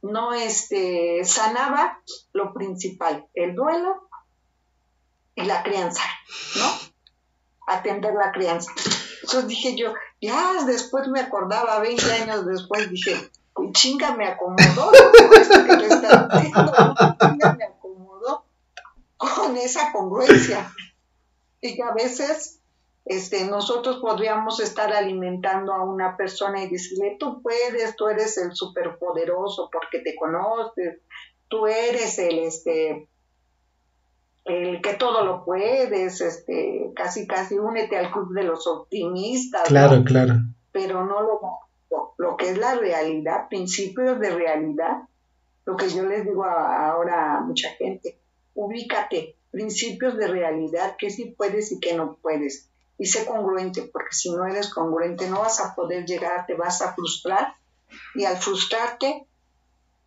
no 0.01 0.34
este, 0.34 1.23
sanaba 1.23 1.99
lo 2.34 2.53
principal, 2.53 3.28
el 3.34 3.55
duelo 3.55 4.09
y 5.36 5.43
la 5.43 5.63
crianza, 5.63 6.03
¿no? 6.55 6.65
Atender 7.67 8.13
la 8.13 8.32
crianza. 8.32 8.71
Entonces 9.21 9.47
dije 9.47 9.75
yo, 9.75 9.93
ya 10.21 10.63
después 10.65 11.07
me 11.09 11.19
acordaba, 11.19 11.80
20 11.80 12.13
años 12.13 12.45
después, 12.45 12.89
dije, 12.89 13.30
chinga 13.73 14.15
me 14.15 14.28
acomodó, 14.28 14.91
me 16.34 16.47
acomodó 16.47 17.17
con 19.18 19.57
esa 19.57 19.91
congruencia. 19.91 20.72
Y 21.59 21.76
que 21.76 21.84
a 21.84 21.93
veces 21.93 22.61
este, 23.09 23.45
nosotros 23.45 23.97
podríamos 23.97 24.59
estar 24.59 24.91
alimentando 24.93 25.74
a 25.74 25.84
una 25.84 26.18
persona 26.18 26.63
y 26.63 26.70
decirle, 26.70 27.15
tú 27.20 27.41
puedes, 27.41 27.95
tú 27.95 28.07
eres 28.07 28.38
el 28.38 28.53
superpoderoso 28.53 29.70
porque 29.72 29.99
te 29.99 30.15
conoces, 30.15 30.99
tú 31.47 31.68
eres 31.68 32.20
el, 32.20 32.39
este, 32.39 33.07
el 34.43 34.82
que 34.82 34.93
todo 34.95 35.24
lo 35.24 35.45
puedes, 35.45 36.20
este, 36.20 36.91
casi, 36.95 37.28
casi 37.28 37.57
únete 37.57 37.97
al 37.97 38.11
club 38.11 38.34
de 38.34 38.43
los 38.43 38.68
optimistas. 38.68 39.63
Claro, 39.63 40.03
claro. 40.03 40.34
Pero 40.74 41.05
no 41.05 41.22
lo, 41.22 41.39
lo, 41.89 42.13
lo, 42.18 42.38
que 42.38 42.49
es 42.49 42.57
la 42.57 42.76
realidad, 42.76 43.47
principios 43.49 44.20
de 44.20 44.32
realidad, 44.32 45.03
lo 45.65 45.78
que 45.78 45.89
yo 45.89 46.03
les 46.03 46.26
digo 46.26 46.43
ahora 46.43 47.38
a 47.38 47.41
mucha 47.41 47.70
gente, 47.72 48.20
ubícate, 48.58 49.36
principios 49.51 50.18
de 50.18 50.28
realidad, 50.28 50.95
que 50.97 51.12
sí 51.12 51.26
puedes 51.38 51.72
y 51.72 51.80
que 51.80 51.93
no 51.93 52.18
puedes 52.22 52.70
y 52.97 53.05
sé 53.05 53.26
congruente, 53.26 53.84
porque 53.93 54.12
si 54.12 54.32
no 54.32 54.45
eres 54.47 54.74
congruente 54.74 55.30
no 55.30 55.41
vas 55.41 55.60
a 55.60 55.76
poder 55.76 56.05
llegar, 56.05 56.47
te 56.47 56.55
vas 56.55 56.82
a 56.82 56.93
frustrar 56.93 57.53
y 58.16 58.26
al 58.26 58.38
frustrarte 58.38 59.28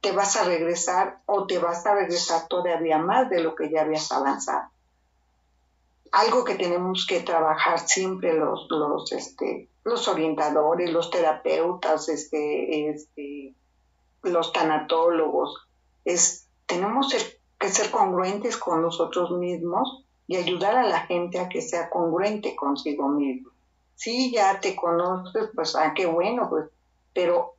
te 0.01 0.11
vas 0.11 0.37
a 0.37 0.45
regresar 0.45 1.21
o 1.27 1.47
te 1.47 1.59
vas 1.59 1.87
a 1.87 1.95
regresar 1.95 2.49
todavía 2.49 2.99
más 2.99 3.31
de 3.31 3.41
lo 3.41 3.55
que 3.55 3.71
ya 3.71 3.83
habías 3.83 4.11
avanzado. 4.11 4.69
Algo 6.11 6.43
que 6.43 6.57
tenemos 6.57 7.07
que 7.07 7.21
trabajar 7.21 7.79
siempre 7.79 8.35
los, 8.35 8.67
los, 8.69 9.13
este, 9.13 9.69
los 9.85 10.09
orientadores, 10.09 10.91
los 10.91 11.09
terapeutas, 11.11 12.09
este, 12.09 12.91
este, 12.91 13.55
los 14.25 14.53
tanatólogos, 14.53 15.69
es 16.05 16.49
tenemos 16.67 17.15
que 17.61 17.69
ser 17.69 17.91
congruentes 17.91 18.57
con 18.57 18.81
nosotros 18.81 19.31
mismos 19.33 20.05
y 20.27 20.37
ayudar 20.37 20.77
a 20.77 20.87
la 20.87 21.01
gente 21.01 21.39
a 21.39 21.49
que 21.49 21.61
sea 21.61 21.91
congruente 21.91 22.57
consigo 22.57 23.09
mismo. 23.09 23.51
Sí, 23.95 24.33
ya 24.33 24.59
te 24.61 24.75
conoces, 24.75 25.51
pues, 25.55 25.77
ah, 25.77 25.93
qué 25.95 26.07
bueno, 26.07 26.49
pues, 26.49 26.71
pero 27.13 27.55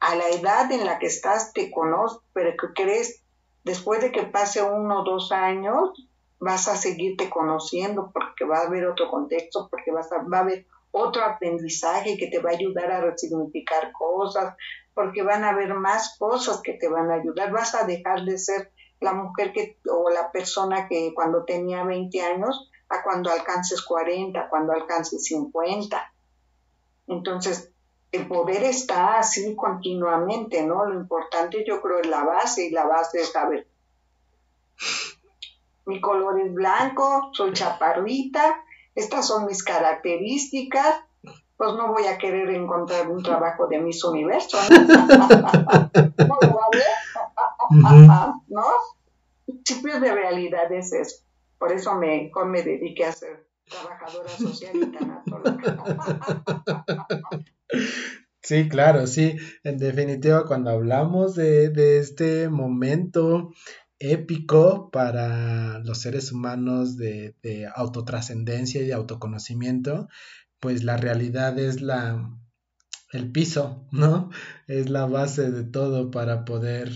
a 0.00 0.14
la 0.14 0.28
edad 0.28 0.70
en 0.70 0.84
la 0.84 0.98
que 0.98 1.06
estás 1.06 1.54
te 1.54 1.70
conoces, 1.70 2.18
pero 2.34 2.50
que 2.58 2.74
crees, 2.74 3.22
después 3.64 4.02
de 4.02 4.12
que 4.12 4.24
pase 4.24 4.62
uno 4.62 5.00
o 5.00 5.04
dos 5.04 5.32
años, 5.32 5.92
vas 6.38 6.68
a 6.68 6.76
seguirte 6.76 7.30
conociendo 7.30 8.10
porque 8.12 8.44
va 8.44 8.58
a 8.58 8.66
haber 8.66 8.86
otro 8.86 9.10
contexto, 9.10 9.68
porque 9.70 9.90
vas 9.90 10.12
a, 10.12 10.18
va 10.18 10.38
a 10.38 10.42
haber 10.42 10.66
otro 10.90 11.24
aprendizaje 11.24 12.18
que 12.18 12.26
te 12.26 12.38
va 12.38 12.50
a 12.50 12.54
ayudar 12.54 12.92
a 12.92 13.00
resignificar 13.00 13.92
cosas, 13.92 14.54
porque 14.92 15.22
van 15.22 15.42
a 15.44 15.50
haber 15.50 15.72
más 15.72 16.16
cosas 16.18 16.60
que 16.60 16.74
te 16.74 16.88
van 16.88 17.10
a 17.10 17.14
ayudar, 17.14 17.50
vas 17.50 17.74
a 17.74 17.86
dejar 17.86 18.24
de 18.24 18.36
ser 18.36 18.72
la 19.00 19.12
mujer 19.12 19.52
que, 19.52 19.78
o 19.90 20.10
la 20.10 20.30
persona 20.32 20.88
que 20.88 21.12
cuando 21.14 21.44
tenía 21.44 21.84
20 21.84 22.20
años 22.22 22.70
a 22.88 23.02
cuando 23.02 23.30
alcances 23.30 23.82
40, 23.82 24.48
cuando 24.48 24.72
alcances 24.72 25.24
50. 25.24 26.12
Entonces, 27.06 27.70
el 28.12 28.26
poder 28.26 28.64
está 28.64 29.18
así 29.18 29.54
continuamente, 29.54 30.64
¿no? 30.64 30.84
Lo 30.86 30.98
importante 30.98 31.64
yo 31.66 31.80
creo 31.80 32.00
es 32.00 32.06
la 32.06 32.24
base 32.24 32.66
y 32.66 32.70
la 32.70 32.86
base 32.86 33.20
es 33.20 33.32
saber. 33.32 33.68
Mi 35.84 36.00
color 36.00 36.40
es 36.40 36.52
blanco, 36.52 37.30
soy 37.32 37.52
chaparrita, 37.52 38.62
estas 38.94 39.26
son 39.26 39.46
mis 39.46 39.62
características, 39.62 41.02
pues 41.56 41.72
no 41.74 41.92
voy 41.92 42.06
a 42.06 42.18
querer 42.18 42.50
encontrar 42.50 43.08
un 43.08 43.22
trabajo 43.22 43.66
de 43.66 43.78
mis 43.78 44.02
universos, 44.04 44.70
¿no? 44.70 44.78
¿no? 46.26 46.38
Principios 49.46 50.00
de 50.00 50.12
realidad 50.12 50.70
es 50.72 50.92
eso. 50.92 51.16
Por 51.58 51.72
eso 51.72 51.94
me, 51.94 52.30
me 52.46 52.62
dediqué 52.62 53.04
a 53.06 53.12
ser 53.12 53.48
trabajadora 53.68 54.28
social 54.28 54.76
y 54.76 54.86
tanatóloga. 54.86 56.38
Sí, 58.40 58.68
claro, 58.68 59.06
sí. 59.06 59.36
En 59.64 59.78
definitiva, 59.78 60.46
cuando 60.46 60.70
hablamos 60.70 61.34
de, 61.34 61.68
de 61.68 61.98
este 61.98 62.48
momento 62.48 63.50
épico 63.98 64.90
para 64.90 65.80
los 65.80 66.00
seres 66.00 66.32
humanos 66.32 66.96
de, 66.96 67.34
de 67.42 67.68
autotrascendencia 67.74 68.80
y 68.80 68.86
de 68.86 68.94
autoconocimiento, 68.94 70.08
pues 70.60 70.84
la 70.84 70.96
realidad 70.96 71.58
es 71.58 71.82
la, 71.82 72.30
el 73.12 73.30
piso, 73.32 73.86
¿no? 73.90 74.30
Es 74.66 74.88
la 74.88 75.06
base 75.06 75.50
de 75.50 75.64
todo 75.64 76.10
para 76.10 76.44
poder 76.44 76.88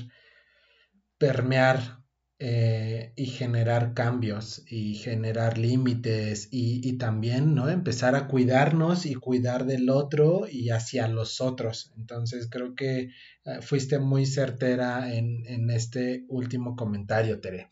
permear 1.23 2.03
eh, 2.41 3.13
y 3.15 3.27
generar 3.27 3.95
cambios 3.95 4.65
y 4.69 4.97
generar 4.97 5.57
límites 5.57 6.49
y, 6.51 6.95
también, 6.95 7.55
¿no? 7.55 7.69
Empezar 7.69 8.17
a 8.17 8.27
cuidarnos 8.27 9.07
y 9.07 9.15
cuidar 9.15 9.65
del 9.65 9.89
otro 9.89 10.49
y 10.51 10.71
hacia 10.71 11.07
los 11.07 11.41
otros. 11.41 11.93
Entonces 11.97 12.49
creo 12.51 12.75
que 12.75 13.11
eh, 13.45 13.61
fuiste 13.61 14.01
muy 14.01 14.27
certera 14.27 15.15
en, 15.15 15.47
en 15.47 15.71
este 15.71 16.25
último 16.27 16.75
comentario, 16.75 17.41
Tere. 17.41 17.69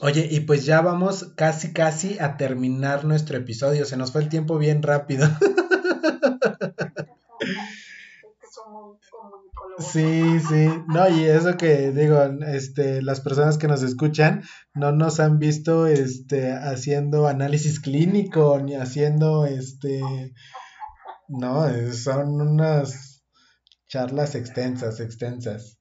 Oye, 0.00 0.28
y 0.30 0.38
pues 0.38 0.64
ya 0.64 0.80
vamos 0.80 1.32
casi, 1.34 1.72
casi 1.72 2.20
a 2.20 2.36
terminar 2.36 3.04
nuestro 3.04 3.36
episodio. 3.36 3.84
Se 3.84 3.96
nos 3.96 4.12
fue 4.12 4.22
el 4.22 4.28
tiempo 4.28 4.58
bien 4.58 4.84
rápido. 4.84 5.28
Sí, 9.78 10.40
sí, 10.40 10.68
no, 10.88 11.08
y 11.08 11.24
eso 11.24 11.56
que 11.56 11.90
digo, 11.92 12.22
este, 12.46 13.02
las 13.02 13.20
personas 13.20 13.56
que 13.56 13.68
nos 13.68 13.82
escuchan 13.82 14.42
no 14.74 14.92
nos 14.92 15.20
han 15.20 15.38
visto, 15.38 15.86
este, 15.86 16.52
haciendo 16.52 17.26
análisis 17.26 17.80
clínico 17.80 18.60
ni 18.60 18.74
haciendo, 18.74 19.46
este, 19.46 20.00
no, 21.28 21.66
son 21.92 22.40
unas 22.40 23.24
charlas 23.88 24.34
extensas, 24.34 25.00
extensas. 25.00 25.78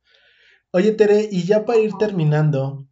Oye, 0.71 0.93
Tere, 0.93 1.27
y 1.29 1.43
ya 1.43 1.65
para 1.65 1.79
ir 1.79 1.91
terminando, 1.99 2.87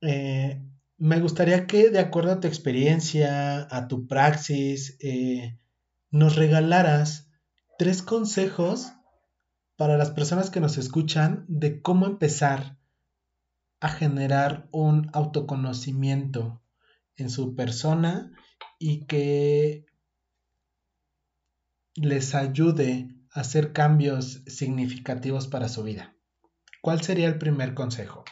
eh, 0.00 0.62
me 0.96 1.20
gustaría 1.20 1.66
que, 1.66 1.90
de 1.90 1.98
acuerdo 1.98 2.32
a 2.32 2.40
tu 2.40 2.46
experiencia, 2.46 3.66
a 3.70 3.88
tu 3.88 4.06
praxis, 4.06 4.96
eh, 5.00 5.58
nos 6.10 6.36
regalaras 6.36 7.28
tres 7.78 8.02
consejos 8.02 8.92
para 9.80 9.96
las 9.96 10.10
personas 10.10 10.50
que 10.50 10.60
nos 10.60 10.76
escuchan 10.76 11.46
de 11.48 11.80
cómo 11.80 12.04
empezar 12.04 12.76
a 13.80 13.88
generar 13.88 14.68
un 14.72 15.08
autoconocimiento 15.14 16.60
en 17.16 17.30
su 17.30 17.56
persona 17.56 18.30
y 18.78 19.06
que 19.06 19.86
les 21.94 22.34
ayude 22.34 23.08
a 23.32 23.40
hacer 23.40 23.72
cambios 23.72 24.42
significativos 24.46 25.48
para 25.48 25.70
su 25.70 25.82
vida. 25.82 26.14
¿Cuál 26.82 27.00
sería 27.00 27.28
el 27.28 27.38
primer 27.38 27.72
consejo? 27.72 28.26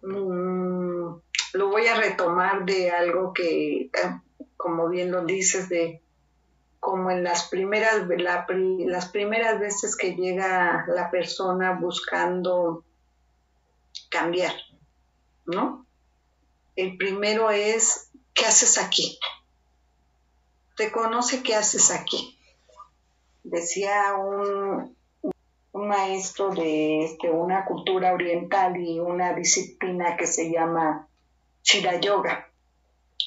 Mm, 0.00 1.20
lo 1.52 1.68
voy 1.68 1.86
a 1.86 2.00
retomar 2.00 2.64
de 2.64 2.92
algo 2.92 3.34
que, 3.34 3.82
eh, 3.82 3.90
como 4.56 4.88
bien 4.88 5.12
lo 5.12 5.26
dices, 5.26 5.68
de 5.68 6.00
como 6.86 7.10
en 7.10 7.24
las 7.24 7.48
primeras, 7.48 8.06
las 8.06 9.08
primeras 9.08 9.58
veces 9.58 9.96
que 9.96 10.14
llega 10.14 10.84
la 10.86 11.10
persona 11.10 11.72
buscando 11.72 12.84
cambiar, 14.08 14.52
¿no? 15.46 15.84
El 16.76 16.96
primero 16.96 17.50
es, 17.50 18.12
¿qué 18.32 18.46
haces 18.46 18.78
aquí? 18.78 19.18
Reconoce 20.76 21.42
qué 21.42 21.56
haces 21.56 21.90
aquí. 21.90 22.38
Decía 23.42 24.14
un, 24.14 24.96
un 25.72 25.88
maestro 25.88 26.50
de 26.50 27.04
este, 27.04 27.30
una 27.30 27.64
cultura 27.64 28.12
oriental 28.12 28.76
y 28.76 29.00
una 29.00 29.32
disciplina 29.32 30.16
que 30.16 30.28
se 30.28 30.52
llama 30.52 31.08
Chira 31.62 31.98
Yoga. 31.98 32.48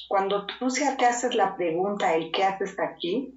Cuando 0.08 0.46
tú 0.46 0.70
se 0.70 0.90
te 0.96 1.04
haces 1.04 1.34
la 1.34 1.58
pregunta, 1.58 2.14
¿el 2.14 2.32
qué 2.32 2.44
haces 2.44 2.80
aquí? 2.80 3.36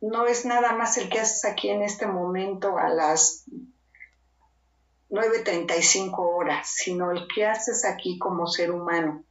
No 0.00 0.26
es 0.26 0.44
nada 0.44 0.72
más 0.72 0.98
el 0.98 1.08
que 1.08 1.20
haces 1.20 1.44
aquí 1.44 1.70
en 1.70 1.82
este 1.82 2.06
momento 2.06 2.76
a 2.78 2.88
las 2.88 3.44
9.35 5.10 6.14
horas, 6.18 6.68
sino 6.68 7.10
el 7.12 7.26
que 7.32 7.46
haces 7.46 7.84
aquí 7.84 8.18
como 8.18 8.46
ser 8.46 8.70
humano. 8.70 9.24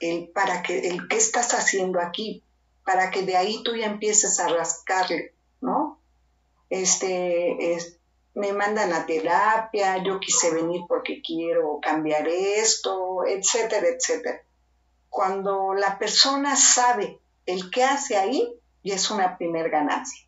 El, 0.00 0.30
para 0.30 0.62
que, 0.62 0.88
el 0.88 1.08
que 1.08 1.16
estás 1.16 1.52
haciendo 1.52 2.00
aquí, 2.00 2.42
para 2.84 3.10
que 3.10 3.22
de 3.22 3.36
ahí 3.36 3.62
tú 3.62 3.76
ya 3.76 3.86
empieces 3.86 4.40
a 4.40 4.48
rascarle, 4.48 5.34
¿no? 5.60 6.00
Este, 6.70 7.76
me 8.34 8.52
mandan 8.52 8.92
a 8.92 9.06
terapia, 9.06 10.02
yo 10.02 10.20
quise 10.20 10.52
venir 10.52 10.82
porque 10.88 11.20
quiero 11.20 11.78
cambiar 11.80 12.28
esto, 12.28 13.26
etcétera, 13.26 13.88
etcétera. 13.88 14.42
Cuando 15.08 15.74
la 15.74 15.98
persona 15.98 16.56
sabe 16.56 17.20
el 17.44 17.70
que 17.70 17.82
hace 17.84 18.16
ahí, 18.16 18.59
y 18.82 18.92
es 18.92 19.10
una 19.10 19.36
primer 19.36 19.70
ganancia. 19.70 20.26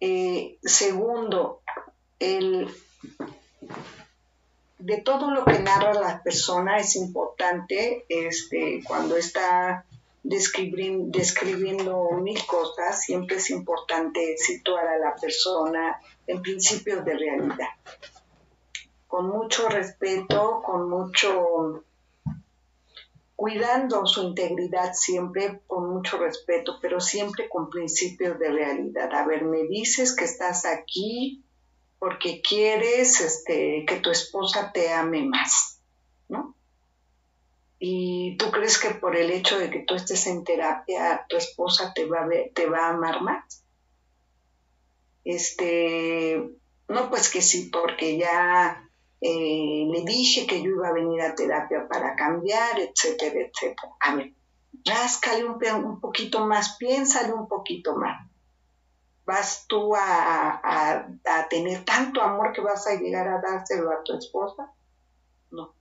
Eh, 0.00 0.58
segundo, 0.62 1.62
el, 2.18 2.68
de 4.78 4.98
todo 4.98 5.30
lo 5.30 5.44
que 5.44 5.58
narra 5.58 5.94
la 5.94 6.22
persona 6.22 6.78
es 6.78 6.96
importante 6.96 8.04
este, 8.08 8.82
cuando 8.86 9.16
está 9.16 9.86
describiendo, 10.22 12.10
mil 12.20 12.44
cosas, 12.46 13.02
siempre 13.02 13.36
es 13.36 13.50
importante 13.50 14.36
situar 14.36 14.86
a 14.86 14.98
la 14.98 15.14
persona 15.14 16.00
en 16.26 16.42
principios 16.42 17.04
de 17.04 17.16
realidad. 17.16 17.68
Con 19.06 19.28
mucho 19.28 19.68
respeto, 19.68 20.62
con 20.64 20.90
mucho 20.90 21.84
cuidando 23.36 24.06
su 24.06 24.22
integridad 24.22 24.94
siempre 24.94 25.60
con 25.66 25.90
mucho 25.90 26.18
respeto, 26.18 26.78
pero 26.80 27.00
siempre 27.00 27.48
con 27.50 27.68
principios 27.68 28.38
de 28.38 28.50
realidad. 28.50 29.12
A 29.14 29.26
ver, 29.26 29.44
me 29.44 29.64
dices 29.64 30.16
que 30.16 30.24
estás 30.24 30.64
aquí 30.64 31.44
porque 31.98 32.40
quieres 32.40 33.20
este, 33.20 33.84
que 33.86 33.96
tu 33.96 34.10
esposa 34.10 34.72
te 34.72 34.92
ame 34.92 35.22
más, 35.24 35.80
¿no? 36.28 36.56
Y 37.78 38.38
tú 38.38 38.50
crees 38.50 38.78
que 38.78 38.90
por 38.90 39.16
el 39.16 39.30
hecho 39.30 39.58
de 39.58 39.70
que 39.70 39.80
tú 39.80 39.94
estés 39.94 40.26
en 40.26 40.42
terapia, 40.42 41.26
tu 41.28 41.36
esposa 41.36 41.92
te 41.94 42.06
va 42.06 42.22
a, 42.22 42.28
te 42.54 42.66
va 42.66 42.86
a 42.86 42.90
amar 42.90 43.20
más. 43.20 43.64
Este, 45.24 46.52
no, 46.88 47.10
pues 47.10 47.28
que 47.28 47.42
sí, 47.42 47.68
porque 47.70 48.16
ya 48.16 48.88
eh, 49.20 49.88
le 49.90 50.02
dije 50.02 50.46
que 50.46 50.62
yo 50.62 50.70
iba 50.70 50.88
a 50.88 50.92
venir 50.92 51.22
a 51.22 51.34
terapia 51.34 51.88
para 51.88 52.14
cambiar, 52.14 52.78
etcétera, 52.78 53.40
etcétera. 53.40 53.92
A 54.00 54.14
ver, 54.14 54.34
ráscale 54.84 55.44
un, 55.44 56.00
poquito 56.00 56.46
más, 56.46 56.76
piénsale 56.76 57.32
un 57.32 57.48
poquito 57.48 57.96
más. 57.96 58.28
¿Vas 59.24 59.64
tú 59.66 59.94
a, 59.96 61.08
tener 61.50 61.84
tanto 61.84 62.22
amor 62.22 62.52
que 62.52 62.60
vas 62.60 62.86
a 62.86 62.94
llegar 62.94 63.26
a 63.26 63.40
dárselo 63.40 63.90
a 63.90 64.04
tu 64.04 64.16
esposa? 64.16 64.72
No. 65.50 65.74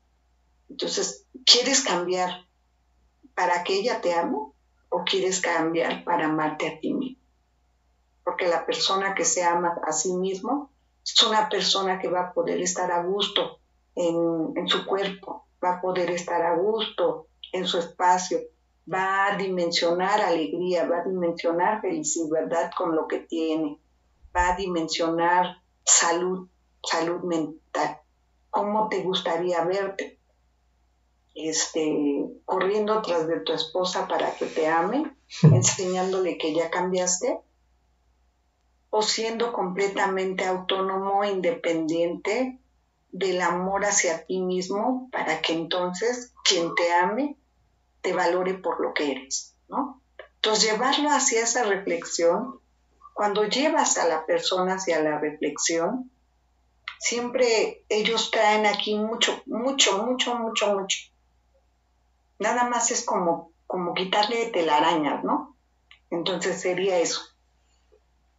Entonces, 0.70 1.28
¿quieres 1.46 1.84
cambiar 1.84 2.48
para 3.36 3.64
que 3.64 3.76
ella 3.76 4.02
te 4.02 4.16
ame 4.16 4.38
o 4.90 5.04
quieres 5.04 5.42
cambiar 5.42 6.04
para 6.04 6.26
amarte 6.26 6.68
a 6.68 6.80
ti 6.80 6.94
mismo? 6.94 7.22
Porque 8.24 8.48
la 8.48 8.66
persona 8.66 9.14
que 9.14 9.26
se 9.26 9.44
ama 9.44 9.80
a 9.86 9.92
sí 9.92 10.14
mismo 10.14 10.72
es 11.06 11.24
una 11.24 11.48
persona 11.50 12.00
que 12.00 12.08
va 12.08 12.22
a 12.22 12.34
poder 12.34 12.60
estar 12.62 12.92
a 12.92 13.04
gusto 13.04 13.60
en, 13.96 14.68
su 14.68 14.86
cuerpo, 14.86 15.48
va 15.64 15.76
a 15.76 15.82
poder 15.82 16.10
estar 16.12 16.42
a 16.42 16.56
gusto 16.56 17.28
en 17.54 17.66
su 17.66 17.78
espacio, 17.78 18.40
va 18.92 19.28
a 19.28 19.38
dimensionar 19.38 20.20
alegría, 20.22 20.88
va 20.88 21.00
a 21.00 21.04
dimensionar 21.04 21.82
felicidad 21.82 22.72
con 22.76 22.96
lo 22.96 23.08
que 23.08 23.20
tiene, 23.20 23.80
va 24.36 24.54
a 24.54 24.56
dimensionar 24.58 25.62
salud, 25.84 26.50
salud 26.84 27.22
mental. 27.22 28.00
¿Cómo 28.50 28.90
te 28.90 29.04
gustaría 29.04 29.64
verte? 29.64 30.20
Este, 31.36 32.26
corriendo 32.46 33.02
tras 33.02 33.28
de 33.28 33.42
tu 33.42 33.54
esposa 33.54 34.08
para 34.08 34.36
que 34.36 34.48
te 34.48 34.68
ame, 34.68 35.16
enseñándole 35.44 36.38
que 36.38 36.54
ya 36.54 36.70
cambiaste, 36.72 37.40
o 38.98 39.02
siendo 39.02 39.52
completamente 39.52 40.46
autónomo 40.46 41.26
independiente 41.26 42.62
del 43.12 43.42
amor 43.42 43.84
hacia 43.84 44.26
ti 44.26 44.40
mismo 44.40 45.10
para 45.12 45.42
que 45.42 45.52
entonces 45.52 46.32
quien 46.46 46.74
te 46.76 46.94
ame 46.94 47.36
te 48.00 48.14
valore 48.14 48.54
por 48.54 48.80
lo 48.80 48.94
que 48.94 49.12
eres, 49.12 49.54
¿no? 49.68 50.02
Entonces 50.36 50.72
llevarlo 50.72 51.10
hacia 51.10 51.44
esa 51.44 51.64
reflexión, 51.64 52.62
cuando 53.14 53.44
llevas 53.44 53.98
a 53.98 54.08
la 54.08 54.26
persona 54.26 54.76
hacia 54.76 55.04
la 55.04 55.20
reflexión, 55.20 56.10
siempre 56.98 57.84
ellos 57.90 58.32
traen 58.32 58.66
aquí 58.66 58.98
mucho, 58.98 59.44
mucho, 59.46 60.06
mucho, 60.06 60.36
mucho, 60.36 60.74
mucho. 60.74 61.00
Nada 62.40 62.64
más 62.70 62.92
es 62.92 63.04
como, 63.04 63.52
como 63.68 63.94
quitarle 63.94 64.52
telarañas, 64.52 65.22
¿no? 65.26 65.58
Entonces 66.10 66.62
sería 66.62 66.98
eso 67.00 67.35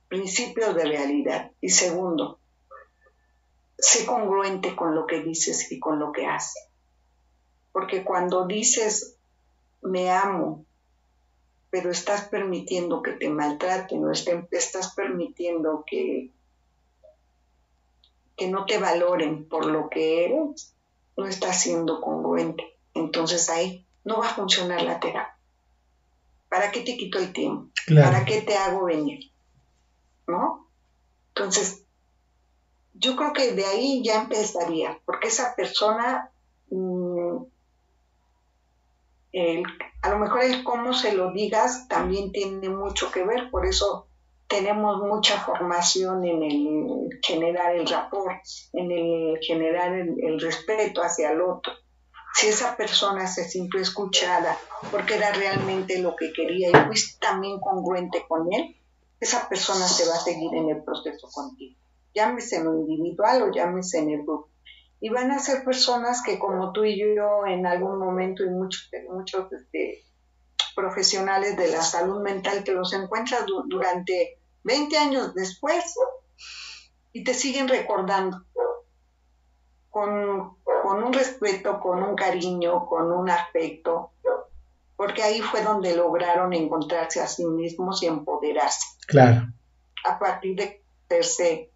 principio 0.08 0.74
de 0.74 0.84
realidad. 0.84 1.50
Y 1.60 1.70
segundo, 1.70 2.38
sé 3.78 4.06
congruente 4.06 4.74
con 4.76 4.94
lo 4.94 5.06
que 5.06 5.22
dices 5.22 5.70
y 5.70 5.78
con 5.80 5.98
lo 5.98 6.12
que 6.12 6.26
haces. 6.26 6.68
Porque 7.72 8.04
cuando 8.04 8.46
dices 8.46 9.16
me 9.82 10.10
amo 10.10 10.66
pero 11.76 11.90
estás 11.90 12.28
permitiendo 12.28 13.02
que 13.02 13.12
te 13.12 13.28
maltraten 13.28 14.02
o 14.02 14.10
estás 14.10 14.94
permitiendo 14.94 15.84
que, 15.86 16.30
que 18.34 18.48
no 18.48 18.64
te 18.64 18.78
valoren 18.78 19.46
por 19.46 19.66
lo 19.66 19.90
que 19.90 20.24
eres, 20.24 20.74
no 21.18 21.26
estás 21.26 21.60
siendo 21.60 22.00
congruente. 22.00 22.64
Entonces 22.94 23.50
ahí 23.50 23.84
no 24.04 24.20
va 24.20 24.30
a 24.30 24.34
funcionar 24.34 24.82
la 24.82 25.00
terapia. 25.00 25.36
¿Para 26.48 26.70
qué 26.70 26.80
te 26.80 26.96
quito 26.96 27.18
el 27.18 27.34
tiempo? 27.34 27.68
¿Para 27.94 28.24
qué 28.24 28.40
te 28.40 28.56
hago 28.56 28.86
venir? 28.86 29.30
¿No? 30.26 30.68
Entonces, 31.28 31.84
yo 32.94 33.16
creo 33.16 33.32
que 33.32 33.52
de 33.52 33.64
ahí 33.64 34.02
ya 34.02 34.22
empezaría, 34.22 35.00
porque 35.04 35.28
esa 35.28 35.54
persona 35.54 36.32
mm, 36.70 37.44
a 40.02 40.10
lo 40.10 40.18
mejor 40.18 40.42
el 40.42 40.64
cómo 40.64 40.94
se 40.94 41.12
lo 41.12 41.32
digas 41.32 41.88
también 41.88 42.32
tiene 42.32 42.68
mucho 42.68 43.10
que 43.10 43.24
ver, 43.24 43.50
por 43.50 43.66
eso 43.66 44.08
tenemos 44.46 45.02
mucha 45.02 45.38
formación 45.40 46.24
en 46.24 46.42
el 46.42 47.20
generar 47.22 47.74
el 47.74 47.86
rapport, 47.86 48.40
en 48.72 48.90
el 48.90 49.38
generar 49.42 49.92
el, 49.92 50.40
respeto 50.40 51.02
hacia 51.02 51.32
el 51.32 51.40
otro. 51.40 51.72
Si 52.34 52.46
esa 52.48 52.76
persona 52.76 53.26
se 53.26 53.44
sintió 53.44 53.80
escuchada 53.80 54.56
porque 54.90 55.14
era 55.16 55.32
realmente 55.32 56.00
lo 56.00 56.14
que 56.14 56.32
quería 56.32 56.68
y 56.68 56.86
fuiste 56.86 57.18
también 57.18 57.58
congruente 57.60 58.24
con 58.28 58.52
él, 58.52 58.76
esa 59.20 59.48
persona 59.48 59.88
se 59.88 60.08
va 60.08 60.16
a 60.16 60.20
seguir 60.20 60.54
en 60.54 60.68
el 60.68 60.82
proceso 60.82 61.28
contigo. 61.32 61.78
Llámese 62.14 62.56
en 62.56 62.64
lo 62.64 62.74
individual 62.74 63.42
o 63.42 63.52
llámese 63.52 63.98
en 63.98 64.10
el 64.10 64.22
grupo 64.22 64.48
y 65.00 65.10
van 65.10 65.30
a 65.30 65.38
ser 65.38 65.64
personas 65.64 66.22
que 66.22 66.38
como 66.38 66.72
tú 66.72 66.84
y 66.84 66.98
yo 66.98 67.46
en 67.46 67.66
algún 67.66 67.98
momento 67.98 68.44
y 68.44 68.48
muchos, 68.48 68.90
muchos 69.10 69.52
este, 69.52 70.04
profesionales 70.74 71.56
de 71.56 71.68
la 71.68 71.82
salud 71.82 72.22
mental 72.22 72.64
que 72.64 72.72
los 72.72 72.92
encuentras 72.92 73.44
durante 73.68 74.38
20 74.64 74.96
años 74.98 75.34
después 75.34 75.94
y 77.12 77.24
te 77.24 77.34
siguen 77.34 77.68
recordando 77.68 78.44
con, 79.90 80.56
con 80.82 81.02
un 81.02 81.12
respeto, 81.12 81.80
con 81.80 82.02
un 82.02 82.14
cariño, 82.14 82.86
con 82.86 83.10
un 83.10 83.30
afecto, 83.30 84.12
porque 84.96 85.22
ahí 85.22 85.40
fue 85.40 85.62
donde 85.62 85.94
lograron 85.94 86.52
encontrarse 86.52 87.20
a 87.20 87.26
sí 87.26 87.44
mismos 87.44 88.02
y 88.02 88.06
empoderarse. 88.06 88.86
Claro. 89.06 89.52
A 90.04 90.18
partir 90.18 90.56
de 90.56 90.84
verse 91.08 91.70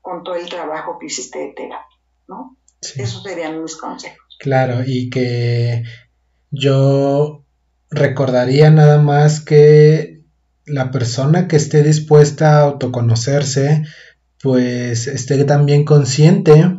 con 0.00 0.22
todo 0.22 0.34
el 0.34 0.48
trabajo 0.48 0.98
que 0.98 1.06
hiciste 1.06 1.38
de 1.38 1.52
terapia, 1.54 1.98
¿no? 2.28 2.58
Esos 2.80 3.22
serían 3.22 3.62
mis 3.62 3.76
consejos. 3.76 4.36
Claro, 4.38 4.82
y 4.84 5.08
que 5.08 5.84
yo 6.50 7.44
recordaría 7.90 8.70
nada 8.70 9.00
más 9.00 9.40
que 9.40 10.24
la 10.66 10.90
persona 10.90 11.48
que 11.48 11.56
esté 11.56 11.82
dispuesta 11.82 12.58
a 12.58 12.62
autoconocerse, 12.64 13.84
pues 14.42 15.06
esté 15.06 15.42
también 15.44 15.84
consciente 15.84 16.76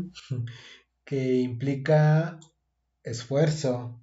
que 1.05 1.35
implica 1.39 2.39
esfuerzo, 3.03 4.01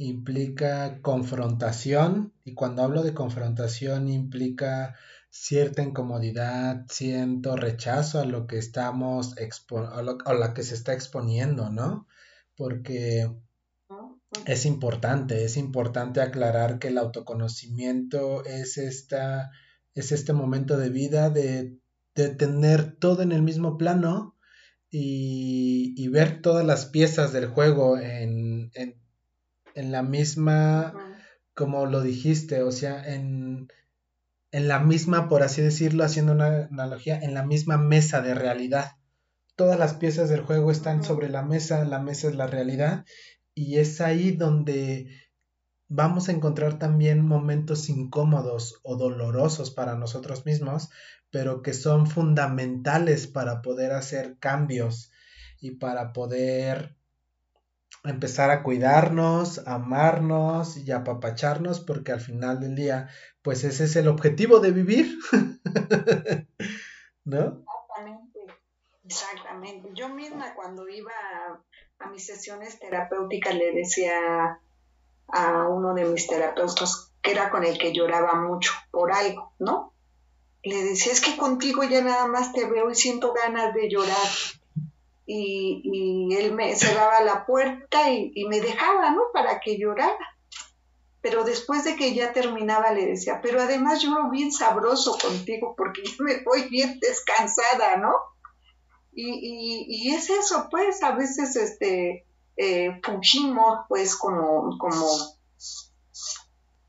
implica 0.00 1.02
confrontación, 1.02 2.32
y 2.44 2.54
cuando 2.54 2.82
hablo 2.82 3.02
de 3.02 3.12
confrontación 3.12 4.08
implica 4.08 4.96
cierta 5.28 5.82
incomodidad, 5.82 6.86
cierto 6.88 7.54
rechazo 7.54 8.20
a 8.20 8.24
lo 8.24 8.46
que 8.46 8.56
estamos 8.56 9.34
a, 9.36 10.02
lo, 10.02 10.18
a 10.24 10.54
que 10.54 10.62
se 10.62 10.74
está 10.74 10.94
exponiendo, 10.94 11.68
¿no? 11.68 12.06
Porque 12.56 13.30
es 14.46 14.64
importante, 14.64 15.44
es 15.44 15.58
importante 15.58 16.22
aclarar 16.22 16.78
que 16.78 16.88
el 16.88 16.96
autoconocimiento 16.96 18.44
es 18.46 18.78
esta, 18.78 19.50
es 19.94 20.12
este 20.12 20.32
momento 20.32 20.78
de 20.78 20.88
vida 20.88 21.28
de, 21.28 21.76
de 22.14 22.30
tener 22.30 22.96
todo 22.96 23.20
en 23.22 23.32
el 23.32 23.42
mismo 23.42 23.76
plano 23.76 24.34
y, 24.90 25.94
y, 25.96 26.08
ver 26.08 26.40
todas 26.40 26.66
las 26.66 26.86
piezas 26.86 27.32
del 27.32 27.48
juego 27.48 27.98
en, 27.98 28.70
en 29.74 29.92
la 29.92 30.02
misma, 30.02 30.94
como 31.54 31.86
lo 31.86 32.02
dijiste, 32.02 32.62
o 32.62 32.72
sea, 32.72 33.04
en, 33.14 33.68
en 34.52 34.68
la 34.68 34.80
misma, 34.80 35.28
por 35.28 35.42
así 35.42 35.62
decirlo, 35.62 36.04
haciendo 36.04 36.32
una 36.32 36.68
analogía, 36.70 37.18
en 37.18 37.34
la 37.34 37.44
misma 37.44 37.76
mesa 37.76 38.20
de 38.20 38.34
realidad. 38.34 38.96
Todas 39.56 39.78
las 39.78 39.94
piezas 39.94 40.28
del 40.28 40.40
juego 40.40 40.70
están 40.70 41.04
sobre 41.04 41.28
la 41.28 41.42
mesa, 41.42 41.84
la 41.84 41.98
mesa 41.98 42.28
es 42.28 42.34
la 42.34 42.46
realidad 42.46 43.04
y 43.54 43.78
es 43.78 44.00
ahí 44.00 44.32
donde 44.32 45.08
vamos 45.88 46.28
a 46.28 46.32
encontrar 46.32 46.78
también 46.78 47.20
momentos 47.20 47.88
incómodos 47.88 48.80
o 48.84 48.96
dolorosos 48.96 49.70
para 49.70 49.96
nosotros 49.96 50.46
mismos, 50.46 50.88
pero 51.30 51.62
que 51.62 51.74
son 51.74 52.06
fundamentales 52.06 53.26
para 53.26 53.60
poder 53.60 53.92
hacer 53.92 54.38
cambios 54.38 55.10
y 55.60 55.72
para 55.72 56.12
poder 56.12 56.96
empezar 58.04 58.50
a 58.50 58.62
cuidarnos, 58.62 59.66
amarnos 59.66 60.76
y 60.76 60.90
apapacharnos, 60.90 61.80
porque 61.80 62.12
al 62.12 62.20
final 62.20 62.60
del 62.60 62.74
día, 62.74 63.08
pues 63.42 63.64
ese 63.64 63.84
es 63.84 63.96
el 63.96 64.08
objetivo 64.08 64.60
de 64.60 64.70
vivir. 64.72 65.18
¿No? 67.24 67.62
Exactamente, 67.62 68.40
exactamente. 69.04 69.90
Yo 69.94 70.08
misma 70.08 70.54
cuando 70.54 70.88
iba 70.88 71.12
a, 71.98 72.08
mis 72.10 72.24
sesiones 72.24 72.78
terapéuticas 72.78 73.54
le 73.54 73.72
decía 73.72 74.58
a 75.28 75.68
uno 75.68 75.94
de 75.94 76.06
mis 76.06 76.26
terapeutas 76.26 77.12
que 77.20 77.32
era 77.32 77.50
con 77.50 77.62
el 77.64 77.76
que 77.76 77.92
lloraba 77.92 78.34
mucho 78.34 78.72
por 78.90 79.12
algo, 79.12 79.52
¿no? 79.58 79.94
Le 80.62 80.82
decía, 80.82 81.12
es 81.12 81.20
que 81.20 81.36
contigo 81.36 81.84
ya 81.84 82.00
nada 82.02 82.26
más 82.26 82.52
te 82.52 82.66
veo 82.66 82.90
y 82.90 82.94
siento 82.94 83.34
ganas 83.34 83.74
de 83.74 83.90
llorar 83.90 84.28
y, 85.26 86.34
él 86.34 86.54
me 86.54 86.74
cerraba 86.74 87.20
la 87.22 87.46
puerta 87.46 88.10
y, 88.10 88.44
me 88.48 88.60
dejaba, 88.60 89.10
¿no? 89.10 89.22
Para 89.32 89.60
que 89.60 89.78
llorara. 89.78 90.36
Pero 91.20 91.44
después 91.44 91.84
de 91.84 91.96
que 91.96 92.14
ya 92.14 92.32
terminaba 92.32 92.92
le 92.92 93.06
decía, 93.06 93.40
pero 93.42 93.60
además 93.60 94.00
lloro 94.02 94.30
bien 94.30 94.52
sabroso 94.52 95.18
contigo 95.18 95.74
porque 95.76 96.02
yo 96.02 96.24
me 96.24 96.42
voy 96.42 96.68
bien 96.68 96.98
descansada, 96.98 97.98
¿no? 97.98 98.12
Y, 99.12 100.14
es 100.14 100.30
eso, 100.30 100.68
pues, 100.70 101.02
a 101.02 101.12
veces 101.12 101.56
este, 101.56 102.26
eh, 102.56 103.00
fugimos, 103.02 103.80
pues, 103.88 104.16
como, 104.16 104.78
como, 104.78 105.06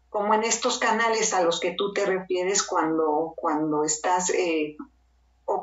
como 0.09 0.33
en 0.33 0.43
estos 0.43 0.77
canales 0.79 1.33
a 1.33 1.43
los 1.43 1.59
que 1.59 1.71
tú 1.71 1.91
te 1.93 2.05
refieres 2.05 2.63
cuando, 2.63 3.33
cuando 3.35 3.83
estás 3.83 4.29
eh, 4.29 4.77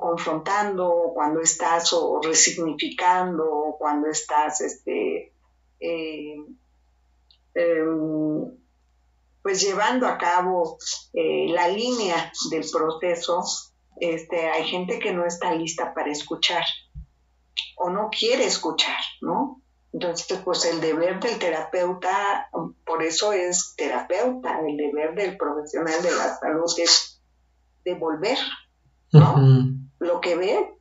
confrontando, 0.00 1.12
cuando 1.14 1.40
estás 1.40 1.92
o 1.92 2.20
resignificando, 2.22 3.76
cuando 3.78 4.08
estás 4.08 4.60
este, 4.60 5.32
eh, 5.80 6.36
em, 7.54 8.58
pues 9.42 9.60
llevando 9.62 10.06
a 10.06 10.18
cabo 10.18 10.78
eh, 11.14 11.46
la 11.48 11.68
línea 11.68 12.32
del 12.50 12.64
proceso, 12.70 13.42
este, 14.00 14.48
hay 14.48 14.64
gente 14.64 14.98
que 14.98 15.12
no 15.12 15.24
está 15.24 15.54
lista 15.54 15.94
para 15.94 16.10
escuchar 16.10 16.64
o 17.76 17.90
no 17.90 18.10
quiere 18.10 18.44
escuchar, 18.44 19.00
¿no? 19.20 19.62
Entonces, 19.92 20.38
pues 20.44 20.64
el 20.66 20.80
deber 20.80 21.18
del 21.18 21.38
terapeuta, 21.38 22.48
por 22.84 23.02
eso 23.02 23.32
es 23.32 23.74
terapeuta, 23.76 24.60
el 24.60 24.76
deber 24.76 25.14
del 25.14 25.36
profesional 25.36 26.02
de 26.02 26.10
la 26.10 26.36
salud 26.36 26.70
es 26.78 27.22
devolver, 27.84 28.38
¿no? 29.12 29.77
Lo 29.98 30.20
que 30.20 30.36
ve, 30.36 30.74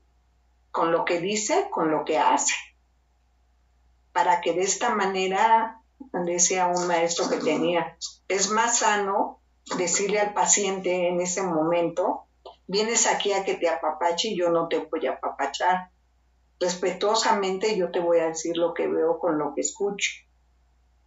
con 0.71 0.91
lo 0.91 1.05
que 1.05 1.19
dice, 1.19 1.69
con 1.71 1.91
lo 1.91 2.05
que 2.05 2.17
hace. 2.17 2.53
Para 4.11 4.41
que 4.41 4.53
de 4.53 4.61
esta 4.61 4.93
manera, 4.93 5.81
decía 6.11 6.67
un 6.67 6.87
maestro 6.87 7.29
que 7.29 7.37
tenía, 7.37 7.97
es 8.27 8.49
más 8.49 8.79
sano 8.79 9.41
decirle 9.77 10.19
al 10.19 10.33
paciente 10.33 11.07
en 11.07 11.19
ese 11.19 11.41
momento, 11.41 12.27
vienes 12.67 13.07
aquí 13.07 13.33
a 13.33 13.43
que 13.43 13.55
te 13.55 13.69
apapache 13.69 14.29
y 14.29 14.37
yo 14.37 14.49
no 14.49 14.67
te 14.67 14.79
voy 14.79 15.05
a 15.07 15.13
apapachar. 15.13 15.91
Respetuosamente 16.59 17.77
yo 17.77 17.91
te 17.91 17.99
voy 17.99 18.19
a 18.19 18.27
decir 18.27 18.57
lo 18.57 18.73
que 18.73 18.87
veo 18.87 19.19
con 19.19 19.37
lo 19.37 19.53
que 19.53 19.61
escucho. 19.61 20.11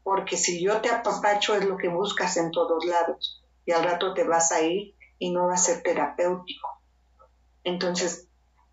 Porque 0.02 0.36
si 0.36 0.62
yo 0.62 0.80
te 0.80 0.90
apapacho 0.90 1.54
es 1.54 1.64
lo 1.64 1.76
que 1.76 1.88
buscas 1.88 2.36
en 2.36 2.50
todos 2.50 2.84
lados 2.84 3.42
y 3.66 3.72
al 3.72 3.84
rato 3.84 4.14
te 4.14 4.24
vas 4.24 4.52
a 4.52 4.62
ir 4.62 4.94
y 5.18 5.30
no 5.30 5.46
va 5.46 5.54
a 5.54 5.58
ser 5.58 5.82
terapéutico. 5.82 6.79
Entonces, 7.64 8.26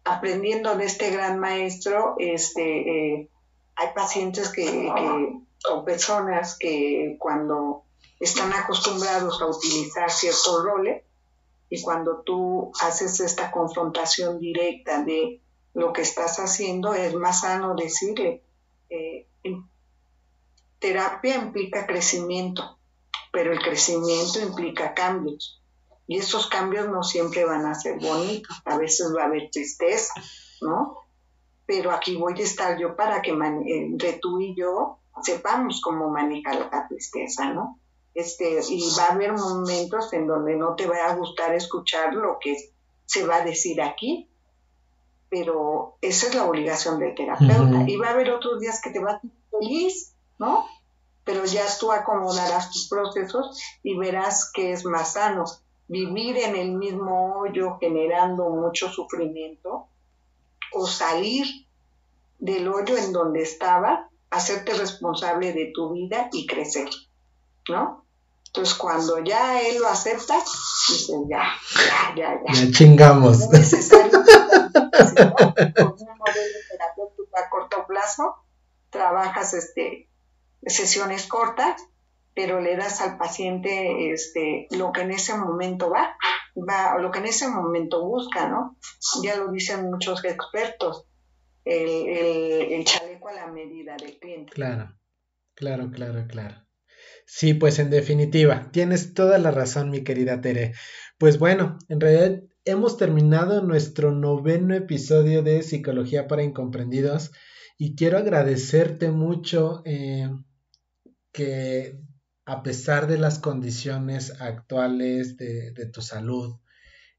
aprendiendo 0.03 0.75
de 0.75 0.85
este 0.85 1.11
gran 1.11 1.39
maestro, 1.39 2.15
este, 2.17 3.21
eh, 3.21 3.29
hay 3.75 3.88
pacientes 3.93 4.49
que, 4.49 4.91
o 5.71 5.85
personas 5.85 6.57
que 6.57 7.15
cuando 7.19 7.83
están 8.19 8.53
acostumbrados 8.53 9.41
a 9.41 9.47
utilizar 9.47 10.09
ciertos 10.09 10.63
roles 10.63 11.03
y 11.69 11.81
cuando 11.81 12.21
tú 12.21 12.71
haces 12.81 13.19
esta 13.19 13.51
confrontación 13.51 14.39
directa 14.39 15.03
de 15.03 15.41
lo 15.73 15.93
que 15.93 16.01
estás 16.01 16.39
haciendo, 16.39 16.93
es 16.93 17.13
más 17.13 17.41
sano 17.41 17.75
decirle, 17.75 18.41
eh, 18.89 19.27
terapia 20.79 21.35
implica 21.35 21.85
crecimiento, 21.85 22.79
pero 23.31 23.51
el 23.51 23.59
crecimiento 23.59 24.39
implica 24.41 24.93
cambios. 24.93 25.61
Y 26.07 26.17
esos 26.19 26.47
cambios 26.47 26.87
no 26.87 27.03
siempre 27.03 27.43
van 27.43 27.65
a 27.65 27.75
ser 27.75 27.99
bonitos, 27.99 28.61
a 28.65 28.77
veces 28.77 29.13
va 29.15 29.23
a 29.23 29.25
haber 29.25 29.49
tristeza, 29.51 30.13
¿no? 30.61 30.99
Pero 31.65 31.91
aquí 31.91 32.15
voy 32.15 32.39
a 32.39 32.43
estar 32.43 32.79
yo 32.79 32.95
para 32.95 33.21
que 33.21 33.31
entre 33.31 34.13
tú 34.13 34.39
y 34.39 34.55
yo 34.55 34.99
sepamos 35.21 35.81
cómo 35.81 36.09
manejar 36.09 36.69
la 36.71 36.87
tristeza, 36.87 37.51
¿no? 37.51 37.79
Este, 38.13 38.61
y 38.69 38.89
va 38.97 39.05
a 39.05 39.11
haber 39.11 39.33
momentos 39.33 40.11
en 40.13 40.27
donde 40.27 40.55
no 40.55 40.75
te 40.75 40.87
va 40.87 41.05
a 41.05 41.15
gustar 41.15 41.53
escuchar 41.53 42.13
lo 42.13 42.39
que 42.39 42.55
se 43.05 43.27
va 43.27 43.37
a 43.37 43.45
decir 43.45 43.81
aquí, 43.81 44.29
pero 45.29 45.97
esa 46.01 46.27
es 46.27 46.35
la 46.35 46.45
obligación 46.45 46.99
del 46.99 47.15
terapeuta. 47.15 47.83
Y 47.85 47.97
va 47.97 48.07
a 48.07 48.11
haber 48.11 48.31
otros 48.31 48.59
días 48.59 48.81
que 48.81 48.91
te 48.91 48.99
vas 48.99 49.21
feliz, 49.51 50.15
¿no? 50.39 50.65
Pero 51.25 51.45
ya 51.45 51.65
tú 51.79 51.91
acomodarás 51.91 52.71
tus 52.71 52.87
procesos 52.87 53.61
y 53.83 53.97
verás 53.97 54.49
que 54.53 54.71
es 54.71 54.85
más 54.85 55.13
sano 55.13 55.43
vivir 55.88 56.38
en 56.38 56.55
el 56.55 56.71
mismo 56.73 57.39
hoyo 57.39 57.77
generando 57.79 58.49
mucho 58.49 58.89
sufrimiento 58.89 59.88
o 60.73 60.85
salir 60.85 61.45
del 62.39 62.67
hoyo 62.67 62.97
en 62.97 63.13
donde 63.13 63.41
estaba, 63.41 64.09
hacerte 64.29 64.73
responsable 64.73 65.53
de 65.53 65.71
tu 65.73 65.93
vida 65.93 66.29
y 66.33 66.45
crecer, 66.45 66.89
¿no? 67.69 68.05
Entonces 68.47 68.75
cuando 68.75 69.23
ya 69.23 69.61
él 69.61 69.79
lo 69.79 69.88
acepta, 69.88 70.35
dices 70.89 71.15
ya, 71.29 71.43
ya, 71.75 72.15
ya, 72.15 72.41
ya. 72.45 72.53
Ya 72.53 72.71
chingamos. 72.71 73.41
es 73.41 73.49
necesario 73.49 74.19
un 74.19 74.25
modelo 76.17 76.57
terapéutico 76.69 77.38
a 77.38 77.49
corto 77.49 77.85
plazo, 77.88 78.35
trabajas 78.89 79.53
este 79.53 80.09
sesiones 80.65 81.27
cortas 81.27 81.81
pero 82.38 82.61
le 82.61 82.77
das 82.77 83.01
al 83.01 83.17
paciente 83.17 84.11
este, 84.11 84.67
lo 84.77 84.91
que 84.91 85.01
en 85.01 85.09
ese 85.09 85.35
momento 85.35 85.89
va, 85.89 86.15
va, 86.55 86.95
lo 86.99 87.09
que 87.09 87.17
en 87.17 87.25
ese 87.25 87.47
momento 87.47 88.05
busca, 88.05 88.47
¿no? 88.47 88.77
Ya 89.23 89.38
lo 89.38 89.51
dicen 89.51 89.89
muchos 89.89 90.23
expertos, 90.23 91.07
el, 91.65 92.85
chaleco 92.85 93.29
a 93.29 93.33
la 93.33 93.47
medida 93.47 93.97
del 93.97 94.19
cliente. 94.19 94.53
Claro, 94.53 94.95
claro, 95.55 95.89
claro, 95.89 96.27
claro. 96.27 96.63
Sí, 97.25 97.55
pues 97.55 97.79
en 97.79 97.89
definitiva, 97.89 98.69
tienes 98.71 99.15
toda 99.15 99.39
la 99.39 99.49
razón, 99.49 99.89
mi 99.89 100.03
querida 100.03 100.39
Tere. 100.39 100.73
Pues 101.17 101.39
bueno, 101.39 101.79
en 101.89 101.99
realidad 101.99 102.43
hemos 102.65 102.97
terminado 102.97 103.63
nuestro 103.63 104.11
noveno 104.11 104.75
episodio 104.75 105.41
de 105.41 105.63
Psicología 105.63 106.27
para 106.27 106.43
Incomprendidos 106.43 107.31
y 107.79 107.95
quiero 107.95 108.19
agradecerte 108.19 109.09
mucho 109.09 109.81
eh, 109.85 110.29
que 111.31 111.97
a 112.47 112.63
pesar 112.63 113.07
de 113.07 113.17
las 113.17 113.39
condiciones 113.39 114.39
actuales 114.39 115.35
de, 115.35 115.89
tu 115.91 116.01
salud, 116.01 116.55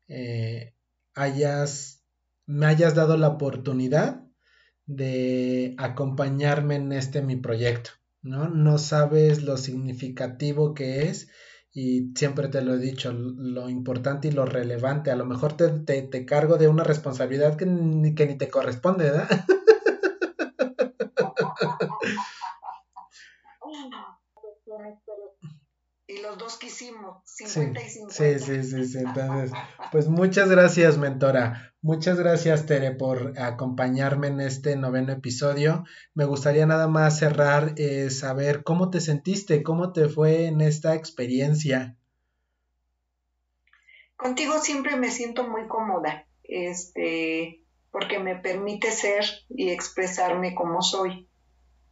eh, 0.08 0.74
hayas, 1.14 2.02
me 2.46 2.64
hayas 2.64 2.94
dado 2.94 3.18
la 3.18 3.28
oportunidad 3.28 4.24
de 4.86 5.74
acompañarme 5.76 6.76
en 6.76 6.92
este 6.92 7.20
mi 7.20 7.36
proyecto, 7.36 7.90
¿no? 8.22 8.48
No 8.48 8.78
sabes 8.78 9.42
lo 9.42 9.58
significativo 9.58 10.72
que 10.72 11.02
es 11.02 11.28
y 11.74 12.10
siempre 12.16 12.48
te 12.48 12.62
lo 12.62 12.72
he 12.72 12.78
dicho, 12.78 13.12
lo 13.12 13.68
importante 13.68 14.28
y 14.28 14.30
lo 14.30 14.46
relevante. 14.46 15.10
A 15.10 15.16
lo 15.16 15.26
mejor 15.26 15.58
te, 15.58 15.68
te, 15.68 16.24
cargo 16.24 16.56
de 16.56 16.68
una 16.68 16.84
responsabilidad 16.84 17.56
que 17.56 17.66
ni, 17.66 18.14
que 18.14 18.24
ni 18.24 18.38
te 18.38 18.48
corresponde, 18.48 19.04
¿verdad? 19.04 19.28
y 26.08 26.22
los 26.22 26.38
dos 26.38 26.56
quisimos, 26.56 27.22
50 27.24 27.82
y 27.82 27.88
50. 27.90 28.14
Sí, 28.14 28.38
sí, 28.38 28.62
sí, 28.62 28.84
sí, 28.86 28.98
entonces, 28.98 29.52
pues 29.92 30.08
muchas 30.08 30.48
gracias, 30.48 30.96
mentora. 30.96 31.74
Muchas 31.82 32.18
gracias, 32.18 32.64
Tere, 32.64 32.92
por 32.92 33.38
acompañarme 33.38 34.28
en 34.28 34.40
este 34.40 34.74
noveno 34.74 35.12
episodio. 35.12 35.84
Me 36.14 36.24
gustaría 36.24 36.64
nada 36.64 36.88
más 36.88 37.18
cerrar, 37.18 37.74
eh, 37.76 38.08
saber 38.08 38.64
cómo 38.64 38.90
te 38.90 39.02
sentiste, 39.02 39.62
cómo 39.62 39.92
te 39.92 40.08
fue 40.08 40.46
en 40.46 40.62
esta 40.62 40.94
experiencia. 40.94 41.94
Contigo 44.16 44.60
siempre 44.60 44.96
me 44.96 45.10
siento 45.10 45.46
muy 45.46 45.68
cómoda, 45.68 46.26
este, 46.42 47.62
porque 47.92 48.18
me 48.18 48.34
permite 48.34 48.90
ser 48.92 49.26
y 49.50 49.68
expresarme 49.68 50.54
como 50.54 50.80
soy. 50.80 51.27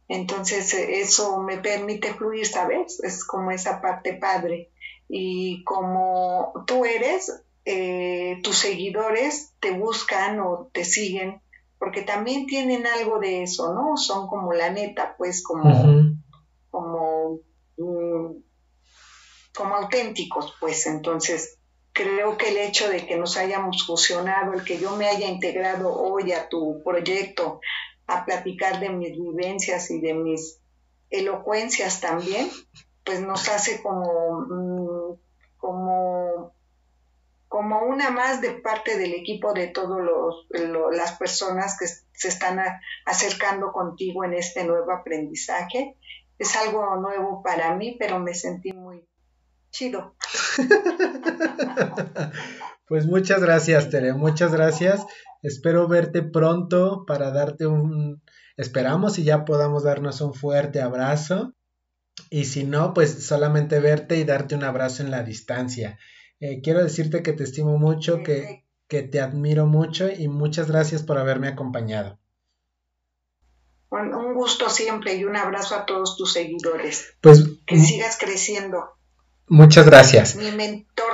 Entonces 0.07 0.73
eh, 0.73 1.01
eso 1.01 1.41
me 1.41 1.57
permite 1.57 2.13
fluir, 2.13 2.47
¿sabes? 2.47 2.99
Es 3.03 3.25
como 3.25 3.51
esa 3.51 3.81
parte 3.81 4.13
padre. 4.13 4.71
Y 5.09 5.63
como 5.63 6.53
tú 6.65 6.85
eres, 6.85 7.43
eh, 7.65 8.39
tus 8.43 8.57
seguidores 8.57 9.53
te 9.59 9.71
buscan 9.71 10.39
o 10.39 10.69
te 10.73 10.85
siguen, 10.85 11.41
porque 11.77 12.01
también 12.01 12.45
tienen 12.45 12.87
algo 12.87 13.19
de 13.19 13.43
eso, 13.43 13.73
¿no? 13.73 13.97
Son 13.97 14.27
como 14.27 14.53
la 14.53 14.69
neta, 14.69 15.15
pues 15.17 15.43
como, 15.43 16.17
como, 16.71 17.39
mm, 17.77 18.35
como 19.55 19.75
auténticos, 19.75 20.53
pues 20.59 20.85
entonces 20.87 21.57
creo 21.97 22.37
que 22.37 22.49
el 22.49 22.57
hecho 22.57 22.89
de 22.89 23.05
que 23.07 23.17
nos 23.17 23.37
hayamos 23.37 23.85
fusionado, 23.85 24.53
el 24.53 24.63
que 24.63 24.77
yo 24.77 24.95
me 24.95 25.07
haya 25.07 25.27
integrado 25.27 25.91
hoy 25.91 26.31
a 26.31 26.47
tu 26.47 26.81
proyecto, 26.83 27.59
a 28.07 28.25
platicar 28.25 28.79
de 28.79 28.89
mis 28.89 29.11
vivencias 29.11 29.91
y 29.91 29.99
de 29.99 30.13
mis 30.13 30.59
elocuencias 31.09 32.01
también, 32.01 32.49
pues 33.03 33.21
nos 33.21 33.47
hace 33.49 33.81
como, 33.81 34.41
mm, 34.41 35.19
como, 35.57 36.53
como 37.47 37.79
una 37.83 38.09
más 38.09 38.41
de 38.41 38.51
parte 38.51 38.97
del 38.97 39.13
equipo 39.13 39.53
de 39.53 39.67
todas 39.67 39.99
las 40.91 41.17
personas 41.17 41.77
que 41.77 41.87
se 41.87 42.27
están 42.27 42.59
acercando 43.05 43.71
contigo 43.71 44.23
en 44.23 44.33
este 44.33 44.63
nuevo 44.63 44.91
aprendizaje. 44.91 45.95
Es 46.37 46.55
algo 46.55 46.95
nuevo 46.97 47.41
para 47.41 47.75
mí, 47.75 47.95
pero 47.99 48.19
me 48.19 48.33
sentí 48.33 48.73
muy 48.73 49.07
chido. 49.71 50.15
pues 52.87 53.05
muchas 53.05 53.41
gracias, 53.41 53.89
Tere, 53.89 54.13
muchas 54.13 54.51
gracias. 54.51 55.05
Espero 55.41 55.87
verte 55.87 56.23
pronto 56.23 57.05
para 57.05 57.31
darte 57.31 57.67
un, 57.67 58.21
esperamos 58.57 59.19
y 59.19 59.23
ya 59.23 59.45
podamos 59.45 59.83
darnos 59.83 60.21
un 60.21 60.33
fuerte 60.33 60.81
abrazo. 60.81 61.53
Y 62.29 62.45
si 62.45 62.63
no, 62.63 62.93
pues 62.93 63.25
solamente 63.25 63.79
verte 63.79 64.17
y 64.17 64.23
darte 64.23 64.55
un 64.55 64.63
abrazo 64.63 65.03
en 65.03 65.11
la 65.11 65.23
distancia. 65.23 65.99
Eh, 66.39 66.61
quiero 66.61 66.83
decirte 66.83 67.23
que 67.23 67.33
te 67.33 67.43
estimo 67.43 67.77
mucho, 67.77 68.23
que, 68.23 68.65
que 68.87 69.03
te 69.03 69.21
admiro 69.21 69.65
mucho 69.65 70.09
y 70.09 70.27
muchas 70.27 70.69
gracias 70.69 71.03
por 71.03 71.17
haberme 71.17 71.47
acompañado. 71.47 72.19
Un 73.89 74.33
gusto 74.33 74.69
siempre 74.69 75.15
y 75.15 75.23
un 75.23 75.35
abrazo 75.37 75.75
a 75.75 75.85
todos 75.85 76.17
tus 76.17 76.33
seguidores. 76.33 77.15
Pues 77.21 77.45
que 77.65 77.79
sigas 77.79 78.17
creciendo. 78.19 78.96
Muchas 79.47 79.85
gracias. 79.85 80.35
Mi 80.35 80.51
mentor 80.51 81.07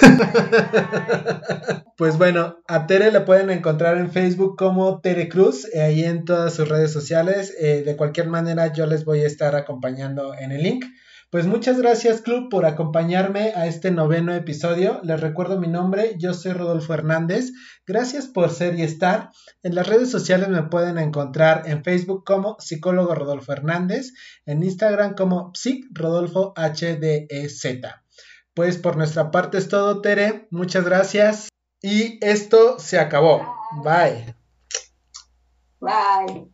pues 1.96 2.18
bueno, 2.18 2.58
a 2.66 2.86
Tere 2.86 3.10
la 3.12 3.24
pueden 3.24 3.50
encontrar 3.50 3.98
en 3.98 4.10
Facebook 4.10 4.56
como 4.56 5.00
Tere 5.00 5.28
Cruz, 5.28 5.66
eh, 5.72 5.82
ahí 5.82 6.04
en 6.04 6.24
todas 6.24 6.54
sus 6.54 6.68
redes 6.68 6.92
sociales. 6.92 7.54
Eh, 7.58 7.82
de 7.84 7.96
cualquier 7.96 8.28
manera, 8.28 8.72
yo 8.72 8.86
les 8.86 9.04
voy 9.04 9.20
a 9.20 9.26
estar 9.26 9.54
acompañando 9.56 10.34
en 10.34 10.52
el 10.52 10.62
link. 10.62 10.84
Pues 11.30 11.46
muchas 11.46 11.78
gracias 11.78 12.22
Club 12.22 12.48
por 12.50 12.66
acompañarme 12.66 13.52
a 13.54 13.68
este 13.68 13.92
noveno 13.92 14.34
episodio. 14.34 15.00
Les 15.04 15.20
recuerdo 15.20 15.60
mi 15.60 15.68
nombre, 15.68 16.16
yo 16.18 16.34
soy 16.34 16.52
Rodolfo 16.52 16.92
Hernández. 16.92 17.52
Gracias 17.86 18.26
por 18.26 18.50
ser 18.50 18.74
y 18.76 18.82
estar. 18.82 19.30
En 19.62 19.76
las 19.76 19.86
redes 19.86 20.10
sociales 20.10 20.48
me 20.48 20.64
pueden 20.64 20.98
encontrar 20.98 21.62
en 21.66 21.84
Facebook 21.84 22.24
como 22.24 22.56
psicólogo 22.58 23.14
Rodolfo 23.14 23.52
Hernández, 23.52 24.12
en 24.44 24.64
Instagram 24.64 25.14
como 25.14 25.52
psic 25.54 25.86
Rodolfo 25.92 26.52
HDZ. 26.56 27.80
Pues 28.52 28.78
por 28.78 28.96
nuestra 28.96 29.30
parte 29.30 29.58
es 29.58 29.68
todo, 29.68 30.00
Tere. 30.00 30.48
Muchas 30.50 30.84
gracias. 30.84 31.48
Y 31.80 32.18
esto 32.26 32.80
se 32.80 32.98
acabó. 32.98 33.46
Bye. 33.84 34.34
Bye. 35.78 36.50